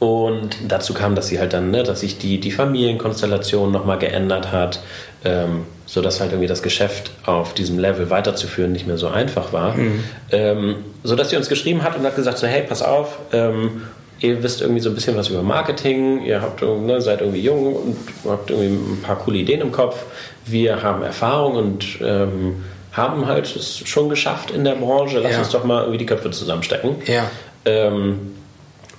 und 0.00 0.56
dazu 0.66 0.92
kam, 0.92 1.14
dass 1.14 1.28
sie 1.28 1.38
halt 1.38 1.52
dann, 1.52 1.70
ne, 1.70 1.84
dass 1.84 2.00
sich 2.00 2.18
die, 2.18 2.40
die 2.40 2.50
Familienkonstellation 2.50 3.70
nochmal 3.70 3.98
geändert 3.98 4.50
hat, 4.50 4.80
ähm, 5.24 5.66
sodass 5.86 6.20
halt 6.20 6.32
irgendwie 6.32 6.48
das 6.48 6.64
Geschäft 6.64 7.12
auf 7.26 7.54
diesem 7.54 7.78
Level 7.78 8.10
weiterzuführen 8.10 8.72
nicht 8.72 8.88
mehr 8.88 8.98
so 8.98 9.06
einfach 9.06 9.52
war. 9.52 9.76
Mhm. 9.76 10.02
Ähm, 10.32 10.74
sodass 11.04 11.30
sie 11.30 11.36
uns 11.36 11.48
geschrieben 11.48 11.84
hat 11.84 11.96
und 11.96 12.04
hat 12.04 12.16
gesagt 12.16 12.38
so, 12.38 12.48
hey, 12.48 12.64
pass 12.68 12.82
auf, 12.82 13.18
ähm, 13.32 13.82
ihr 14.20 14.42
wisst 14.42 14.60
irgendwie 14.60 14.80
so 14.80 14.90
ein 14.90 14.94
bisschen 14.94 15.16
was 15.16 15.28
über 15.28 15.42
Marketing, 15.42 16.22
ihr 16.24 16.40
habt, 16.40 16.62
ne, 16.62 17.00
seid 17.00 17.20
irgendwie 17.20 17.40
jung 17.40 17.74
und 17.74 17.96
habt 18.26 18.50
irgendwie 18.50 18.74
ein 18.74 19.02
paar 19.02 19.16
coole 19.16 19.38
Ideen 19.38 19.60
im 19.60 19.72
Kopf. 19.72 20.04
Wir 20.46 20.82
haben 20.82 21.02
Erfahrung 21.02 21.56
und 21.56 21.98
ähm, 22.02 22.64
haben 22.92 23.26
halt 23.26 23.54
es 23.54 23.78
schon 23.86 24.08
geschafft 24.08 24.50
in 24.50 24.64
der 24.64 24.76
Branche. 24.76 25.18
Lass 25.18 25.32
ja. 25.32 25.38
uns 25.38 25.48
doch 25.50 25.64
mal 25.64 25.80
irgendwie 25.80 25.98
die 25.98 26.06
Köpfe 26.06 26.30
zusammenstecken. 26.30 26.96
Ja. 27.06 27.30
Ähm, 27.64 28.34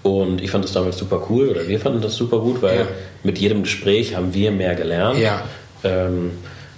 und 0.03 0.41
ich 0.41 0.51
fand 0.51 0.63
das 0.63 0.73
damals 0.73 0.97
super 0.97 1.25
cool 1.29 1.49
oder 1.49 1.67
wir 1.67 1.79
fanden 1.79 2.01
das 2.01 2.15
super 2.15 2.39
gut, 2.39 2.61
weil 2.61 2.79
ja. 2.79 2.87
mit 3.23 3.39
jedem 3.39 3.63
Gespräch 3.63 4.15
haben 4.15 4.33
wir 4.33 4.51
mehr 4.51 4.75
gelernt. 4.75 5.17
Ja. 5.17 5.41
Ähm, 5.83 6.31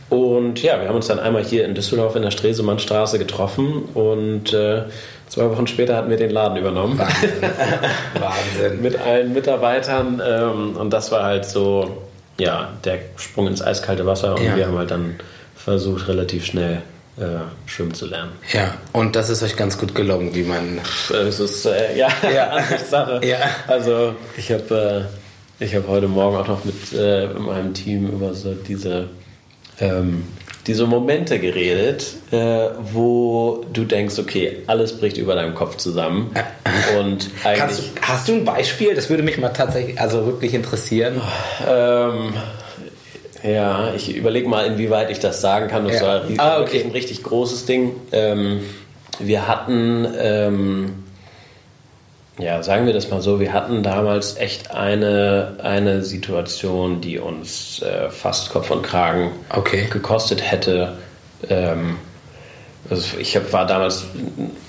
und 0.10 0.64
ja, 0.64 0.80
wir 0.80 0.88
haben 0.88 0.96
uns 0.96 1.08
dann 1.08 1.20
einmal 1.20 1.44
hier 1.44 1.66
in 1.66 1.76
Düsseldorf 1.76 2.16
in 2.16 2.22
der 2.22 2.32
Stresemannstraße 2.32 3.20
getroffen 3.20 3.84
und 3.94 4.54
äh, 4.54 4.84
Zwei 5.28 5.50
Wochen 5.50 5.68
später 5.68 5.98
hatten 5.98 6.10
wir 6.10 6.18
den 6.18 6.32
Laden 6.32 6.58
übernommen. 6.58 6.98
Wahnsinn. 6.98 7.42
Wahnsinn. 8.20 8.82
Mit 8.82 9.00
allen 9.00 9.34
Mitarbeitern. 9.34 10.22
Ähm, 10.26 10.78
und 10.78 10.92
das 10.92 11.12
war 11.12 11.24
halt 11.24 11.46
so, 11.46 12.02
ja, 12.40 12.70
der 12.86 13.00
Sprung 13.18 13.48
ins 13.48 13.62
eiskalte 13.62 14.06
Wasser. 14.06 14.36
Und 14.36 14.44
ja. 14.44 14.56
wir 14.56 14.68
haben 14.68 14.78
halt 14.78 14.92
dann 14.92 15.16
versucht, 15.56 16.08
relativ 16.08 16.46
schnell 16.46 16.82
äh, 17.18 17.24
schwimmen 17.66 17.94
zu 17.94 18.06
lernen. 18.06 18.32
Ja, 18.54 18.76
und 18.94 19.16
das 19.16 19.30
ist 19.30 19.44
euch 19.44 19.56
ganz 19.56 19.78
gut 19.78 19.96
gelungen, 19.96 20.34
wie 20.34 20.44
man. 20.44 20.80
Es 21.10 21.40
ist, 21.40 21.66
äh, 21.66 21.98
ja, 21.98 22.10
ja. 22.34 22.58
Sache. 22.90 23.20
Ja. 23.26 23.40
Also, 23.68 24.16
ich 24.38 24.52
habe 24.52 25.08
äh, 25.60 25.68
hab 25.68 25.88
heute 25.88 26.08
Morgen 26.08 26.38
auch 26.38 26.48
noch 26.48 26.64
mit 26.64 26.94
äh, 26.98 27.28
meinem 27.28 27.74
Team 27.74 28.08
über 28.08 28.34
so 28.34 28.54
diese. 28.54 29.10
Ähm, 29.80 30.24
diese 30.68 30.86
Momente 30.86 31.40
geredet, 31.40 32.16
äh, 32.32 32.68
wo 32.82 33.66
du 33.72 33.86
denkst, 33.86 34.20
okay, 34.20 34.64
alles 34.68 34.98
bricht 34.98 35.18
über 35.18 35.34
deinem 35.36 35.56
Kopf 35.56 35.78
zusammen. 35.78 36.32
Und. 37.00 37.30
Du, 37.44 38.02
hast 38.02 38.28
du 38.28 38.34
ein 38.34 38.46
Beispiel? 38.46 38.94
Das 38.94 39.10
würde 39.10 39.24
mich 39.24 39.38
mal 39.38 39.50
tatsächlich, 39.50 40.00
also 40.00 40.26
wirklich 40.26 40.54
interessieren. 40.54 41.22
Ähm, 41.68 42.34
ja, 43.44 43.94
ich 43.96 44.16
überlege 44.16 44.48
mal, 44.48 44.66
inwieweit 44.66 45.10
ich 45.10 45.20
das 45.20 45.42
sagen 45.42 45.68
kann. 45.68 45.88
Das 45.88 46.02
ja. 46.02 46.08
war 46.08 46.22
ah, 46.38 46.62
okay. 46.62 46.84
ein 46.84 46.92
richtig 46.92 47.24
großes 47.24 47.66
Ding. 47.66 47.96
Ähm, 48.12 48.62
wir 49.20 49.48
hatten 49.48 50.08
ähm, 50.20 51.04
ja, 52.38 52.62
sagen 52.62 52.86
wir 52.86 52.94
das 52.94 53.10
mal 53.10 53.22
so, 53.22 53.40
wir 53.40 53.54
hatten 53.54 53.82
damals 53.82 54.38
echt 54.38 54.72
eine, 54.72 55.56
eine 55.64 56.04
Situation, 56.04 57.02
die 57.02 57.18
uns 57.18 57.82
äh, 57.82 58.10
fast 58.10 58.52
Kopf 58.52 58.70
und 58.70 58.84
Kragen 58.84 59.32
okay. 59.50 59.88
gekostet 59.90 60.50
hätte. 60.50 60.98
Ähm, 61.50 61.98
also 62.90 63.18
ich 63.18 63.36
hab, 63.36 63.52
war 63.52 63.66
damals, 63.66 64.06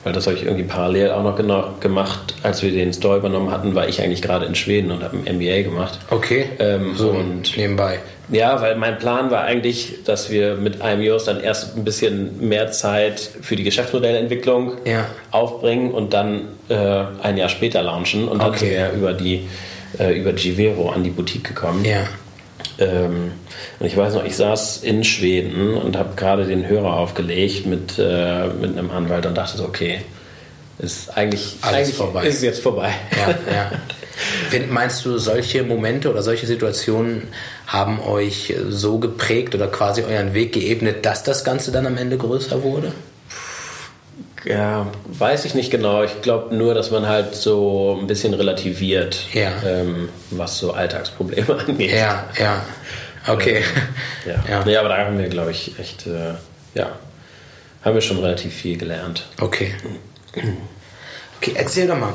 weil 0.04 0.12
das 0.12 0.26
habe 0.26 0.36
ich 0.36 0.44
irgendwie 0.44 0.64
parallel 0.64 1.10
auch 1.10 1.22
noch 1.22 1.36
genau 1.36 1.74
gemacht, 1.80 2.34
als 2.42 2.62
wir 2.62 2.72
den 2.72 2.92
Store 2.92 3.18
übernommen 3.18 3.50
hatten, 3.50 3.74
war 3.74 3.88
ich 3.88 4.02
eigentlich 4.02 4.22
gerade 4.22 4.46
in 4.46 4.54
Schweden 4.54 4.90
und 4.90 5.02
habe 5.02 5.16
ein 5.16 5.36
MBA 5.36 5.62
gemacht. 5.62 5.98
Okay. 6.10 6.46
Ähm, 6.58 6.94
so 6.96 7.10
und 7.10 7.56
nebenbei. 7.56 8.00
Ja, 8.30 8.60
weil 8.60 8.76
mein 8.76 8.98
Plan 8.98 9.30
war 9.30 9.44
eigentlich, 9.44 10.04
dass 10.04 10.30
wir 10.30 10.56
mit 10.56 10.82
IMEOs 10.82 11.24
dann 11.24 11.40
erst 11.40 11.76
ein 11.76 11.84
bisschen 11.84 12.46
mehr 12.46 12.70
Zeit 12.70 13.20
für 13.40 13.56
die 13.56 13.62
Geschäftsmodellentwicklung 13.62 14.72
ja. 14.84 15.06
aufbringen 15.30 15.92
und 15.92 16.12
dann 16.12 16.48
äh, 16.68 17.04
ein 17.22 17.38
Jahr 17.38 17.48
später 17.48 17.82
launchen. 17.82 18.28
Und 18.28 18.42
dann 18.42 18.50
okay. 18.50 18.58
sind 18.58 18.70
wir 18.70 18.92
über 18.92 19.12
die 19.14 19.48
äh, 19.98 20.18
über 20.18 20.32
Givero 20.32 20.90
an 20.90 21.04
die 21.04 21.10
Boutique 21.10 21.44
gekommen. 21.44 21.84
Ja. 21.84 22.06
Ähm, 22.78 23.32
und 23.78 23.86
ich 23.86 23.96
weiß 23.96 24.14
noch, 24.14 24.24
ich 24.24 24.36
saß 24.36 24.78
in 24.82 25.04
Schweden 25.04 25.74
und 25.74 25.96
habe 25.96 26.14
gerade 26.16 26.46
den 26.46 26.66
Hörer 26.66 26.96
aufgelegt 26.96 27.66
mit, 27.66 27.98
äh, 27.98 28.48
mit 28.48 28.76
einem 28.76 28.90
Anwalt 28.90 29.26
und 29.26 29.36
dachte 29.36 29.58
so, 29.58 29.64
okay, 29.64 30.00
ist 30.78 31.16
eigentlich, 31.16 31.56
Alles 31.62 31.76
eigentlich 31.76 31.96
vorbei. 31.96 32.26
ist 32.26 32.42
jetzt 32.42 32.60
vorbei. 32.62 32.92
Ja, 33.16 33.52
ja. 33.52 33.70
Meinst 34.70 35.04
du, 35.04 35.18
solche 35.18 35.62
Momente 35.62 36.10
oder 36.10 36.22
solche 36.22 36.46
Situationen 36.46 37.28
haben 37.66 38.00
euch 38.00 38.54
so 38.68 38.98
geprägt 38.98 39.54
oder 39.54 39.68
quasi 39.68 40.02
euren 40.02 40.34
Weg 40.34 40.52
geebnet, 40.52 41.04
dass 41.04 41.22
das 41.22 41.44
Ganze 41.44 41.72
dann 41.72 41.86
am 41.86 41.96
Ende 41.96 42.16
größer 42.16 42.62
wurde? 42.62 42.92
Ja, 44.44 44.86
weiß 45.06 45.44
ich 45.44 45.54
nicht 45.54 45.70
genau. 45.70 46.04
Ich 46.04 46.22
glaube 46.22 46.54
nur, 46.54 46.74
dass 46.74 46.90
man 46.90 47.08
halt 47.08 47.34
so 47.34 47.98
ein 48.00 48.06
bisschen 48.06 48.34
relativiert, 48.34 49.26
ja. 49.32 49.50
ähm, 49.66 50.08
was 50.30 50.58
so 50.58 50.72
Alltagsprobleme 50.72 51.58
angeht. 51.66 51.92
Ja, 51.92 52.24
ja. 52.38 52.62
Okay. 53.26 53.62
Ähm, 54.26 54.32
ja. 54.32 54.44
ja. 54.48 54.64
Nee, 54.64 54.76
aber 54.76 54.88
da 54.88 54.98
haben 54.98 55.18
wir, 55.18 55.28
glaube 55.28 55.50
ich, 55.50 55.78
echt, 55.78 56.06
äh, 56.06 56.34
ja, 56.74 56.92
haben 57.82 57.94
wir 57.94 58.00
schon 58.00 58.18
relativ 58.18 58.54
viel 58.54 58.78
gelernt. 58.78 59.26
Okay. 59.40 59.74
Okay, 61.40 61.52
erzähl 61.54 61.86
doch 61.86 61.98
mal. 61.98 62.14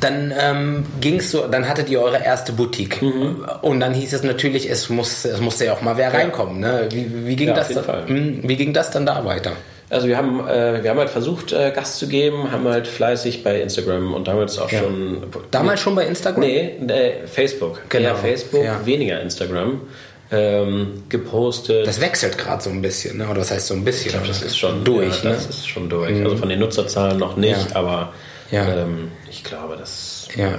Dann 0.00 0.32
ähm, 0.38 0.86
ging's 1.00 1.30
so, 1.30 1.46
dann 1.48 1.68
hattet 1.68 1.88
ihr 1.90 2.00
eure 2.00 2.22
erste 2.22 2.52
Boutique 2.52 3.02
mhm. 3.02 3.44
und 3.62 3.80
dann 3.80 3.94
hieß 3.94 4.12
es 4.12 4.22
natürlich, 4.22 4.70
es 4.70 4.88
muss, 4.90 5.24
es 5.24 5.40
musste 5.40 5.66
ja 5.66 5.72
auch 5.72 5.82
mal 5.82 5.96
wer 5.96 6.12
reinkommen. 6.12 6.60
Ne? 6.60 6.88
Wie, 6.90 7.26
wie, 7.26 7.36
ging 7.36 7.48
ja, 7.48 7.54
das? 7.54 7.68
Dann, 7.68 8.08
hm, 8.08 8.40
wie 8.48 8.56
ging 8.56 8.72
das 8.72 8.90
dann 8.90 9.06
da 9.06 9.24
weiter? 9.24 9.52
Also 9.90 10.06
wir 10.06 10.16
haben, 10.16 10.46
äh, 10.46 10.82
wir 10.82 10.90
haben 10.90 10.98
halt 10.98 11.10
versucht, 11.10 11.52
äh, 11.52 11.70
Gas 11.70 11.98
zu 11.98 12.08
geben, 12.08 12.52
haben 12.52 12.68
halt 12.68 12.86
fleißig 12.86 13.42
bei 13.42 13.60
Instagram 13.60 14.12
und 14.12 14.28
damals 14.28 14.58
auch 14.58 14.70
ja. 14.70 14.80
schon. 14.80 15.22
Damals 15.50 15.80
schon 15.80 15.94
bei 15.94 16.06
Instagram? 16.06 16.40
Nee, 16.40 16.74
äh, 16.88 17.26
Facebook. 17.26 17.80
Genau. 17.88 18.08
Ja, 18.08 18.14
Facebook, 18.14 18.64
ja. 18.64 18.84
weniger 18.84 19.20
Instagram. 19.20 19.80
Ähm, 20.30 21.04
gepostet. 21.08 21.86
Das 21.86 22.02
wechselt 22.02 22.36
gerade 22.36 22.62
so 22.62 22.68
ein 22.68 22.82
bisschen, 22.82 23.16
ne? 23.16 23.24
oder 23.24 23.38
das 23.38 23.50
heißt 23.50 23.66
so 23.66 23.72
ein 23.72 23.82
bisschen? 23.82 24.08
Ich 24.08 24.12
glaube, 24.12 24.28
das 24.28 24.42
ist 24.42 24.58
schon 24.58 24.84
durch. 24.84 25.24
Ja, 25.24 25.30
das 25.30 25.44
ne? 25.44 25.48
ist 25.48 25.66
schon 25.66 25.88
durch. 25.88 26.10
Mhm. 26.10 26.24
Also 26.24 26.36
von 26.36 26.50
den 26.50 26.58
Nutzerzahlen 26.58 27.18
noch 27.18 27.36
nicht, 27.36 27.74
aber 27.74 28.12
ähm, 28.52 29.10
ich 29.30 29.42
glaube, 29.42 29.76
das. 29.78 30.28
Ja 30.36 30.58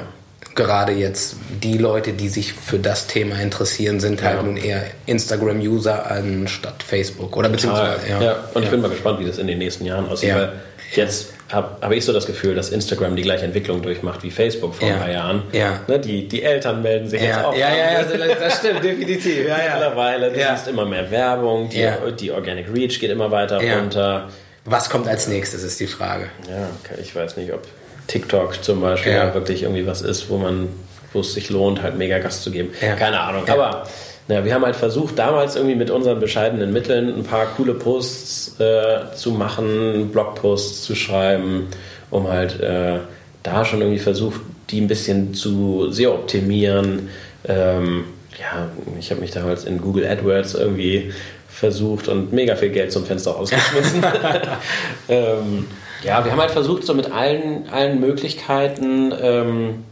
gerade 0.56 0.92
jetzt 0.94 1.36
die 1.64 1.78
Leute, 1.78 2.14
die 2.14 2.30
sich 2.30 2.54
für 2.54 2.80
das 2.80 3.08
Thema 3.08 3.40
interessieren, 3.40 4.00
sind 4.00 4.24
halt 4.24 4.38
ja. 4.38 4.44
nun 4.44 4.58
eher 4.58 4.84
Instagram-User 5.06 6.10
anstatt 6.10 6.84
Facebook. 6.84 7.38
Oder 7.38 7.50
beziehungsweise, 7.50 8.08
ja. 8.10 8.22
ja. 8.22 8.36
Und 8.54 8.64
ich 8.64 8.70
bin 8.70 8.82
mal 8.82 8.90
gespannt, 8.90 9.20
wie 9.20 9.26
das 9.26 9.38
in 9.38 9.48
den 9.48 9.58
nächsten 9.58 9.86
Jahren 9.86 10.08
aussieht. 10.08 10.34
Weil 10.34 10.54
jetzt 10.96 11.34
habe 11.52 11.78
hab 11.82 11.92
ich 11.92 12.06
so 12.06 12.14
das 12.14 12.26
Gefühl, 12.26 12.56
dass 12.56 12.70
Instagram 12.70 13.16
die 13.16 13.24
gleiche 13.24 13.46
Entwicklung 13.46 13.82
durchmacht 13.82 14.24
wie 14.24 14.32
Facebook 14.32 14.76
vor 14.76 14.88
ein 14.88 15.00
paar 15.00 15.12
Jahren. 15.12 15.44
Ja. 15.52 15.82
Ne, 15.88 16.00
die, 16.00 16.28
die 16.28 16.44
Eltern 16.44 16.82
melden 16.82 17.08
sich 17.08 17.22
jetzt 17.22 17.44
auch. 17.44 17.56
Ja, 17.58 17.70
ja, 17.76 18.02
ja, 18.02 18.36
das 18.36 18.60
stimmt, 18.60 18.84
definitiv. 18.84 19.48
Ja, 19.48 19.58
ja. 19.58 19.74
Mittlerweile, 19.74 20.32
du 20.32 20.36
siehst 20.36 20.68
immer 20.68 20.86
mehr 20.86 21.10
Werbung, 21.10 21.70
die, 21.70 21.88
die 22.20 22.32
Organic 22.32 22.68
Reach 22.74 23.00
geht 23.00 23.12
immer 23.12 23.32
weiter 23.32 23.60
runter. 23.60 24.30
Was 24.66 24.90
kommt 24.90 25.08
als 25.08 25.28
nächstes, 25.28 25.64
ist 25.64 25.80
die 25.80 25.88
Frage. 25.88 26.30
Ja, 26.48 26.70
okay, 26.84 27.02
ich 27.02 27.16
weiß 27.16 27.38
nicht, 27.38 27.52
ob 27.52 27.64
TikTok 28.10 28.64
zum 28.64 28.82
Beispiel 28.82 29.14
ja. 29.14 29.34
wirklich 29.34 29.64
irgendwie 29.64 29.88
was 29.88 30.02
ist, 30.02 30.30
wo 30.30 30.38
man, 30.38 30.68
wo 31.14 31.22
es 31.22 31.34
sich 31.34 31.50
lohnt, 31.50 31.82
halt 31.82 31.98
mega 31.98 32.20
Gas 32.20 32.44
zu 32.44 32.52
geben. 32.52 32.72
Ja. 32.82 32.96
Keine 32.96 33.20
Ahnung. 33.22 33.48
Aber 33.48 33.84
ja, 34.28 34.44
wir 34.44 34.54
haben 34.54 34.66
halt 34.66 34.76
versucht, 34.76 35.18
damals 35.18 35.56
irgendwie 35.56 35.76
mit 35.76 35.90
unseren 35.90 36.20
bescheidenen 36.20 36.74
Mitteln 36.74 37.16
ein 37.16 37.24
paar 37.24 37.46
coole 37.56 37.74
Posts 37.74 38.60
äh, 38.60 39.16
zu 39.16 39.32
machen, 39.32 40.10
Blogposts 40.12 40.84
zu 40.84 40.96
schreiben, 40.96 41.68
um 42.10 42.28
halt 42.28 42.60
äh, 42.60 43.00
da 43.44 43.64
schon 43.64 43.82
irgendwie 43.82 44.00
versucht, 44.00 44.42
die 44.70 44.82
ein 44.82 44.88
bisschen 44.88 45.34
zu 45.34 45.92
sehr 45.92 46.14
optimieren. 46.14 47.10
Ähm, 47.48 48.06
ja, 48.40 48.70
ich 49.00 49.12
habe 49.12 49.22
mich 49.22 49.32
damals 49.32 49.66
in 49.66 49.80
Google 49.82 50.06
AdWords 50.06 50.56
irgendwie 50.56 51.14
versucht 51.48 52.08
und 52.08 52.34
mega 52.34 52.56
viel 52.56 52.70
Geld 52.70 52.92
zum 52.92 53.06
Fenster 53.06 53.32
rausgeschmissen. 53.32 54.04
ähm, 55.10 55.66
ja, 56.04 56.24
wir 56.24 56.32
haben 56.32 56.40
halt 56.40 56.52
versucht, 56.52 56.84
so 56.86 56.94
mit 56.94 57.12
allen, 57.12 57.68
allen 57.70 58.00
Möglichkeiten 58.00 59.14
ähm, 59.22 59.84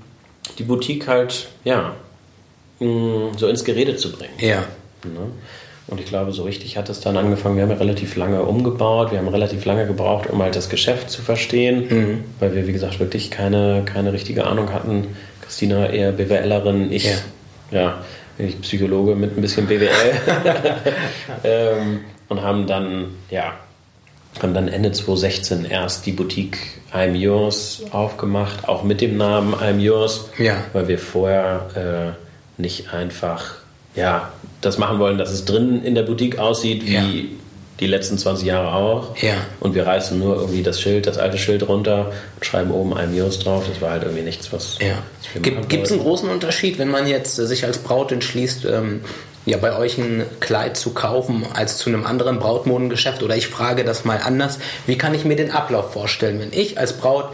die 0.58 0.64
Boutique 0.64 1.08
halt, 1.08 1.48
ja, 1.64 1.94
mh, 2.80 3.38
so 3.38 3.48
ins 3.48 3.64
Gerede 3.64 3.96
zu 3.96 4.12
bringen. 4.12 4.34
Ja. 4.40 4.64
Ne? 5.04 5.32
Und 5.88 6.00
ich 6.02 6.06
glaube, 6.08 6.34
so 6.34 6.44
richtig 6.44 6.76
hat 6.78 6.90
es 6.90 7.00
dann 7.00 7.16
angefangen. 7.16 7.56
Wir 7.56 7.64
haben 7.64 7.70
ja 7.72 7.78
relativ 7.78 8.16
lange 8.18 8.44
umgebaut. 8.44 9.12
Wir 9.12 9.20
haben 9.20 9.28
relativ 9.30 9.64
lange 9.64 9.88
gebraucht, 9.88 10.30
um 10.30 10.42
halt 10.42 10.56
das 10.56 10.68
Geschäft 10.70 11.10
zu 11.10 11.22
verstehen, 11.22 11.88
Mhm. 11.90 12.24
weil 12.40 12.54
wir, 12.56 12.68
wie 12.68 12.74
gesagt, 12.74 13.00
wirklich 13.00 13.32
keine, 13.32 13.84
keine 13.86 14.12
richtige 14.12 14.46
Ahnung 14.46 14.74
hatten. 14.74 15.16
Christina 15.42 15.90
eher 15.90 16.12
BWLerin, 16.12 16.92
ich, 16.92 17.06
Ja. 17.06 17.12
ja, 17.72 18.02
ich 18.38 18.60
Psychologe 18.62 19.16
mit 19.16 19.38
ein 19.38 19.42
bisschen 19.42 19.66
BWL. 19.66 19.88
ähm, 21.46 22.02
und 22.30 22.42
haben 22.42 22.68
dann, 22.68 23.16
ja, 23.30 23.54
haben 24.44 24.54
dann 24.54 24.68
Ende 24.68 24.92
2016 24.92 25.66
erst 25.66 26.06
die 26.06 26.12
Boutique 26.12 26.58
I'm 26.94 27.14
Yours 27.16 27.82
aufgemacht, 27.92 28.68
auch 28.68 28.84
mit 28.84 29.02
dem 29.02 29.18
Namen 29.18 29.54
I'm 29.56 29.80
Yours, 29.80 30.30
Ja. 30.38 30.58
weil 30.74 30.88
wir 30.88 31.00
vorher 31.00 32.16
äh, 32.18 32.62
nicht 32.62 32.94
einfach 32.94 33.56
ja, 33.96 34.32
das 34.62 34.78
machen 34.78 35.00
wollen, 35.00 35.18
dass 35.18 35.32
es 35.32 35.46
drin 35.46 35.82
in 35.84 35.96
der 35.96 36.04
Boutique 36.04 36.38
aussieht, 36.40 36.86
wie 36.86 36.94
Ja. 36.94 37.04
die 37.80 37.88
letzten 37.88 38.18
20 38.18 38.46
Jahre 38.48 38.74
auch. 38.76 39.18
Ja. 39.18 39.34
Und 39.60 39.74
wir 39.76 39.86
reißen 39.88 40.18
nur 40.20 40.36
irgendwie 40.36 40.62
das 40.64 40.80
Schild, 40.80 41.08
das 41.08 41.18
alte 41.18 41.38
Schild 41.40 41.68
runter 41.68 42.12
und 42.36 42.46
schreiben 42.46 42.72
oben 42.72 42.94
I'm 42.94 43.14
Yours 43.16 43.40
drauf. 43.40 43.66
Das 43.68 43.82
war 43.82 43.92
halt 43.92 44.04
irgendwie 44.04 44.24
nichts, 44.24 44.54
was, 44.54 44.78
Ja. 44.80 45.00
Gibt 45.42 45.86
es 45.86 45.92
einen 45.92 46.02
großen 46.02 46.30
Unterschied, 46.30 46.78
wenn 46.80 46.90
man 46.90 47.08
jetzt 47.08 47.38
äh, 47.40 47.48
sich 47.48 47.66
als 47.66 47.80
Braut 47.80 48.12
entschließt, 48.12 48.66
ähm, 48.66 49.02
ja, 49.48 49.58
bei 49.58 49.76
euch 49.76 49.98
ein 49.98 50.26
Kleid 50.42 50.76
zu 50.76 50.94
kaufen, 50.94 51.46
als 51.54 51.78
zu 51.78 51.90
einem 51.90 52.06
anderen 52.06 52.38
Brautmodengeschäft? 52.38 53.24
Oder 53.24 53.38
ich 53.38 53.48
frage 53.48 53.86
das 53.86 54.04
mal 54.04 54.20
anders. 54.24 54.60
Wie 54.86 54.98
kann 54.98 55.16
ich 55.16 55.24
mir 55.24 55.38
den 55.38 55.52
Ablauf 55.52 55.94
vorstellen, 55.94 56.40
wenn 56.42 56.52
ich 56.52 56.78
als 56.78 56.94
Braut 56.94 57.30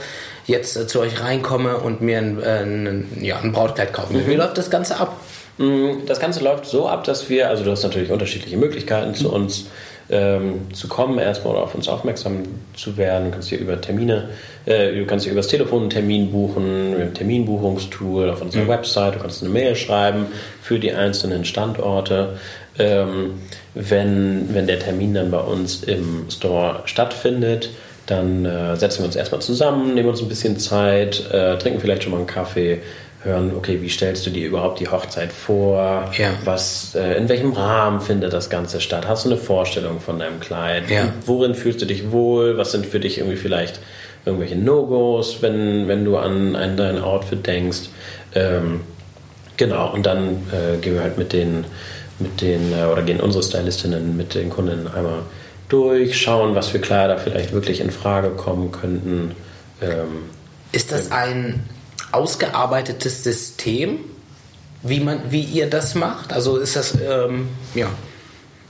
jetzt 0.45 0.77
äh, 0.77 0.85
zu 0.85 0.99
euch 0.99 1.21
reinkomme 1.21 1.77
und 1.77 2.01
mir 2.01 2.19
ein, 2.19 2.41
äh, 2.41 2.63
ein, 2.63 3.17
ja, 3.19 3.39
ein 3.39 3.51
Brautkleid 3.51 3.93
kaufen 3.93 4.13
will? 4.15 4.27
Wie 4.27 4.35
läuft 4.35 4.59
das 4.59 4.69
Ganze 4.69 4.97
ab? 4.97 5.17
Mm, 5.57 6.05
Das 6.05 6.19
Ganze 6.19 6.43
läuft 6.43 6.67
so 6.67 6.87
ab, 6.87 7.03
dass 7.03 7.29
wir, 7.29 7.49
also 7.49 7.63
du 7.63 7.71
hast 7.71 7.81
natürlich 7.83 8.11
unterschiedliche 8.11 8.57
Möglichkeiten 8.57 9.15
zu 9.15 9.33
uns 9.33 9.65
ähm, 10.13 10.71
zu 10.73 10.87
kommen, 10.87 11.17
erstmal 11.17 11.55
oder 11.55 11.63
auf 11.63 11.73
uns 11.73 11.89
aufmerksam 11.89 12.43
zu 12.75 12.97
werden. 12.97 13.25
Du 13.25 13.31
kannst 13.31 13.49
hier 13.49 13.57
über 13.57 13.81
Termine, 13.81 14.29
äh, 14.65 14.93
du 14.93 15.05
kannst 15.05 15.25
hier 15.25 15.31
über 15.31 15.39
das 15.39 15.47
Telefon 15.47 15.81
einen 15.81 15.89
Termin 15.89 16.31
buchen, 16.31 16.93
haben 16.93 17.01
ein 17.01 17.13
Terminbuchungstool 17.13 18.29
auf 18.29 18.41
unserer 18.41 18.67
Website, 18.67 19.15
du 19.15 19.19
kannst 19.19 19.41
eine 19.41 19.51
Mail 19.51 19.75
schreiben 19.75 20.27
für 20.61 20.77
die 20.77 20.93
einzelnen 20.93 21.45
Standorte. 21.45 22.37
Ähm, 22.77 23.41
wenn, 23.73 24.53
wenn 24.53 24.67
der 24.67 24.79
Termin 24.79 25.15
dann 25.15 25.31
bei 25.31 25.39
uns 25.39 25.83
im 25.83 26.25
Store 26.29 26.83
stattfindet, 26.85 27.71
dann 28.05 28.45
äh, 28.45 28.75
setzen 28.75 28.99
wir 28.99 29.05
uns 29.05 29.15
erstmal 29.15 29.41
zusammen, 29.41 29.95
nehmen 29.95 30.09
uns 30.09 30.21
ein 30.21 30.27
bisschen 30.27 30.59
Zeit, 30.59 31.31
äh, 31.31 31.57
trinken 31.57 31.79
vielleicht 31.79 32.03
schon 32.03 32.11
mal 32.11 32.19
einen 32.19 32.27
Kaffee, 32.27 32.79
hören, 33.23 33.51
okay, 33.55 33.81
wie 33.81 33.89
stellst 33.89 34.25
du 34.25 34.29
dir 34.29 34.47
überhaupt 34.47 34.79
die 34.79 34.87
Hochzeit 34.87 35.31
vor? 35.31 36.11
Ja. 36.17 36.33
Was, 36.43 36.93
äh, 36.95 37.17
in 37.17 37.29
welchem 37.29 37.53
Rahmen 37.53 38.01
findet 38.01 38.33
das 38.33 38.49
Ganze 38.49 38.81
statt? 38.81 39.07
Hast 39.07 39.25
du 39.25 39.29
eine 39.29 39.37
Vorstellung 39.37 39.99
von 39.99 40.19
deinem 40.19 40.39
Kleid? 40.39 40.89
Ja. 40.89 41.13
Worin 41.25 41.55
fühlst 41.55 41.81
du 41.81 41.85
dich 41.85 42.11
wohl? 42.11 42.57
Was 42.57 42.71
sind 42.71 42.85
für 42.85 42.99
dich 42.99 43.17
irgendwie 43.17 43.37
vielleicht 43.37 43.79
irgendwelche 44.25 44.55
No-Gos, 44.55 45.41
wenn, 45.41 45.87
wenn 45.87 46.05
du 46.05 46.17
an, 46.17 46.55
an 46.55 46.75
dein 46.77 47.01
Outfit 47.01 47.45
denkst? 47.45 47.89
Ähm, 48.35 48.81
genau, 49.57 49.93
und 49.93 50.05
dann 50.05 50.47
äh, 50.51 50.77
gehen 50.81 50.95
wir 50.95 51.03
halt 51.03 51.17
mit 51.17 51.33
den, 51.33 51.65
mit 52.19 52.41
den, 52.41 52.73
äh, 52.73 52.85
oder 52.91 53.03
gehen 53.03 53.19
unsere 53.19 53.43
Stylistinnen 53.43 54.17
mit 54.17 54.35
den 54.35 54.49
Kundinnen 54.49 54.87
einmal 54.87 55.19
durch, 55.69 56.19
schauen, 56.19 56.55
was 56.55 56.67
für 56.67 56.79
Kleider 56.79 57.17
vielleicht 57.17 57.53
wirklich 57.53 57.79
in 57.79 57.89
Frage 57.89 58.29
kommen 58.29 58.71
könnten. 58.71 59.31
Ähm, 59.81 60.29
Ist 60.71 60.91
das 60.91 61.11
ein 61.11 61.63
ausgearbeitetes 62.13 63.23
System, 63.23 63.99
wie, 64.81 64.99
man, 64.99 65.19
wie 65.29 65.41
ihr 65.41 65.67
das 65.69 65.95
macht? 65.95 66.33
Also 66.33 66.57
ist 66.57 66.75
das, 66.75 66.93
ähm, 66.95 67.47
ja, 67.73 67.87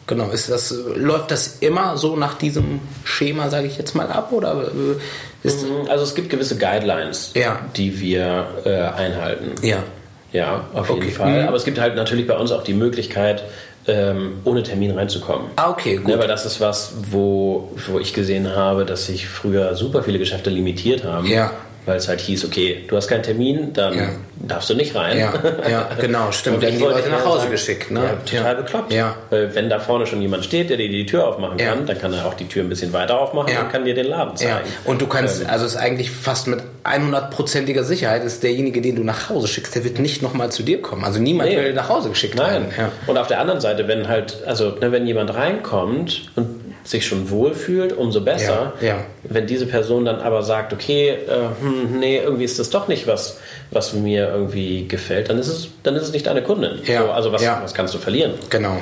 genau, 0.08 0.30
ist 0.30 0.50
das, 0.50 0.74
läuft 0.96 1.32
das 1.32 1.58
immer 1.60 1.98
so 1.98 2.16
nach 2.16 2.36
diesem 2.38 2.80
Schema, 3.04 3.50
sage 3.50 3.68
ich 3.68 3.78
jetzt 3.78 3.96
mal, 3.96 4.08
ab? 4.12 4.32
Oder 4.32 4.64
äh, 4.68 5.48
ist, 5.48 5.66
Also 5.90 6.04
es 6.04 6.14
gibt 6.16 6.30
gewisse 6.30 6.58
Guidelines, 6.58 7.32
Ja. 7.36 7.60
die 7.76 8.00
wir 8.00 8.48
äh, 8.66 8.70
einhalten. 9.00 9.56
ja, 9.66 9.84
Ja, 10.32 10.66
auf 10.74 10.90
jeden 10.90 11.02
Okay. 11.02 11.12
Fall. 11.12 11.42
Mhm. 11.44 11.48
Aber 11.48 11.58
es 11.58 11.64
gibt 11.66 11.80
halt 11.80 11.96
natürlich 11.96 12.28
bei 12.28 12.38
uns 12.38 12.52
auch 12.52 12.64
die 12.64 12.74
Möglichkeit, 12.74 13.44
ähm, 13.86 14.40
ohne 14.46 14.64
Termin 14.64 14.92
reinzukommen. 14.92 15.48
Ah, 15.58 15.70
okay, 15.72 15.98
gut. 15.98 16.08
Ne, 16.08 16.18
weil 16.20 16.28
das 16.28 16.46
ist 16.46 16.62
was, 16.62 16.94
wo, 17.12 17.72
wo 17.88 18.00
ich 18.00 18.14
gesehen 18.14 18.56
habe, 18.56 18.86
dass 18.86 19.08
sich 19.08 19.28
früher 19.28 19.76
super 19.76 20.04
viele 20.04 20.20
Geschäfte 20.20 20.50
limitiert 20.50 21.04
haben. 21.04 21.28
Ja. 21.28 21.52
Weil 21.86 21.98
es 21.98 22.08
halt 22.08 22.22
hieß, 22.22 22.46
okay, 22.46 22.84
du 22.88 22.96
hast 22.96 23.10
keinen 23.10 23.24
Termin, 23.24 23.74
dann 23.74 23.94
Ja. 23.98 24.10
darfst 24.36 24.70
du 24.70 24.74
nicht 24.74 24.96
rein. 24.96 25.18
Ja, 25.20 25.34
ja, 25.70 25.90
genau, 26.00 26.32
stimmt. 26.32 26.56
Und 26.58 26.62
Werden 26.62 26.74
ich 26.76 26.80
die 26.80 26.86
Leute 26.86 27.10
nach 27.10 27.26
Hause 27.26 27.40
sagen, 27.40 27.52
geschickt, 27.52 27.92
ne? 27.92 28.00
Ja, 28.04 28.10
total 28.40 28.54
Ja. 28.56 28.62
bekloppt. 28.62 28.94
Ja. 28.94 29.16
Weil 29.30 29.54
wenn 29.54 29.70
da 29.70 29.80
vorne 29.80 30.06
schon 30.08 30.22
jemand 30.22 30.46
steht, 30.46 30.70
der 30.70 30.78
dir 30.78 30.88
die 30.88 31.06
Tür 31.06 31.28
aufmachen 31.28 31.58
kann, 31.58 31.86
dann 31.86 31.98
kann 31.98 32.14
er 32.14 32.26
auch 32.26 32.36
die 32.36 32.48
Tür 32.48 32.64
ein 32.64 32.70
bisschen 32.70 32.94
weiter 32.94 33.20
aufmachen 33.20 33.54
und 33.58 33.70
kann 33.70 33.84
dir 33.84 33.94
den 33.96 34.08
Laden 34.08 34.38
zeigen. 34.38 34.52
Ja, 34.52 34.62
und 34.86 35.02
du 35.02 35.08
kannst, 35.08 35.42
Ähm, 35.42 35.50
also 35.50 35.66
es 35.66 35.74
ist 35.74 35.78
eigentlich 35.78 36.10
fast 36.10 36.48
mit 36.48 36.60
100%iger 36.86 37.84
Sicherheit, 37.84 38.24
ist 38.24 38.44
derjenige, 38.44 38.82
den 38.82 38.96
du 38.96 39.04
nach 39.04 39.30
Hause 39.30 39.48
schickst, 39.48 39.76
der 39.76 39.84
wird 39.84 40.00
nicht 40.00 40.22
nochmal 40.22 40.52
zu 40.52 40.64
dir 40.64 40.82
kommen. 40.82 41.04
Also 41.04 41.20
niemand 41.20 41.50
Nee. 41.50 41.58
will 41.58 41.74
nach 41.74 41.90
Hause 41.90 42.10
geschickt 42.10 42.36
Nein. 42.36 42.68
werden. 42.78 42.92
Und 43.08 43.18
auf 43.18 43.28
der 43.28 43.40
anderen 43.42 43.60
Seite, 43.60 43.88
wenn 43.90 44.08
halt, 44.08 44.38
also 44.46 44.70
ne, 44.80 44.92
wenn 44.92 45.06
jemand 45.06 45.34
reinkommt 45.34 46.30
und 46.36 46.63
sich 46.84 47.06
schon 47.06 47.30
wohlfühlt, 47.30 47.94
umso 47.94 48.22
besser. 48.22 48.74
Ja, 48.82 48.88
ja. 48.88 49.06
Wenn 49.24 49.48
diese 49.48 49.66
Person 49.66 50.06
dann 50.06 50.20
aber 50.20 50.44
sagt, 50.44 50.74
okay, 50.74 51.10
äh, 51.10 51.62
hm, 51.62 52.00
nee, 52.00 52.18
irgendwie 52.18 52.44
ist 52.44 52.60
das 52.60 52.70
doch 52.70 52.88
nicht 52.88 53.08
was, 53.08 53.40
was 53.72 53.94
mir 53.94 54.30
irgendwie 54.30 54.88
gefällt, 54.88 55.30
dann 55.30 55.40
ist 55.40 55.48
es, 55.48 55.70
dann 55.84 55.96
ist 55.96 56.04
es 56.04 56.12
nicht 56.12 56.28
deine 56.28 56.44
Kundin. 56.44 56.80
Ja, 56.86 57.04
So, 57.04 57.12
also 57.12 57.32
was, 57.32 57.42
ja. 57.42 57.60
was 57.64 57.74
kannst 57.74 57.94
du 57.94 58.00
verlieren? 58.00 58.34
Genau. 58.50 58.78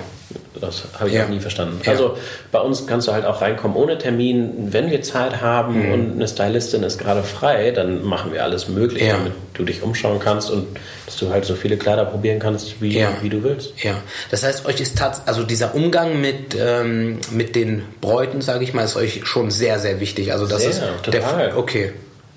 Das 0.60 0.84
habe 1.00 1.10
ich 1.10 1.16
Ja. 1.16 1.26
auch 1.26 1.30
nie 1.30 1.40
verstanden. 1.40 1.80
Ja. 1.84 1.92
Also 1.92 2.18
bei 2.52 2.60
uns 2.60 2.86
kannst 2.88 3.08
du 3.08 3.14
halt 3.14 3.26
auch 3.26 3.42
reinkommen 3.42 3.76
ohne 3.78 3.98
Termin. 3.98 4.68
Wenn 4.72 4.92
wir 4.92 5.02
Zeit 5.02 5.42
haben 5.42 5.88
Mhm. 5.88 5.92
und 5.94 6.12
eine 6.16 6.28
Stylistin 6.28 6.84
ist 6.84 6.98
gerade 7.00 7.24
frei, 7.24 7.72
dann 7.72 8.04
machen 8.04 8.32
wir 8.34 8.44
alles 8.44 8.68
Mögliche, 8.68 9.06
Ja. 9.06 9.14
damit 9.18 9.34
du 9.54 9.64
dich 9.64 9.82
umschauen 9.82 10.20
kannst 10.20 10.52
und 10.52 10.68
dass 11.06 11.18
du 11.18 11.30
halt 11.32 11.46
so 11.46 11.56
viele 11.56 11.78
Kleider 11.78 12.06
probieren 12.06 12.40
kannst, 12.40 12.82
wie, 12.82 13.00
Ja. 13.00 13.10
wie 13.22 13.30
du 13.30 13.44
willst. 13.44 13.74
Ja, 13.84 13.96
das 14.30 14.44
heißt, 14.44 14.66
euch 14.66 14.80
ist 14.82 14.98
tats 14.98 15.22
also 15.26 15.44
dieser 15.44 15.74
Umgang 15.76 16.20
mit, 16.22 16.56
ähm, 16.60 17.20
mit 17.32 17.56
den 17.56 17.84
Bräuten, 18.02 18.42
sage 18.42 18.64
ich 18.64 18.74
mal, 18.74 18.84
ist 18.84 18.96
euch 18.96 19.26
schon 19.26 19.52
sehr, 19.52 19.80
sehr 19.80 20.00
wichtig. 20.00 20.32
Also 20.32 20.46
das 20.48 20.62
Sehr, 20.62 20.70
ist 20.72 20.82
total. 21.04 21.48
Der, 21.48 21.58
okay. 21.58 21.94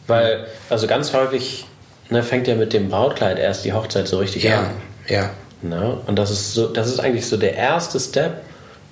Weil, 0.07 0.47
also 0.71 0.87
ganz 0.87 1.13
häufig 1.15 1.67
ne, 2.11 2.23
fängt 2.23 2.47
ja 2.47 2.55
mit 2.55 2.73
dem 2.73 2.89
Brautkleid 2.91 3.39
erst 3.39 3.65
die 3.65 3.73
Hochzeit 3.73 4.07
so 4.09 4.19
richtig 4.19 4.45
Ja, 4.45 4.61
an. 4.61 4.67
ja, 5.09 5.31
Ne? 5.69 5.99
Und 6.07 6.19
das 6.19 6.31
ist, 6.31 6.55
so, 6.55 6.69
das 6.69 6.89
ist 6.89 7.01
eigentlich 7.01 7.27
so 7.27 7.37
der 7.37 7.55
erste 7.57 7.99
Step 8.01 8.43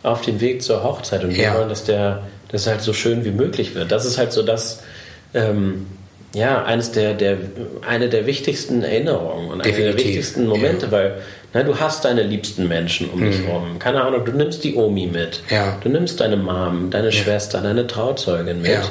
auf 0.02 0.22
dem 0.22 0.40
Weg 0.40 0.62
zur 0.62 0.82
Hochzeit. 0.82 1.22
Und 1.24 1.36
wir 1.36 1.42
Ja. 1.44 1.54
wollen, 1.58 1.68
dass 1.68 1.84
der 1.84 2.22
das 2.48 2.66
halt 2.66 2.80
so 2.82 2.92
schön 2.92 3.24
wie 3.24 3.30
möglich 3.30 3.74
wird. 3.74 3.90
Das 3.92 4.04
ist 4.04 4.18
halt 4.18 4.32
so 4.32 4.42
das, 4.42 4.82
ähm, 5.34 5.86
ja, 6.34 6.64
eines 6.64 6.92
der, 6.92 7.14
der, 7.14 7.36
eine 7.86 8.08
der 8.08 8.26
wichtigsten 8.26 8.82
Erinnerungen 8.82 9.48
und 9.50 9.60
eine 9.60 9.70
der 9.70 9.72
Definitiv. 9.72 10.06
wichtigsten 10.06 10.46
Momente, 10.46 10.90
weil 10.90 11.16
ne, 11.54 11.64
du 11.64 11.78
hast 11.78 12.04
deine 12.04 12.22
liebsten 12.22 12.68
Menschen 12.68 13.08
um 13.10 13.22
dich 13.22 13.46
rum. 13.46 13.78
Keine 13.78 14.02
Ahnung, 14.02 14.24
du 14.24 14.32
nimmst 14.32 14.64
die 14.64 14.74
Omi 14.74 15.06
mit. 15.06 15.42
Mhm. 15.48 15.54
Ja. 15.54 15.78
Du 15.82 15.88
nimmst 15.90 16.20
deine 16.20 16.36
Mom, 16.36 16.90
deine 16.90 17.12
Schwester, 17.12 17.60
deine 17.60 17.86
Trauzeugin 17.86 18.62
mit. 18.62 18.70
Ja. 18.72 18.82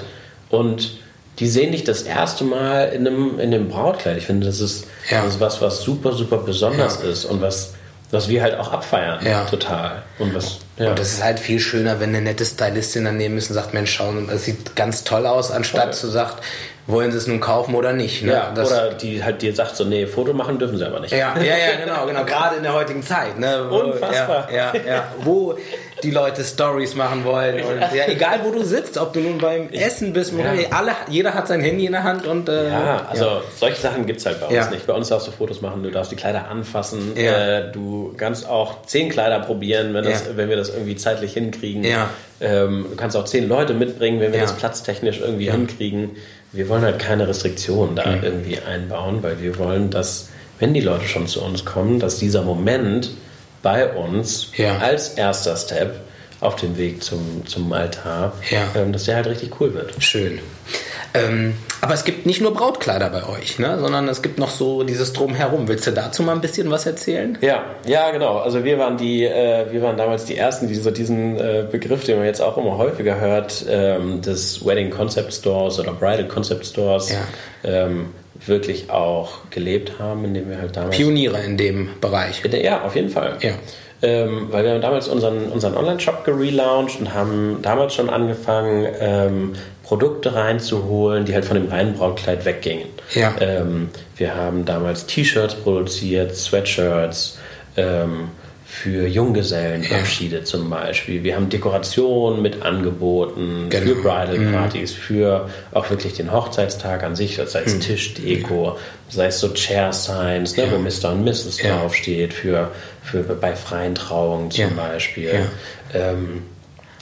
Und 0.50 0.92
die 1.40 1.48
sehen 1.48 1.72
dich 1.72 1.84
das 1.84 2.04
erste 2.04 2.44
Mal 2.44 2.90
in 2.90 3.08
einem, 3.08 3.40
in 3.40 3.54
einem 3.54 3.70
Brautkleid. 3.70 4.18
Ich 4.18 4.26
finde, 4.26 4.48
das 4.48 4.60
ist, 4.60 4.86
Ja. 5.10 5.24
das 5.24 5.36
ist 5.36 5.40
was, 5.40 5.62
was 5.62 5.82
super, 5.82 6.14
super 6.14 6.38
besonders 6.38 7.00
Ja. 7.04 7.10
ist 7.10 7.26
und 7.26 7.42
was, 7.42 7.74
was 8.12 8.28
wir 8.28 8.42
halt 8.44 8.56
auch 8.60 8.72
abfeiern. 8.72 9.26
Ja. 9.26 9.46
Total. 9.46 10.04
Und 10.20 10.36
was, 10.36 10.58
ja. 10.78 10.90
Und 10.90 11.00
das 11.00 11.14
ist 11.14 11.24
halt 11.24 11.40
viel 11.40 11.60
schöner, 11.60 12.00
wenn 12.00 12.10
eine 12.10 12.22
nette 12.22 12.46
Stylistin 12.46 13.06
daneben 13.06 13.38
ist 13.38 13.50
und 13.50 13.56
sagt, 13.56 13.74
Mensch, 13.74 13.94
schau, 13.94 14.12
das 14.30 14.44
sieht 14.46 14.76
ganz 14.76 15.04
toll 15.06 15.26
aus, 15.26 15.50
anstatt 15.52 15.84
Voll. 15.84 15.94
zu 15.94 16.08
sagt, 16.10 16.44
wollen 16.88 17.12
sie 17.12 17.18
es 17.18 17.28
nun 17.28 17.40
kaufen 17.40 17.76
oder 17.76 17.94
nicht. 17.94 18.24
Ne? 18.24 18.34
ja, 18.34 18.52
oder 18.52 18.94
die 18.94 19.24
halt 19.24 19.42
dir 19.42 19.54
sagt 19.54 19.76
so, 19.76 19.86
nee, 19.86 20.08
Foto 20.08 20.34
machen 20.34 20.60
dürfen 20.60 20.78
sie 20.78 20.86
aber 20.86 21.00
nicht. 21.00 21.12
Ja, 21.12 21.36
ja, 21.38 21.44
ja, 21.44 21.76
genau, 21.84 22.06
genau. 22.06 22.26
Gerade 22.26 22.58
in 22.58 22.64
der 22.64 22.74
heutigen 22.74 23.04
Zeit. 23.04 23.38
Ne? 23.40 23.66
Wo, 23.70 23.78
Unfassbar. 23.78 24.50
Ja, 24.52 24.74
ja, 24.74 24.82
ja. 24.86 25.04
Wo 25.24 25.58
die 26.04 26.12
Leute 26.12 26.44
Stories 26.44 26.96
machen 26.96 27.24
wollen. 27.24 27.64
Und 27.64 27.80
ja, 27.94 28.08
egal 28.08 28.40
wo 28.44 28.52
du 28.52 28.64
sitzt, 28.64 28.98
ob 28.98 29.14
du 29.14 29.20
nun 29.20 29.38
beim 29.38 29.70
Essen 29.70 30.14
bist, 30.14 30.34
ja. 30.34 30.52
alle, 30.72 30.94
jeder 31.10 31.34
hat 31.34 31.48
sein 31.48 31.62
Handy 31.62 31.86
in 31.86 31.92
der 31.92 32.04
Hand 32.04 32.26
und. 32.26 32.50
Äh, 32.50 32.70
ja, 32.70 33.06
also 33.08 33.26
ja. 33.26 33.42
solche 33.56 33.80
Sachen 33.82 34.06
gibt 34.06 34.20
es 34.20 34.26
halt 34.26 34.40
bei 34.40 34.48
uns 34.48 34.72
nicht. 34.72 34.88
Bei 34.88 34.94
uns 34.94 35.10
darfst 35.10 35.28
du 35.28 35.32
Fotos 35.32 35.62
machen, 35.62 35.84
du 35.84 35.92
darfst 35.92 36.12
die 36.12 36.16
Kleider 36.16 36.48
anfassen, 36.48 37.16
äh, 37.16 37.72
du 37.72 38.14
kannst 38.18 38.48
auch 38.48 38.84
zehn 38.86 39.10
Kleider 39.10 39.40
probieren, 39.40 39.94
wenn, 39.94 40.04
das, 40.04 40.36
wenn 40.36 40.50
wir 40.50 40.58
das 40.58 40.70
irgendwie 40.70 40.96
zeitlich 40.96 41.34
hinkriegen. 41.34 41.86
Ähm, 42.44 42.88
du 42.90 42.96
kannst 42.96 43.16
auch 43.16 43.26
zehn 43.26 43.48
Leute 43.48 43.76
mitbringen, 43.76 44.20
wenn 44.20 44.34
wir 44.34 44.42
das 44.42 44.54
platztechnisch 44.54 45.20
irgendwie 45.20 45.52
hinkriegen. 45.52 46.18
Wir 46.54 46.68
wollen 46.70 46.84
halt 46.84 47.00
keine 47.00 47.28
Restriktionen 47.28 47.96
da 47.96 48.08
mhm. 48.08 48.24
irgendwie 48.24 48.60
einbauen, 48.60 49.24
weil 49.24 49.42
wir 49.42 49.58
wollen, 49.58 49.90
dass, 49.90 50.30
wenn 50.60 50.74
die 50.74 50.82
Leute 50.82 51.08
schon 51.08 51.28
zu 51.28 51.42
uns 51.42 51.66
kommen, 51.66 52.00
dass 52.00 52.18
dieser 52.18 52.44
Moment 52.44 53.12
bei 53.62 53.94
uns 53.94 54.52
ja. 54.58 54.78
als 54.80 55.10
erster 55.10 55.56
Step 55.56 56.02
auf 56.40 56.56
dem 56.56 56.78
Weg 56.78 57.04
zum, 57.04 57.46
zum 57.46 57.72
Altar, 57.72 58.34
ja. 58.50 58.68
ähm, 58.76 58.92
dass 58.92 59.06
der 59.06 59.18
halt 59.18 59.28
richtig 59.28 59.60
cool 59.62 59.74
wird. 59.74 59.94
Schön. 60.04 60.40
Ähm, 61.14 61.54
aber 61.82 61.96
es 61.96 62.04
gibt 62.04 62.28
nicht 62.28 62.42
nur 62.42 62.54
Brautkleider 62.54 63.10
bei 63.10 63.28
euch, 63.28 63.58
ne? 63.58 63.80
sondern 63.80 64.08
es 64.08 64.22
gibt 64.22 64.38
noch 64.38 64.52
so 64.52 64.84
dieses 64.84 65.14
Drumherum. 65.14 65.68
Willst 65.68 65.88
du 65.88 65.92
dazu 65.92 66.22
mal 66.22 66.34
ein 66.34 66.42
bisschen 66.42 66.70
was 66.70 66.86
erzählen? 66.86 67.38
Ja, 67.42 67.64
ja, 67.88 68.12
genau. 68.12 68.38
Also 68.38 68.64
wir 68.64 68.78
waren 68.78 68.98
die, 68.98 69.26
äh, 69.26 69.66
wir 69.72 69.82
waren 69.82 69.98
damals 69.98 70.26
die 70.26 70.38
ersten, 70.38 70.68
die 70.68 70.76
so 70.76 70.92
diesen 70.92 71.38
äh, 71.38 71.66
Begriff, 71.70 72.04
den 72.06 72.18
man 72.18 72.28
jetzt 72.28 72.42
auch 72.42 72.56
immer 72.58 72.78
häufiger 72.78 73.20
hört, 73.20 73.66
ähm, 73.68 74.22
des 74.22 74.64
Wedding 74.64 74.92
Concept 74.92 75.34
Stores 75.34 75.80
oder 75.80 75.94
Bridal 75.94 76.28
Concept 76.28 76.68
Stores, 76.68 77.12
ja. 77.12 77.18
ähm, 77.64 78.12
wirklich 78.46 78.92
auch 78.92 79.50
gelebt 79.50 79.94
haben, 79.98 80.24
indem 80.26 80.50
wir 80.50 80.60
halt 80.60 80.76
damals. 80.76 80.96
Pioniere 80.96 81.42
in 81.42 81.58
dem 81.58 81.90
Bereich. 82.00 82.44
Ja, 82.46 82.84
auf 82.84 82.96
jeden 82.96 83.10
Fall. 83.10 83.38
Ja. 83.42 83.54
Ähm, 84.04 84.48
weil 84.50 84.64
wir 84.64 84.72
haben 84.72 84.82
damals 84.82 85.08
unseren, 85.08 85.52
unseren 85.52 85.78
Online-Shop 85.78 86.26
gelauncht 86.26 87.00
und 87.00 87.14
haben 87.14 87.60
damals 87.62 87.94
schon 87.94 88.10
angefangen, 88.10 88.88
ähm, 89.00 89.54
Produkte 89.92 90.34
reinzuholen, 90.34 91.26
die 91.26 91.34
halt 91.34 91.44
von 91.44 91.58
dem 91.58 91.68
reinen 91.68 91.96
Brautkleid 91.96 92.46
weggingen. 92.46 92.88
Ja. 93.14 93.36
Ähm, 93.42 93.90
wir 94.16 94.36
haben 94.36 94.64
damals 94.64 95.06
T-Shirts 95.06 95.56
produziert, 95.56 96.34
Sweatshirts, 96.34 97.38
ähm, 97.76 98.30
für 98.64 99.06
Junggesellenabschiede 99.06 100.38
ja. 100.38 100.44
zum 100.46 100.70
Beispiel. 100.70 101.24
Wir 101.24 101.36
haben 101.36 101.50
Dekorationen 101.50 102.42
mit 102.42 102.62
angeboten 102.62 103.66
genau. 103.70 103.84
für 103.84 103.96
Bridal. 103.96 104.52
Partys, 104.54 104.94
mhm. 104.94 104.98
für 104.98 105.50
auch 105.74 105.90
wirklich 105.90 106.14
den 106.14 106.32
Hochzeitstag 106.32 107.04
an 107.04 107.18
sich, 107.18 107.36
sei 107.36 107.64
es 107.66 107.74
mhm. 107.74 107.82
Tischdeko, 107.82 108.64
ja. 108.64 108.76
sei 109.10 109.26
es 109.26 109.42
so 109.42 109.50
Chair 109.50 109.92
Signs, 109.92 110.56
ne, 110.56 110.68
ja. 110.68 110.72
wo 110.72 110.78
Mr. 110.78 111.12
und 111.12 111.26
Mrs. 111.26 111.58
draufsteht, 111.58 112.34
für, 112.34 112.72
für 113.04 113.24
bei 113.24 113.58
freien 113.58 113.96
Trauungen 113.96 114.52
zum 114.52 114.74
Beispiel. 114.74 115.48
Ähm, 115.94 116.44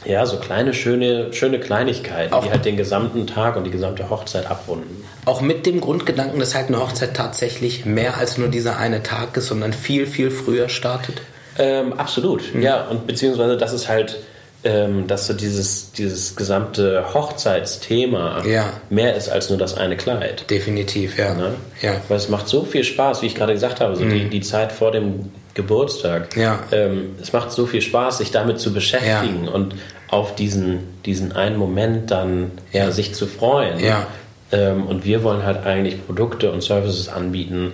ja, 0.05 0.25
so 0.25 0.37
kleine, 0.37 0.73
schöne, 0.73 1.33
schöne 1.33 1.59
Kleinigkeiten, 1.59 2.33
auch 2.33 2.45
die 2.45 2.51
halt 2.51 2.65
den 2.65 2.77
gesamten 2.77 3.27
Tag 3.27 3.57
und 3.57 3.65
die 3.65 3.71
gesamte 3.71 4.09
Hochzeit 4.09 4.49
abrunden. 4.49 5.03
Auch 5.25 5.41
mit 5.41 5.65
dem 5.65 5.81
Grundgedanken, 5.81 6.39
dass 6.39 6.55
halt 6.55 6.67
eine 6.67 6.79
Hochzeit 6.79 7.15
tatsächlich 7.15 7.85
mehr 7.85 8.17
als 8.17 8.37
nur 8.37 8.47
dieser 8.47 8.77
eine 8.77 9.03
Tag 9.03 9.35
ist, 9.35 9.47
sondern 9.47 9.73
viel, 9.73 10.07
viel 10.07 10.31
früher 10.31 10.69
startet? 10.69 11.21
Ähm, 11.57 11.93
absolut, 11.93 12.55
mhm. 12.55 12.61
ja. 12.61 12.87
Und 12.87 13.07
beziehungsweise, 13.07 13.57
das 13.57 13.73
ist 13.73 13.89
halt, 13.89 14.19
ähm, 14.63 15.07
dass 15.07 15.27
so 15.27 15.33
dieses, 15.33 15.91
dieses 15.91 16.35
gesamte 16.35 17.13
Hochzeitsthema 17.13 18.43
ja. 18.45 18.71
mehr 18.89 19.15
ist 19.15 19.29
als 19.29 19.49
nur 19.49 19.57
das 19.57 19.75
eine 19.75 19.97
Kleid. 19.97 20.49
Definitiv, 20.49 21.17
ja. 21.17 21.33
Ne? 21.33 21.55
ja. 21.81 22.01
Weil 22.07 22.17
es 22.17 22.29
macht 22.29 22.47
so 22.47 22.63
viel 22.63 22.83
Spaß, 22.83 23.21
wie 23.21 23.27
ich 23.27 23.35
gerade 23.35 23.53
gesagt 23.53 23.81
habe, 23.81 23.95
so 23.95 24.05
mhm. 24.05 24.11
die, 24.11 24.29
die 24.29 24.41
Zeit 24.41 24.71
vor 24.71 24.91
dem 24.91 25.31
Geburtstag. 25.60 26.36
Ja. 26.38 26.60
Ähm, 26.72 27.16
es 27.22 27.34
macht 27.34 27.51
so 27.51 27.66
viel 27.66 27.82
Spaß, 27.82 28.20
sich 28.20 28.32
damit 28.32 28.60
zu 28.60 28.74
beschäftigen 28.74 29.45
ja. 29.45 29.51
und 29.51 29.76
auf 30.07 30.36
diesen, 30.36 30.80
diesen 31.05 31.34
einen 31.34 31.57
Moment 31.57 32.12
dann 32.12 32.51
ja, 32.72 32.91
sich 32.91 33.14
zu 33.14 33.28
freuen. 33.28 33.80
Ja. 33.80 34.07
Ähm, 34.51 34.88
und 34.88 35.03
wir 35.03 35.24
wollen 35.24 35.43
halt 35.43 35.66
eigentlich 35.66 36.05
Produkte 36.05 36.51
und 36.51 36.64
Services 36.64 37.10
anbieten, 37.10 37.74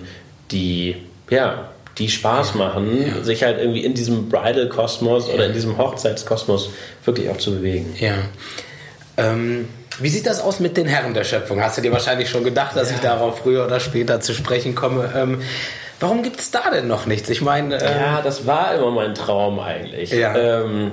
die 0.50 0.96
ja 1.30 1.70
die 1.98 2.10
Spaß 2.10 2.56
machen, 2.56 3.06
ja. 3.06 3.24
sich 3.24 3.42
halt 3.42 3.58
irgendwie 3.58 3.84
in 3.84 3.94
diesem 3.94 4.28
Bridal-Kosmos 4.28 5.28
ja. 5.28 5.34
oder 5.34 5.46
in 5.46 5.52
diesem 5.52 5.78
Hochzeitskosmos 5.78 6.70
wirklich 7.04 7.30
auch 7.30 7.38
zu 7.38 7.52
bewegen. 7.52 7.94
Ja. 7.98 8.16
Ähm, 9.16 9.68
wie 9.98 10.10
sieht 10.10 10.26
das 10.26 10.40
aus 10.40 10.60
mit 10.60 10.76
den 10.76 10.86
Herren 10.86 11.14
der 11.14 11.24
Schöpfung? 11.24 11.62
Hast 11.62 11.78
du 11.78 11.82
dir 11.82 11.92
wahrscheinlich 11.92 12.28
schon 12.28 12.44
gedacht, 12.44 12.76
dass 12.76 12.90
ja. 12.90 12.96
ich 12.96 13.00
darauf 13.00 13.38
früher 13.38 13.64
oder 13.64 13.80
später 13.80 14.20
zu 14.20 14.34
sprechen 14.34 14.74
komme? 14.74 15.10
Ähm, 15.16 15.40
warum 16.00 16.22
gibt 16.22 16.40
es 16.40 16.50
da 16.50 16.70
denn 16.70 16.86
noch 16.86 17.06
nichts? 17.06 17.28
Ich 17.30 17.42
meine. 17.42 17.76
Ähm, 17.82 18.00
ja, 18.00 18.22
das 18.22 18.46
war 18.46 18.74
immer 18.74 18.90
mein 18.90 19.14
Traum 19.14 19.58
eigentlich. 19.60 20.10
Ja. 20.10 20.34
Ähm, 20.36 20.92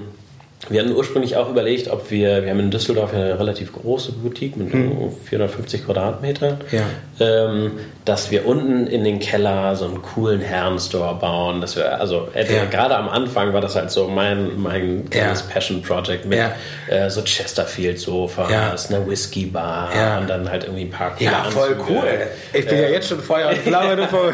wir 0.69 0.81
hatten 0.81 0.93
ursprünglich 0.93 1.35
auch 1.35 1.49
überlegt, 1.49 1.89
ob 1.89 2.09
wir, 2.09 2.43
wir 2.43 2.49
haben 2.49 2.59
in 2.59 2.71
Düsseldorf 2.71 3.13
eine 3.13 3.37
relativ 3.37 3.73
große 3.73 4.13
Boutique 4.13 4.55
mit 4.55 4.71
hm. 4.71 5.11
450 5.25 5.85
Quadratmetern, 5.85 6.61
ja. 6.71 6.83
ähm, 7.19 7.71
dass 8.05 8.31
wir 8.31 8.45
unten 8.45 8.87
in 8.87 9.03
den 9.03 9.19
Keller 9.19 9.75
so 9.75 9.85
einen 9.85 10.01
coolen 10.01 10.39
Herrenstore 10.39 11.15
bauen. 11.15 11.59
Dass 11.59 11.75
wir, 11.75 11.99
also 11.99 12.29
ja. 12.33 12.65
gerade 12.65 12.95
am 12.95 13.09
Anfang 13.09 13.53
war 13.53 13.61
das 13.61 13.75
halt 13.75 13.91
so 13.91 14.07
mein, 14.07 14.61
mein 14.61 15.09
kleines 15.09 15.41
ja. 15.41 15.53
Passion 15.53 15.81
Project 15.81 16.25
mit 16.25 16.39
äh, 16.87 17.09
so 17.09 17.21
Chesterfield-Sofas, 17.21 18.89
einer 18.89 19.07
Whisky 19.07 19.45
Bar 19.45 19.89
und 20.21 20.29
dann 20.29 20.49
halt 20.49 20.63
irgendwie 20.63 20.83
ein 20.83 20.91
paar 20.91 21.15
coole 21.15 21.29
Ja, 21.29 21.43
voll 21.43 21.73
Anzüge. 21.73 21.83
cool. 21.89 22.27
Ich 22.53 22.65
bin 22.65 22.77
ja 22.79 22.87
jetzt 22.87 23.09
schon 23.09 23.19
Feuer 23.19 23.49
und 23.49 23.57
Flamme 23.57 23.95
davon. 23.97 24.33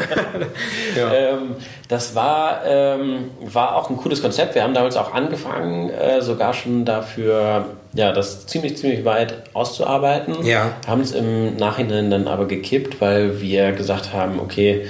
ähm, 0.96 1.56
das 1.90 2.14
war, 2.14 2.64
ähm, 2.64 3.32
war 3.40 3.74
auch 3.74 3.90
ein 3.90 3.96
cooles 3.96 4.22
Konzept. 4.22 4.54
Wir 4.54 4.62
haben 4.62 4.74
damals 4.74 4.96
auch 4.96 5.12
angefangen, 5.12 5.90
äh, 5.90 6.22
sogar 6.22 6.54
schon 6.54 6.84
dafür, 6.84 7.66
ja, 7.94 8.12
das 8.12 8.46
ziemlich, 8.46 8.76
ziemlich 8.76 9.04
weit 9.04 9.42
auszuarbeiten. 9.54 10.46
Ja. 10.46 10.70
Haben 10.86 11.00
es 11.00 11.10
im 11.10 11.56
Nachhinein 11.56 12.08
dann 12.08 12.28
aber 12.28 12.46
gekippt, 12.46 13.00
weil 13.00 13.40
wir 13.40 13.72
gesagt 13.72 14.12
haben, 14.12 14.38
okay, 14.38 14.86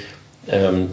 ähm, 0.50 0.90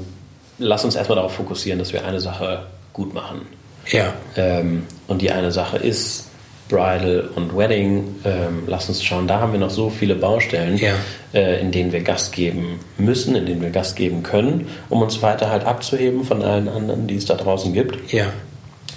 lass 0.58 0.86
uns 0.86 0.96
erstmal 0.96 1.18
darauf 1.18 1.34
fokussieren, 1.34 1.78
dass 1.78 1.92
wir 1.92 2.06
eine 2.06 2.22
Sache 2.22 2.64
gut 2.94 3.14
machen. 3.14 3.42
Ja. 3.88 4.14
Ähm, 4.38 4.88
und 5.10 5.22
die 5.22 5.32
eine 5.32 5.52
Sache 5.52 5.76
ist, 5.76 6.27
Bridal 6.70 7.30
und 7.36 7.56
Wedding, 7.58 8.16
ähm, 8.26 8.64
lass 8.68 8.90
uns 8.90 9.04
schauen, 9.04 9.28
da 9.28 9.40
haben 9.40 9.54
wir 9.54 9.60
noch 9.60 9.70
so 9.70 9.90
viele 9.90 10.16
Baustellen, 10.16 10.78
ja. 10.78 10.94
äh, 11.34 11.62
in 11.62 11.72
denen 11.72 11.92
wir 11.92 12.02
Gast 12.02 12.34
geben 12.34 12.80
müssen, 12.98 13.36
in 13.36 13.46
denen 13.46 13.62
wir 13.62 13.70
Gast 13.70 13.96
geben 13.96 14.24
können, 14.24 14.68
um 14.90 15.02
uns 15.02 15.22
weiter 15.22 15.50
halt 15.50 15.66
abzuheben 15.66 16.24
von 16.24 16.42
allen 16.42 16.68
anderen, 16.68 17.08
die 17.08 17.16
es 17.16 17.26
da 17.26 17.36
draußen 17.36 17.74
gibt. 17.74 18.12
Ja. 18.12 18.26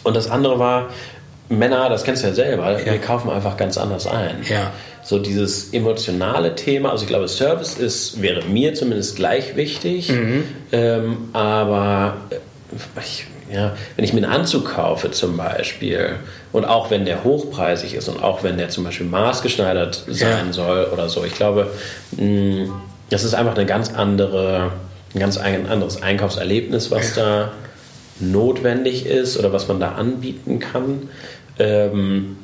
Und 0.02 0.16
das 0.16 0.30
andere 0.30 0.58
war, 0.58 0.88
Männer, 1.48 1.88
das 1.88 2.04
kennst 2.04 2.22
du 2.22 2.28
ja 2.28 2.34
selber, 2.34 2.78
ja. 2.78 2.92
wir 2.92 2.98
kaufen 2.98 3.30
einfach 3.30 3.56
ganz 3.56 3.76
anders 3.76 4.06
ein. 4.06 4.38
Ja. 4.48 4.72
So 5.02 5.18
dieses 5.18 5.72
emotionale 5.72 6.54
Thema, 6.54 6.90
also 6.90 7.04
ich 7.04 7.08
glaube, 7.08 7.26
Service 7.28 7.74
ist, 7.74 8.20
wäre 8.22 8.44
mir 8.44 8.74
zumindest 8.74 9.16
gleich 9.16 9.56
wichtig, 9.56 10.10
mhm. 10.10 10.44
ähm, 10.72 11.16
aber 11.32 12.18
ich 13.00 13.26
ja, 13.52 13.76
wenn 13.96 14.04
ich 14.04 14.12
mir 14.12 14.22
einen 14.22 14.32
Anzug 14.32 14.74
kaufe 14.74 15.10
zum 15.10 15.36
Beispiel 15.36 16.16
und 16.52 16.64
auch 16.64 16.90
wenn 16.90 17.04
der 17.04 17.24
hochpreisig 17.24 17.94
ist 17.94 18.08
und 18.08 18.22
auch 18.22 18.42
wenn 18.42 18.58
der 18.58 18.68
zum 18.68 18.84
Beispiel 18.84 19.06
maßgeschneidert 19.06 20.04
sein 20.08 20.46
ja. 20.46 20.52
soll 20.52 20.84
oder 20.92 21.08
so, 21.08 21.24
ich 21.24 21.34
glaube, 21.34 21.70
mm, 22.12 22.66
das 23.08 23.24
ist 23.24 23.34
einfach 23.34 23.56
eine 23.56 23.66
ganz 23.66 23.92
andere, 23.92 24.72
ein 25.14 25.18
ganz 25.18 25.36
anderes 25.36 26.00
Einkaufserlebnis, 26.00 26.90
was 26.90 27.14
da 27.14 27.50
notwendig 28.20 29.06
ist 29.06 29.36
oder 29.36 29.52
was 29.52 29.66
man 29.66 29.80
da 29.80 29.92
anbieten 29.92 30.60
kann. 30.60 31.08
Ähm, 31.58 32.36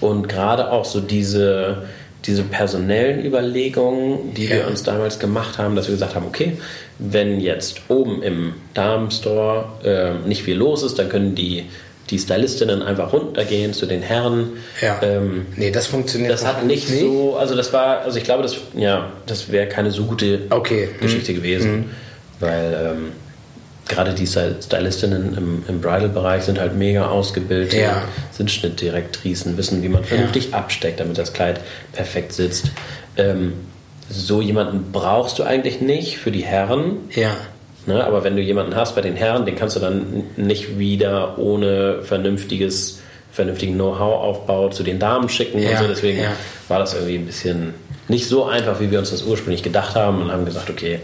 und 0.00 0.28
gerade 0.28 0.72
auch 0.72 0.86
so 0.86 1.00
diese, 1.00 1.82
diese 2.26 2.42
personellen 2.42 3.24
Überlegungen, 3.24 4.34
die 4.34 4.44
ja. 4.44 4.56
wir 4.56 4.66
uns 4.66 4.82
damals 4.82 5.18
gemacht 5.18 5.58
haben, 5.58 5.74
dass 5.76 5.86
wir 5.86 5.94
gesagt 5.94 6.14
haben, 6.14 6.26
okay, 6.26 6.58
wenn 6.98 7.40
jetzt 7.40 7.82
oben 7.88 8.22
im 8.22 8.54
Damenstore 8.74 9.64
äh, 9.84 10.28
nicht 10.28 10.42
viel 10.42 10.56
los 10.56 10.82
ist, 10.82 10.98
dann 10.98 11.08
können 11.08 11.34
die, 11.34 11.64
die 12.10 12.18
Stylistinnen 12.18 12.82
einfach 12.82 13.12
runtergehen 13.12 13.72
zu 13.72 13.86
den 13.86 14.02
Herren. 14.02 14.50
Ja. 14.82 15.00
Ähm, 15.02 15.46
nee, 15.56 15.70
das 15.70 15.86
funktioniert 15.86 16.32
Das 16.32 16.46
hat 16.46 16.64
nicht 16.66 16.90
nee. 16.90 17.00
so, 17.00 17.36
also 17.36 17.56
das 17.56 17.72
war, 17.72 18.00
also 18.02 18.18
ich 18.18 18.24
glaube, 18.24 18.42
das, 18.42 18.56
ja, 18.74 19.10
das 19.26 19.50
wäre 19.50 19.66
keine 19.66 19.90
so 19.90 20.04
gute 20.04 20.42
okay. 20.50 20.90
Geschichte 21.00 21.32
mhm. 21.32 21.36
gewesen, 21.36 21.76
mhm. 21.76 21.84
weil 22.40 22.94
ähm, 22.96 23.12
gerade 23.90 24.14
die 24.14 24.26
Stylistinnen 24.26 25.36
im, 25.36 25.64
im 25.68 25.80
Bridal-Bereich 25.80 26.44
sind 26.44 26.58
halt 26.58 26.76
mega 26.76 27.08
ausgebildet, 27.08 27.74
ja. 27.74 28.02
sind 28.32 28.50
Schnittdirektrisen, 28.50 29.56
wissen, 29.58 29.82
wie 29.82 29.88
man 29.88 30.04
vernünftig 30.04 30.52
ja. 30.52 30.58
absteckt, 30.58 31.00
damit 31.00 31.18
das 31.18 31.32
Kleid 31.32 31.60
perfekt 31.92 32.32
sitzt. 32.32 32.70
Ähm, 33.16 33.54
so 34.08 34.40
jemanden 34.40 34.92
brauchst 34.92 35.38
du 35.38 35.42
eigentlich 35.42 35.80
nicht 35.80 36.18
für 36.18 36.30
die 36.30 36.44
Herren. 36.44 36.98
Ja. 37.14 37.36
Ne, 37.86 38.04
aber 38.04 38.24
wenn 38.24 38.36
du 38.36 38.42
jemanden 38.42 38.76
hast 38.76 38.94
bei 38.94 39.00
den 39.00 39.16
Herren, 39.16 39.46
den 39.46 39.56
kannst 39.56 39.74
du 39.74 39.80
dann 39.80 40.24
nicht 40.36 40.78
wieder 40.78 41.38
ohne 41.38 42.02
vernünftiges, 42.02 43.00
vernünftigen 43.32 43.74
Know-how-Aufbau 43.74 44.68
zu 44.68 44.82
den 44.82 44.98
Damen 44.98 45.28
schicken 45.28 45.62
ja, 45.62 45.70
und 45.70 45.78
so. 45.78 45.88
Deswegen 45.88 46.20
war 46.68 46.78
das 46.78 46.94
irgendwie 46.94 47.16
ein 47.16 47.26
bisschen 47.26 47.74
nicht 48.08 48.28
so 48.28 48.44
einfach, 48.44 48.80
wie 48.80 48.90
wir 48.90 48.98
uns 48.98 49.10
das 49.10 49.22
ursprünglich 49.22 49.62
gedacht 49.62 49.94
haben 49.94 50.20
und 50.20 50.30
haben 50.30 50.44
gesagt, 50.44 50.68
okay, 50.68 51.00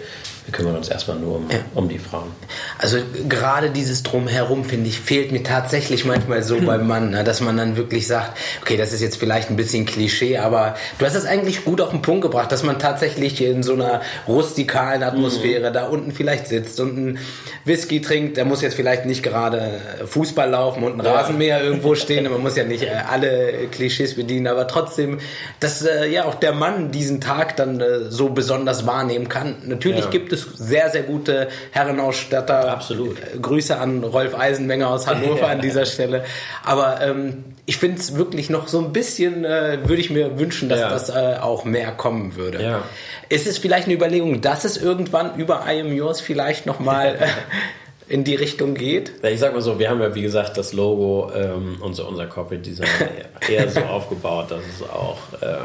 wir 0.47 0.53
kümmern 0.53 0.77
uns 0.77 0.89
erstmal 0.89 1.19
nur 1.19 1.37
um, 1.37 1.51
ja. 1.51 1.59
um 1.75 1.89
die 1.89 1.99
Frauen. 1.99 2.31
Also 2.79 2.99
gerade 3.29 3.71
dieses 3.71 4.05
Drumherum, 4.05 4.65
finde 4.65 4.89
ich, 4.89 5.01
fehlt 5.01 5.33
mir 5.33 5.43
tatsächlich 5.43 6.05
manchmal 6.05 6.45
so 6.45 6.61
beim 6.61 6.87
Mann, 6.87 7.11
ne? 7.11 7.25
dass 7.25 7.41
man 7.41 7.57
dann 7.57 7.77
wirklich 7.77 8.07
sagt, 8.07 8.39
okay, 8.63 8.77
das 8.77 8.93
ist 8.93 9.01
jetzt 9.01 9.17
vielleicht 9.17 9.51
ein 9.51 9.57
bisschen 9.57 9.87
Klischee, 9.87 10.39
aber 10.39 10.77
du 11.01 11.05
hast 11.05 11.17
es 11.17 11.25
eigentlich 11.25 11.65
gut 11.65 11.81
auf 11.81 11.91
den 11.91 12.01
Punkt 12.01 12.23
gebracht, 12.23 12.53
dass 12.53 12.63
man 12.63 12.79
tatsächlich 12.79 13.43
in 13.43 13.65
so 13.65 13.73
einer 13.73 14.03
rustikalen 14.29 15.03
Atmosphäre 15.03 15.71
mhm. 15.71 15.75
da 15.75 15.87
unten 15.87 16.13
vielleicht 16.13 16.47
sitzt 16.47 16.79
und 16.79 16.97
einen 16.97 17.19
Whisky 17.65 18.01
trinkt. 18.01 18.37
Der 18.37 18.45
muss 18.45 18.63
jetzt 18.63 18.75
vielleicht 18.75 19.05
nicht 19.05 19.25
gerade 19.25 19.81
Fußball 20.07 20.49
laufen 20.49 20.85
und 20.85 21.01
ein 21.01 21.05
ja. 21.05 21.13
Rasenmäher 21.13 21.61
irgendwo 21.61 21.95
stehen. 21.97 22.31
Man 22.31 22.41
muss 22.41 22.57
ja 22.57 22.63
nicht 22.63 22.85
äh, 22.85 23.03
alle 23.11 23.67
Klischees 23.73 24.15
bedienen, 24.15 24.47
aber 24.47 24.69
trotzdem, 24.69 25.19
dass 25.59 25.83
äh, 25.83 26.07
ja 26.07 26.25
auch 26.25 26.37
der 26.37 26.53
Mann 26.53 26.93
diesen 26.93 27.21
Tag 27.21 27.57
dann 27.57 27.81
äh, 27.81 28.11
so 28.11 28.29
besonders 28.29 28.87
wahrnehmen 28.87 29.29
kann. 29.29 29.57
Natürlich 29.65 30.05
ja. 30.05 30.11
gibt 30.11 30.33
es 30.33 30.36
sehr, 30.43 30.91
sehr 30.91 31.03
gute 31.03 31.49
Herrenausstatter. 31.71 32.71
Absolut. 32.71 33.17
Grüße 33.41 33.77
an 33.79 34.05
Rolf 34.05 34.35
Eisenmenger 34.35 34.91
aus 34.91 35.07
Hannover 35.07 35.49
an 35.49 35.61
dieser 35.63 35.87
Stelle. 35.87 36.25
Aber 36.65 37.01
ähm, 37.01 37.45
ich 37.67 37.79
finde 37.79 37.99
es 37.99 38.15
wirklich 38.15 38.49
noch 38.49 38.69
so 38.69 38.79
ein 38.79 38.93
bisschen, 38.93 39.45
äh, 39.45 39.79
würde 39.83 40.01
ich 40.01 40.11
mir 40.11 40.39
wünschen, 40.39 40.69
dass 40.69 40.81
ja. 40.81 40.89
das 40.89 41.11
äh, 41.11 41.37
auch 41.41 41.65
mehr 41.65 41.93
kommen 41.93 42.37
würde. 42.37 42.63
Ja. 42.63 42.83
Ist 43.29 43.47
es 43.47 43.59
vielleicht 43.59 43.87
eine 43.87 43.95
Überlegung, 43.95 44.41
dass 44.41 44.65
es 44.65 44.77
irgendwann 44.77 45.37
über 45.37 45.65
I 45.69 45.81
Am 45.81 45.93
Yours 45.93 46.21
vielleicht 46.21 46.67
nochmal 46.67 47.17
äh, 47.21 48.13
in 48.13 48.23
die 48.23 48.37
Richtung 48.37 48.75
geht? 48.75 49.13
Ja, 49.23 49.31
ich 49.31 49.41
sag 49.41 49.53
mal 49.53 49.63
so, 49.63 49.79
wir 49.81 49.91
haben 49.91 50.01
ja 50.01 50.15
wie 50.15 50.23
gesagt 50.23 50.57
das 50.57 50.73
Logo, 50.73 51.33
ähm, 51.35 51.79
unser, 51.81 52.09
unser 52.09 52.27
Corporate 52.27 52.63
Design 52.63 52.89
eher 53.49 53.69
so 53.69 53.81
aufgebaut, 53.81 54.51
dass 54.51 54.61
es 54.61 54.89
auch 54.89 55.19
äh, 55.41 55.57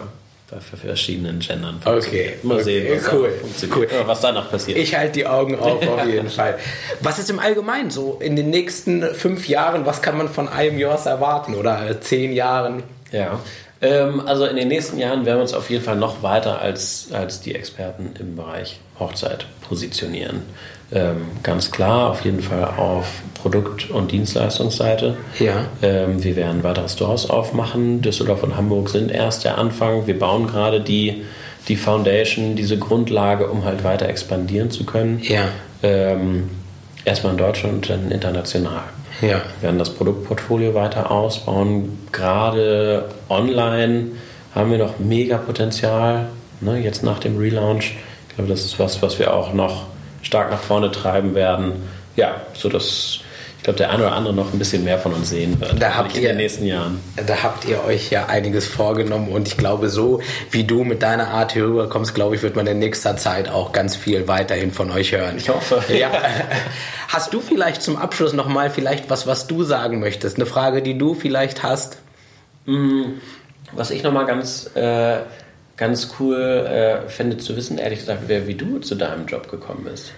bei 0.52 0.60
verschiedenen 0.60 1.40
Gendern 1.40 1.82
Okay. 1.86 2.34
Mal 2.44 2.56
okay. 2.56 2.64
sehen, 2.64 2.98
was, 2.98 3.14
cool. 3.14 3.32
cool. 3.74 3.88
was 4.06 4.20
danach 4.20 4.52
passiert. 4.52 4.78
Ich 4.78 4.96
halte 4.96 5.14
die 5.14 5.26
Augen 5.26 5.58
auf, 5.58 5.88
auf 5.88 6.06
jeden 6.12 6.30
Fall. 6.30 6.60
Was 7.00 7.20
ist 7.20 7.30
im 7.30 7.40
Allgemeinen 7.40 7.90
so 7.90 8.20
in 8.22 8.36
den 8.36 8.50
nächsten 8.50 9.04
fünf 9.16 9.48
Jahren, 9.48 9.86
was 9.86 10.02
kann 10.02 10.18
man 10.18 10.28
von 10.28 10.48
I 10.48 10.70
Am 10.70 10.78
Yours 10.78 11.06
erwarten 11.06 11.56
oder 11.56 12.02
zehn 12.02 12.34
Jahren? 12.34 12.84
Ja, 13.12 13.40
ähm, 13.82 14.22
also 14.26 14.46
in 14.46 14.58
den 14.58 14.68
nächsten 14.68 14.98
Jahren 15.00 15.26
werden 15.26 15.38
wir 15.38 15.44
uns 15.44 15.54
auf 15.54 15.70
jeden 15.70 15.84
Fall 15.84 15.96
noch 15.96 16.22
weiter 16.22 16.62
als, 16.62 17.08
als 17.12 17.42
die 17.42 17.56
Experten 17.56 18.14
im 18.20 18.36
Bereich 18.36 18.80
Hochzeit 19.00 19.46
positionieren. 19.68 20.44
Ähm, 20.94 21.22
ganz 21.42 21.72
klar, 21.72 22.10
auf 22.10 22.26
jeden 22.26 22.42
Fall 22.42 22.66
auf 22.66 23.22
Produkt- 23.42 23.90
und 23.90 24.12
Dienstleistungsseite. 24.12 25.18
Ja. 25.40 25.66
Ähm, 25.82 26.24
wir 26.24 26.36
werden 26.36 26.64
weitere 26.64 26.90
Stores 26.90 27.30
aufmachen. 27.30 28.02
Düsseldorf 28.02 28.44
und 28.44 28.58
Hamburg 28.58 28.90
sind 28.90 29.10
erst 29.10 29.46
der 29.46 29.58
Anfang. 29.58 30.06
Wir 30.06 30.20
bauen 30.20 30.48
gerade 30.48 30.82
die, 30.82 31.24
die 31.68 31.76
Foundation, 31.76 32.56
diese 32.56 32.78
Grundlage, 32.78 33.48
um 33.48 33.64
halt 33.64 33.84
weiter 33.84 34.10
expandieren 34.10 34.70
zu 34.70 34.86
können. 34.86 35.22
Ja. 35.24 35.46
Ähm, 35.82 36.50
erstmal 37.06 37.34
in 37.34 37.40
Deutschland 37.40 37.74
und 37.74 37.90
dann 37.90 38.12
international. 38.12 38.84
Ja. 39.22 39.28
Wir 39.28 39.44
werden 39.62 39.80
das 39.80 39.92
Produktportfolio 39.92 40.74
weiter 40.74 41.12
ausbauen. 41.12 42.00
Gerade 42.12 43.06
online 43.30 44.08
haben 44.54 44.72
wir 44.72 44.78
noch 44.78 45.00
mega 45.00 45.38
Potenzial. 45.38 46.28
Ne, 46.60 46.80
jetzt 46.80 47.02
nach 47.04 47.20
dem 47.20 47.38
Relaunch. 47.38 47.96
Ich 48.30 48.36
glaube, 48.36 48.50
das 48.50 48.66
ist 48.66 48.78
was, 48.78 49.02
was 49.02 49.18
wir 49.18 49.34
auch 49.34 49.54
noch 49.54 49.88
stark 50.22 50.52
nach 50.52 50.62
vorne 50.62 50.92
treiben 50.92 51.36
werden. 51.36 51.74
Ja, 52.16 52.42
so 52.54 52.70
dass 52.70 53.22
ich 53.62 53.64
glaube, 53.64 53.78
der 53.78 53.92
eine 53.92 54.08
oder 54.08 54.14
andere 54.14 54.34
noch 54.34 54.52
ein 54.52 54.58
bisschen 54.58 54.84
mehr 54.84 54.98
von 54.98 55.14
uns 55.14 55.30
sehen 55.30 55.62
wird 55.62 55.80
da 55.80 55.94
habt 55.94 56.18
in 56.18 56.24
ihr, 56.24 56.30
den 56.30 56.38
nächsten 56.38 56.66
Jahren. 56.66 57.00
Da 57.28 57.44
habt 57.44 57.64
ihr 57.66 57.84
euch 57.84 58.10
ja 58.10 58.26
einiges 58.26 58.66
vorgenommen 58.66 59.28
und 59.28 59.48
ich 59.48 59.56
glaube, 59.56 59.90
so 59.90 60.20
wie 60.50 60.64
du 60.64 60.84
mit 60.84 61.04
deiner 61.04 61.28
Art 61.28 61.52
hier 61.52 61.66
rüberkommst, 61.66 62.16
glaube 62.16 62.36
ich, 62.36 62.42
wird 62.42 62.56
man 62.56 62.66
in 62.66 62.80
nächster 62.80 63.18
Zeit 63.18 63.50
auch 63.50 63.72
ganz 63.72 63.96
viel 63.96 64.28
weiterhin 64.28 64.72
von 64.72 64.90
euch 64.90 65.12
hören. 65.12 65.38
Ich 65.38 65.50
hoffe. 65.50 65.84
Ja. 65.94 66.10
Hast 67.08 67.36
du 67.36 67.40
vielleicht 67.40 67.84
zum 67.84 67.98
Abschluss 67.98 68.34
nochmal 68.34 68.72
vielleicht 68.72 69.12
was, 69.12 69.28
was 69.28 69.46
du 69.46 69.62
sagen 69.64 70.00
möchtest? 70.00 70.38
Eine 70.38 70.48
Frage, 70.48 70.82
die 70.82 70.98
du 70.98 71.14
vielleicht 71.14 71.62
hast? 71.62 72.00
Mm, 72.66 73.20
was 73.74 73.92
ich 73.92 74.02
nochmal 74.02 74.26
ganz, 74.26 74.72
äh, 74.76 75.18
ganz 75.82 76.10
cool 76.20 76.38
äh, 76.38 77.10
fände 77.10 77.40
zu 77.40 77.58
wissen, 77.58 77.80
ehrlich 77.80 78.00
gesagt, 78.00 78.30
wäre, 78.30 78.46
wie 78.46 78.54
du 78.54 78.78
zu 78.78 78.94
deinem 78.94 79.26
Job 79.26 79.50
gekommen 79.50 79.84
bist. 79.84 80.12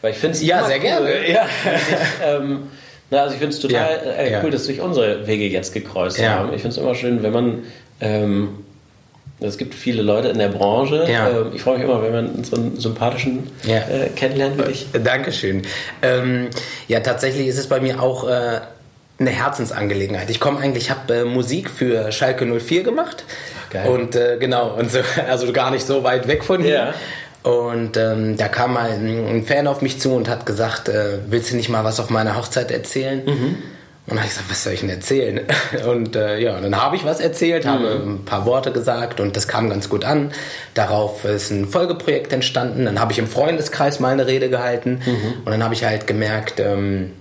Weil 0.00 0.12
ich 0.12 0.18
finde 0.18 0.36
es 0.36 0.42
ja, 0.44 0.64
sehr 0.64 0.76
cool, 0.76 0.82
gerne. 0.82 1.28
Ja. 1.28 1.44
Ich, 1.64 2.24
ähm, 2.24 2.68
na, 3.10 3.22
also 3.22 3.32
ich 3.32 3.40
finde 3.40 3.52
es 3.52 3.60
total 3.60 4.00
ja, 4.04 4.12
äh, 4.12 4.38
cool, 4.38 4.44
ja. 4.44 4.50
dass 4.50 4.66
sich 4.66 4.80
unsere 4.80 5.26
Wege 5.26 5.48
jetzt 5.48 5.74
gekreuzt 5.74 6.22
haben. 6.22 6.52
Ich 6.52 6.62
finde 6.62 6.76
es 6.76 6.76
immer 6.76 6.94
schön, 6.94 7.24
wenn 7.24 7.32
man 7.32 7.62
ähm, 8.00 8.64
es 9.40 9.58
gibt 9.58 9.74
viele 9.74 10.02
Leute 10.02 10.28
in 10.28 10.38
der 10.38 10.50
Branche. 10.50 11.04
Ja. 11.10 11.30
Ähm, 11.30 11.50
ich 11.52 11.62
freue 11.62 11.78
mich 11.78 11.84
immer, 11.84 12.00
wenn 12.00 12.12
man 12.12 12.44
so 12.44 12.54
einen 12.54 12.78
sympathischen 12.78 13.50
ja. 13.64 13.78
äh, 13.78 14.10
kennenlernt 14.14 14.56
wie 14.58 14.68
dich. 14.68 14.86
Äh, 14.92 15.00
Dankeschön. 15.00 15.62
Ähm, 16.00 16.48
ja, 16.86 17.00
tatsächlich 17.00 17.48
ist 17.48 17.58
es 17.58 17.66
bei 17.66 17.80
mir 17.80 18.00
auch 18.00 18.28
äh, 18.28 18.60
eine 19.18 19.30
Herzensangelegenheit. 19.30 20.30
Ich 20.30 20.40
komme 20.40 20.60
eigentlich, 20.60 20.84
ich 20.84 20.90
habe 20.90 21.14
äh, 21.14 21.24
Musik 21.24 21.70
für 21.70 22.12
Schalke 22.12 22.46
04 22.46 22.84
gemacht. 22.84 23.24
Geil. 23.70 23.88
Und 23.88 24.14
äh, 24.14 24.36
genau, 24.38 24.74
und 24.74 24.90
so, 24.90 25.00
also 25.28 25.52
gar 25.52 25.70
nicht 25.70 25.86
so 25.86 26.04
weit 26.04 26.28
weg 26.28 26.44
von 26.44 26.62
hier. 26.62 26.74
Ja. 26.74 26.94
Und 27.50 27.96
ähm, 27.96 28.36
da 28.36 28.48
kam 28.48 28.74
mal 28.74 28.90
ein, 28.90 29.44
Fan 29.46 29.66
auf 29.66 29.80
mich 29.80 30.00
zu 30.00 30.12
und 30.12 30.28
hat 30.28 30.44
gesagt, 30.44 30.88
äh, 30.88 31.18
willst 31.28 31.52
du 31.52 31.56
nicht 31.56 31.68
mal 31.68 31.84
was 31.84 32.00
auf 32.00 32.10
meiner 32.10 32.36
Hochzeit 32.36 32.70
erzählen? 32.70 33.24
Mhm. 33.24 33.56
Und 34.06 34.16
dann 34.16 34.18
habe 34.20 34.28
ich 34.28 34.34
gesagt, 34.34 34.50
was 34.50 34.64
soll 34.64 34.72
ich 34.72 34.80
denn 34.80 34.88
erzählen? 34.88 35.40
Und 35.86 36.16
äh, 36.16 36.38
ja, 36.38 36.58
dann 36.58 36.74
habe 36.74 36.96
ich 36.96 37.04
was 37.04 37.20
erzählt, 37.20 37.66
mhm. 37.66 37.68
habe 37.68 38.02
ein 38.06 38.24
paar 38.24 38.46
Worte 38.46 38.72
gesagt 38.72 39.20
und 39.20 39.36
das 39.36 39.48
kam 39.48 39.68
ganz 39.68 39.90
gut 39.90 40.02
an. 40.02 40.32
Darauf 40.72 41.26
ist 41.26 41.50
ein 41.50 41.68
Folgeprojekt 41.68 42.32
entstanden. 42.32 42.86
Dann 42.86 42.98
habe 43.00 43.12
ich 43.12 43.18
im 43.18 43.26
Freundeskreis 43.26 44.00
mal 44.00 44.14
eine 44.14 44.26
Rede 44.26 44.48
gehalten 44.48 45.02
mhm. 45.04 45.42
und 45.44 45.52
dann 45.52 45.62
habe 45.62 45.74
ich 45.74 45.84
halt 45.84 46.06
gemerkt, 46.06 46.58
ähm, 46.58 47.12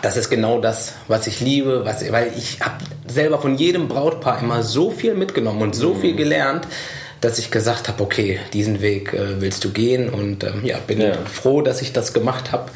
das 0.00 0.16
ist 0.16 0.30
genau 0.30 0.60
das, 0.60 0.94
was 1.08 1.26
ich 1.26 1.40
liebe, 1.40 1.84
was, 1.84 2.10
weil 2.10 2.32
ich 2.36 2.60
habe 2.60 2.78
selber 3.06 3.38
von 3.38 3.56
jedem 3.56 3.88
Brautpaar 3.88 4.40
immer 4.42 4.62
so 4.62 4.90
viel 4.90 5.14
mitgenommen 5.14 5.60
und 5.60 5.74
so 5.74 5.94
mhm. 5.94 6.00
viel 6.00 6.16
gelernt 6.16 6.66
dass 7.22 7.38
ich 7.38 7.52
gesagt 7.52 7.88
habe, 7.88 8.02
okay, 8.02 8.40
diesen 8.52 8.82
Weg 8.82 9.14
äh, 9.14 9.40
willst 9.40 9.64
du 9.64 9.70
gehen 9.70 10.10
und 10.10 10.42
ähm, 10.42 10.64
ja, 10.64 10.76
bin 10.84 11.00
ja. 11.00 11.14
froh, 11.24 11.62
dass 11.62 11.80
ich 11.80 11.92
das 11.92 12.12
gemacht 12.12 12.50
habe. 12.50 12.70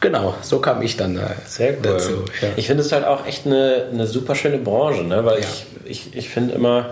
Genau, 0.00 0.34
so 0.42 0.60
kam 0.60 0.82
ich 0.82 0.96
dann 0.96 1.16
äh, 1.16 1.22
Sehr 1.46 1.72
cool. 1.72 1.78
dazu. 1.82 2.24
Ja. 2.40 2.48
Ich 2.56 2.66
finde 2.66 2.82
es 2.82 2.92
halt 2.92 3.04
auch 3.04 3.26
echt 3.26 3.46
eine, 3.46 3.86
eine 3.90 4.06
super 4.06 4.34
schöne 4.34 4.58
Branche, 4.58 5.02
ne? 5.02 5.24
weil 5.24 5.40
ja. 5.40 5.46
ich, 5.86 5.90
ich, 5.90 6.16
ich 6.16 6.28
finde 6.28 6.54
immer, 6.54 6.90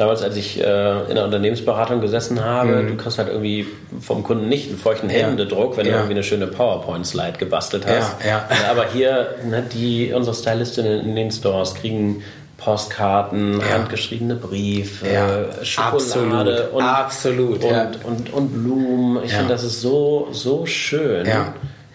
damals, 0.00 0.22
als 0.22 0.36
ich 0.36 0.58
äh, 0.58 1.00
in 1.08 1.14
der 1.14 1.24
Unternehmensberatung 1.24 2.00
gesessen 2.00 2.42
habe, 2.42 2.76
mhm. 2.76 2.88
du 2.88 2.96
kriegst 2.96 3.18
halt 3.18 3.28
irgendwie 3.28 3.66
vom 4.00 4.22
Kunden 4.22 4.48
nicht 4.48 4.68
einen 4.68 4.78
feuchten 4.78 5.08
Händedruck, 5.08 5.76
wenn 5.76 5.86
ja. 5.86 5.92
du 5.92 5.98
irgendwie 5.98 6.14
eine 6.14 6.24
schöne 6.24 6.46
PowerPoint-Slide 6.46 7.38
gebastelt 7.38 7.86
hast. 7.86 8.16
Ja, 8.24 8.46
ja. 8.50 8.70
Aber 8.70 8.86
hier, 8.86 9.34
ne, 9.44 9.62
die, 9.62 10.12
unsere 10.12 10.34
Stylistinnen 10.34 11.00
in 11.00 11.14
den 11.14 11.30
Stores 11.30 11.74
kriegen 11.74 12.22
Postkarten, 12.56 13.60
ja. 13.60 13.70
handgeschriebene 13.70 14.36
Briefe, 14.36 15.08
ja. 15.08 15.64
Schokolade 15.64 16.70
absolut. 16.70 16.72
Und, 16.72 16.82
absolut, 16.82 17.64
und, 17.64 17.70
ja. 17.70 17.90
und, 18.04 18.32
und, 18.32 18.48
Blumen. 18.52 19.24
Ich 19.24 19.32
finde, 19.32 19.48
das 19.48 19.64
ist 19.64 19.80
so, 19.80 20.28
so 20.32 20.66
schön, 20.66 21.28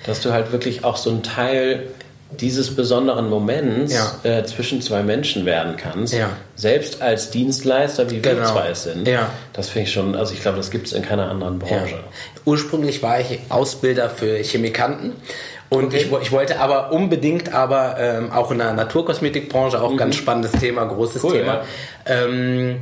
dass 0.05 0.21
du 0.21 0.31
halt 0.31 0.51
wirklich 0.51 0.83
auch 0.83 0.97
so 0.97 1.11
ein 1.11 1.23
Teil 1.23 1.87
dieses 2.41 2.75
besonderen 2.75 3.29
Moments 3.29 3.95
äh, 4.23 4.43
zwischen 4.43 4.81
zwei 4.81 5.03
Menschen 5.03 5.45
werden 5.45 5.75
kannst. 5.77 6.15
Selbst 6.55 7.01
als 7.01 7.31
Dienstleister, 7.31 8.09
wie 8.09 8.23
wir 8.23 8.35
genau. 8.35 8.51
zwei 8.51 8.69
es 8.69 8.83
sind. 8.83 9.07
Das 9.53 9.69
finde 9.69 9.87
ich 9.87 9.93
schon, 9.93 10.15
also 10.15 10.33
ich 10.33 10.41
glaube, 10.41 10.57
das 10.57 10.71
gibt 10.71 10.87
es 10.87 10.93
in 10.93 11.03
keiner 11.03 11.29
anderen 11.29 11.59
Branche. 11.59 11.99
Ursprünglich 12.45 13.01
war 13.01 13.19
ich 13.19 13.39
Ausbilder 13.49 14.09
für 14.09 14.37
Chemikanten. 14.37 15.13
Und 15.69 15.85
okay. 15.85 15.97
ich, 15.97 16.11
ich, 16.21 16.31
wollte 16.31 16.59
aber 16.59 16.91
unbedingt, 16.91 17.53
aber 17.53 17.97
ähm, 17.99 18.31
auch 18.31 18.51
in 18.51 18.59
der 18.59 18.73
Naturkosmetikbranche, 18.73 19.81
auch 19.81 19.91
mhm. 19.91 19.97
ganz 19.97 20.15
spannendes 20.15 20.51
Thema, 20.51 20.85
großes 20.85 21.23
cool, 21.23 21.33
Thema. 21.33 21.63
Ja. 22.07 22.25
Ähm, 22.25 22.81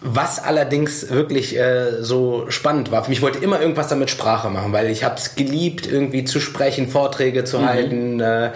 was 0.00 0.42
allerdings 0.42 1.10
wirklich 1.10 1.56
äh, 1.56 2.02
so 2.02 2.50
spannend 2.50 2.90
war, 2.90 3.04
für 3.04 3.10
mich 3.10 3.20
ich 3.20 3.22
wollte 3.22 3.44
immer 3.44 3.60
irgendwas 3.60 3.88
damit 3.88 4.08
Sprache 4.08 4.48
machen, 4.48 4.72
weil 4.72 4.88
ich 4.88 5.04
habe 5.04 5.16
es 5.16 5.34
geliebt, 5.34 5.86
irgendwie 5.86 6.24
zu 6.24 6.40
sprechen, 6.40 6.88
Vorträge 6.88 7.44
zu 7.44 7.58
mhm. 7.58 7.66
halten, 7.66 8.20
äh, 8.20 8.50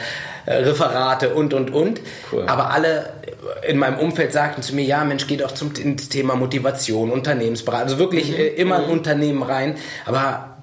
Referate 0.46 1.34
und 1.34 1.52
und 1.52 1.70
und. 1.70 2.00
Cool. 2.32 2.44
Aber 2.46 2.70
alle 2.70 3.10
in 3.68 3.76
meinem 3.76 3.98
Umfeld 3.98 4.32
sagten 4.32 4.62
zu 4.62 4.74
mir, 4.74 4.84
ja 4.84 5.04
Mensch, 5.04 5.26
geh 5.26 5.36
doch 5.36 5.52
zum 5.52 5.72
ins 5.74 6.08
Thema 6.08 6.34
Motivation, 6.34 7.10
Unternehmensberatung, 7.10 7.88
also 7.88 7.98
wirklich 7.98 8.30
mhm. 8.30 8.36
äh, 8.36 8.46
immer 8.46 8.76
ein 8.76 8.86
mhm. 8.86 8.92
Unternehmen 8.92 9.42
rein. 9.42 9.76
Aber 10.06 10.53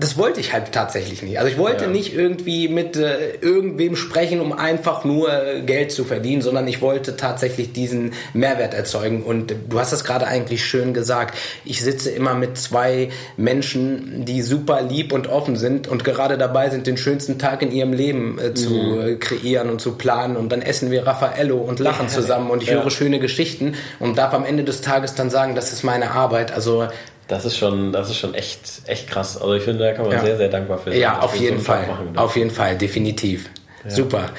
das 0.00 0.16
wollte 0.16 0.40
ich 0.40 0.54
halt 0.54 0.72
tatsächlich 0.72 1.22
nicht. 1.22 1.38
Also 1.38 1.50
ich 1.50 1.58
wollte 1.58 1.84
ja. 1.84 1.90
nicht 1.90 2.14
irgendwie 2.14 2.68
mit 2.68 2.96
äh, 2.96 3.34
irgendwem 3.42 3.96
sprechen, 3.96 4.40
um 4.40 4.54
einfach 4.54 5.04
nur 5.04 5.30
äh, 5.30 5.60
Geld 5.60 5.92
zu 5.92 6.04
verdienen, 6.04 6.40
sondern 6.40 6.66
ich 6.66 6.80
wollte 6.80 7.16
tatsächlich 7.16 7.74
diesen 7.74 8.14
Mehrwert 8.32 8.72
erzeugen. 8.72 9.22
Und 9.22 9.54
du 9.68 9.78
hast 9.78 9.92
das 9.92 10.02
gerade 10.02 10.26
eigentlich 10.26 10.64
schön 10.64 10.94
gesagt. 10.94 11.36
Ich 11.66 11.82
sitze 11.82 12.10
immer 12.10 12.34
mit 12.34 12.56
zwei 12.56 13.10
Menschen, 13.36 14.24
die 14.24 14.40
super 14.40 14.80
lieb 14.80 15.12
und 15.12 15.26
offen 15.26 15.56
sind 15.56 15.86
und 15.86 16.02
gerade 16.02 16.38
dabei 16.38 16.70
sind, 16.70 16.86
den 16.86 16.96
schönsten 16.96 17.38
Tag 17.38 17.60
in 17.60 17.70
ihrem 17.70 17.92
Leben 17.92 18.38
äh, 18.38 18.54
zu 18.54 18.70
mhm. 18.70 19.00
Äh, 19.00 19.16
kreieren 19.16 19.68
und 19.68 19.82
zu 19.82 19.96
planen. 19.96 20.38
Und 20.38 20.50
dann 20.50 20.62
essen 20.62 20.90
wir 20.90 21.06
Raffaello 21.06 21.58
und 21.58 21.78
lachen 21.78 22.06
ja, 22.06 22.12
zusammen 22.12 22.50
und 22.50 22.62
ich 22.62 22.70
ja. 22.70 22.76
höre 22.76 22.90
schöne 22.90 23.18
Geschichten 23.18 23.74
und 23.98 24.16
darf 24.16 24.32
am 24.32 24.46
Ende 24.46 24.64
des 24.64 24.80
Tages 24.80 25.14
dann 25.14 25.28
sagen, 25.28 25.54
das 25.54 25.74
ist 25.74 25.84
meine 25.84 26.12
Arbeit. 26.12 26.52
Also 26.52 26.88
Das 27.30 27.44
ist 27.44 27.56
schon, 27.56 27.92
das 27.92 28.10
ist 28.10 28.16
schon 28.18 28.34
echt, 28.34 28.60
echt 28.86 29.06
krass. 29.08 29.40
Also 29.40 29.54
ich 29.54 29.62
finde, 29.62 29.84
da 29.84 29.92
kann 29.92 30.04
man 30.06 30.14
Ja. 30.14 30.20
sehr, 30.24 30.36
sehr 30.36 30.48
dankbar 30.48 30.78
für 30.78 30.90
sein. 30.90 30.98
Ja, 30.98 31.20
auf 31.20 31.36
jeden 31.36 31.58
so 31.58 31.64
Fall. 31.64 31.84
dürfen. 31.86 32.18
Auf 32.18 32.36
jeden 32.36 32.50
Fall, 32.50 32.76
definitiv. 32.76 33.48
Super. 33.86 34.30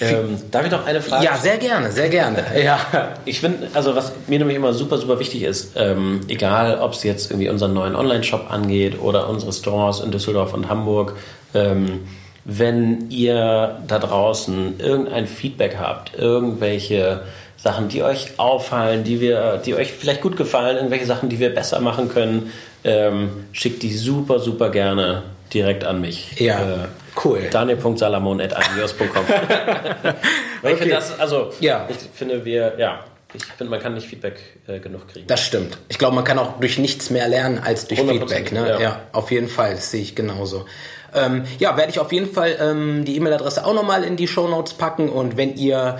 Ähm, 0.00 0.36
darf 0.50 0.64
ich 0.64 0.72
noch 0.72 0.84
eine 0.84 1.00
Frage? 1.00 1.24
Ja, 1.24 1.36
sehr 1.36 1.58
gerne, 1.58 1.92
sehr 1.92 2.08
gerne. 2.08 2.44
Ja. 2.64 2.80
Ich 3.24 3.40
finde, 3.40 3.68
also 3.74 3.94
was 3.94 4.12
mir 4.26 4.40
nämlich 4.40 4.56
immer 4.56 4.72
super, 4.72 4.98
super 4.98 5.20
wichtig 5.20 5.42
ist, 5.44 5.74
ähm, 5.76 6.20
egal 6.26 6.80
ob 6.80 6.94
es 6.94 7.04
jetzt 7.04 7.30
irgendwie 7.30 7.48
unseren 7.48 7.74
neuen 7.74 7.94
Online-Shop 7.94 8.46
angeht 8.50 9.00
oder 9.00 9.28
unsere 9.28 9.52
Stores 9.52 10.00
in 10.00 10.10
Düsseldorf 10.10 10.52
und 10.52 10.68
Hamburg, 10.68 11.14
ähm, 11.54 12.00
wenn 12.44 13.08
ihr 13.10 13.78
da 13.86 14.00
draußen 14.00 14.80
irgendein 14.80 15.28
Feedback 15.28 15.76
habt, 15.78 16.18
irgendwelche 16.18 17.22
Sachen, 17.62 17.88
die 17.88 18.02
euch 18.02 18.38
auffallen, 18.38 19.04
die 19.04 19.20
wir, 19.20 19.58
die 19.64 19.74
euch 19.74 19.92
vielleicht 19.92 20.20
gut 20.20 20.36
gefallen, 20.36 20.76
irgendwelche 20.76 21.06
Sachen, 21.06 21.28
die 21.28 21.38
wir 21.38 21.54
besser 21.54 21.80
machen 21.80 22.08
können, 22.08 22.52
ähm, 22.84 23.44
schickt 23.52 23.82
die 23.84 23.94
super, 23.96 24.40
super 24.40 24.70
gerne 24.70 25.22
direkt 25.54 25.84
an 25.84 26.00
mich. 26.00 26.40
Ja, 26.40 26.60
Äh, 26.60 26.76
cool. 27.24 27.42
Daniel.salamon.adios.com 27.50 29.24
Weil 30.62 30.72
ich 30.72 30.78
finde 30.78 30.94
das, 30.94 31.18
also, 31.20 31.50
Ja. 31.60 31.86
ich 31.88 31.96
finde, 32.14 32.44
wir, 32.44 32.74
ja, 32.78 33.04
ich 33.34 33.44
finde, 33.44 33.70
man 33.70 33.80
kann 33.80 33.94
nicht 33.94 34.08
Feedback 34.08 34.40
äh, 34.66 34.78
genug 34.78 35.08
kriegen. 35.08 35.26
Das 35.26 35.40
stimmt. 35.44 35.78
Ich 35.88 35.98
glaube, 35.98 36.14
man 36.16 36.24
kann 36.24 36.38
auch 36.38 36.58
durch 36.58 36.78
nichts 36.78 37.10
mehr 37.10 37.28
lernen 37.28 37.60
als 37.64 37.86
durch 37.86 38.00
100%, 38.00 38.08
Feedback. 38.10 38.52
Ne? 38.52 38.68
Ja. 38.68 38.80
ja. 38.80 39.00
auf 39.12 39.30
jeden 39.30 39.48
Fall. 39.48 39.74
Das 39.74 39.90
sehe 39.90 40.02
ich 40.02 40.14
genauso. 40.14 40.66
Ähm, 41.14 41.44
ja, 41.58 41.76
werde 41.76 41.90
ich 41.90 41.98
auf 42.00 42.12
jeden 42.12 42.32
Fall 42.32 42.56
ähm, 42.60 43.04
die 43.04 43.16
E-Mail-Adresse 43.16 43.64
auch 43.66 43.74
nochmal 43.74 44.02
in 44.04 44.16
die 44.16 44.26
Shownotes 44.26 44.74
packen 44.74 45.08
und 45.10 45.36
wenn 45.36 45.56
ihr 45.56 45.98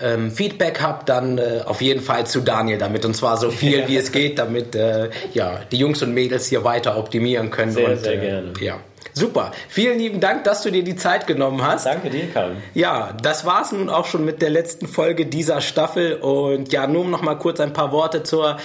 ähm, 0.00 0.30
Feedback 0.30 0.80
habt, 0.80 1.08
dann 1.08 1.38
äh, 1.38 1.62
auf 1.64 1.80
jeden 1.80 2.00
Fall 2.00 2.26
zu 2.26 2.40
Daniel 2.40 2.78
damit 2.78 3.04
und 3.04 3.14
zwar 3.14 3.36
so 3.36 3.50
viel 3.50 3.88
wie 3.88 3.96
es 3.96 4.12
geht, 4.12 4.38
damit 4.38 4.74
äh, 4.74 5.10
ja 5.32 5.60
die 5.70 5.78
Jungs 5.78 6.02
und 6.02 6.14
Mädels 6.14 6.46
hier 6.48 6.64
weiter 6.64 6.96
optimieren 6.96 7.50
können. 7.50 7.72
Sehr, 7.72 7.90
und, 7.90 7.98
sehr 7.98 8.14
äh, 8.14 8.26
gerne. 8.26 8.52
Ja, 8.60 8.80
super. 9.12 9.52
Vielen 9.68 9.98
lieben 9.98 10.20
Dank, 10.20 10.44
dass 10.44 10.62
du 10.62 10.70
dir 10.70 10.84
die 10.84 10.96
Zeit 10.96 11.26
genommen 11.26 11.62
hast. 11.62 11.86
Danke 11.86 12.10
dir, 12.10 12.28
Karin. 12.32 12.56
Ja, 12.74 13.16
das 13.22 13.44
war's 13.44 13.72
nun 13.72 13.88
auch 13.88 14.06
schon 14.06 14.24
mit 14.24 14.42
der 14.42 14.50
letzten 14.50 14.86
Folge 14.86 15.26
dieser 15.26 15.60
Staffel 15.60 16.14
und 16.14 16.72
ja, 16.72 16.86
nur 16.86 17.04
noch 17.04 17.22
mal 17.22 17.36
kurz 17.36 17.60
ein 17.60 17.72
paar 17.72 17.92
Worte 17.92 18.22
zur 18.22 18.58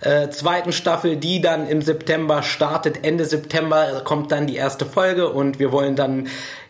äh, 0.00 0.28
zweiten 0.28 0.72
Staffel, 0.72 1.16
die 1.16 1.40
dann 1.40 1.68
im 1.68 1.82
September 1.82 2.42
startet. 2.42 3.04
Ende 3.04 3.24
September 3.24 4.02
kommt 4.04 4.30
dann 4.30 4.46
die 4.46 4.56
erste 4.56 4.86
Folge 4.86 5.28
und 5.28 5.58
wir 5.58 5.72
wollen 5.72 5.96
dann 5.96 6.28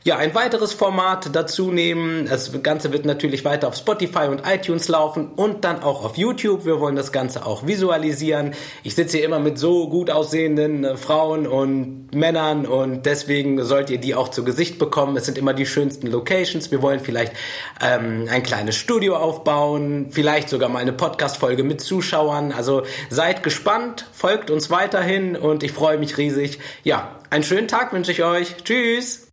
ja 0.08 0.16
ein 0.16 0.34
weiteres 0.34 0.72
Format 0.72 1.34
dazu 1.36 1.70
nehmen. 1.70 2.26
Das 2.28 2.62
Ganze 2.62 2.92
wird 2.92 3.04
natürlich 3.04 3.44
weiter 3.44 3.68
auf 3.68 3.76
Spotify 3.76 4.26
und 4.28 4.42
iTunes 4.46 4.88
laufen 4.88 5.28
und 5.36 5.64
dann 5.64 5.82
auch 5.82 6.04
auf 6.04 6.16
YouTube. 6.16 6.64
Wir 6.64 6.80
wollen 6.80 6.96
das 6.96 7.12
Ganze 7.12 7.44
auch 7.46 7.66
visualisieren. 7.66 8.54
Ich 8.82 8.94
sitze 8.94 9.18
hier 9.18 9.26
immer 9.26 9.38
mit 9.38 9.58
so 9.58 9.88
gut 9.88 10.10
aussehenden 10.10 10.84
äh, 10.84 10.96
Frauen 10.96 11.46
und 11.46 12.08
Männern 12.14 12.66
und 12.66 13.04
deswegen 13.04 13.62
sollt 13.64 13.90
ihr 13.90 13.98
die 13.98 14.14
auch 14.14 14.30
zu 14.30 14.44
Gesicht 14.44 14.78
bekommen. 14.78 15.16
Es 15.16 15.26
sind 15.26 15.36
immer 15.36 15.52
die 15.52 15.66
schönsten 15.66 16.06
Locations. 16.06 16.70
Wir 16.70 16.80
wollen 16.80 17.00
vielleicht 17.00 17.34
ähm, 17.82 18.26
ein 18.30 18.42
kleines 18.42 18.76
Studio 18.76 19.16
aufbauen, 19.16 20.06
vielleicht 20.10 20.48
sogar 20.48 20.70
mal 20.70 20.78
eine 20.78 20.94
Podcast-Folge 20.94 21.64
mit 21.64 21.82
Zuschauern. 21.82 22.52
Also 22.52 22.82
seid 23.10 23.42
gespannt, 23.42 24.06
folgt 24.12 24.50
uns 24.50 24.70
weiterhin 24.70 25.36
und 25.36 25.62
ich 25.62 25.72
freue 25.72 25.98
mich 25.98 26.16
riesig. 26.16 26.60
Ja, 26.82 27.16
einen 27.28 27.44
schönen 27.44 27.68
Tag 27.68 27.92
wünsche 27.92 28.12
ich 28.12 28.24
euch. 28.24 28.56
Tschüss! 28.64 29.27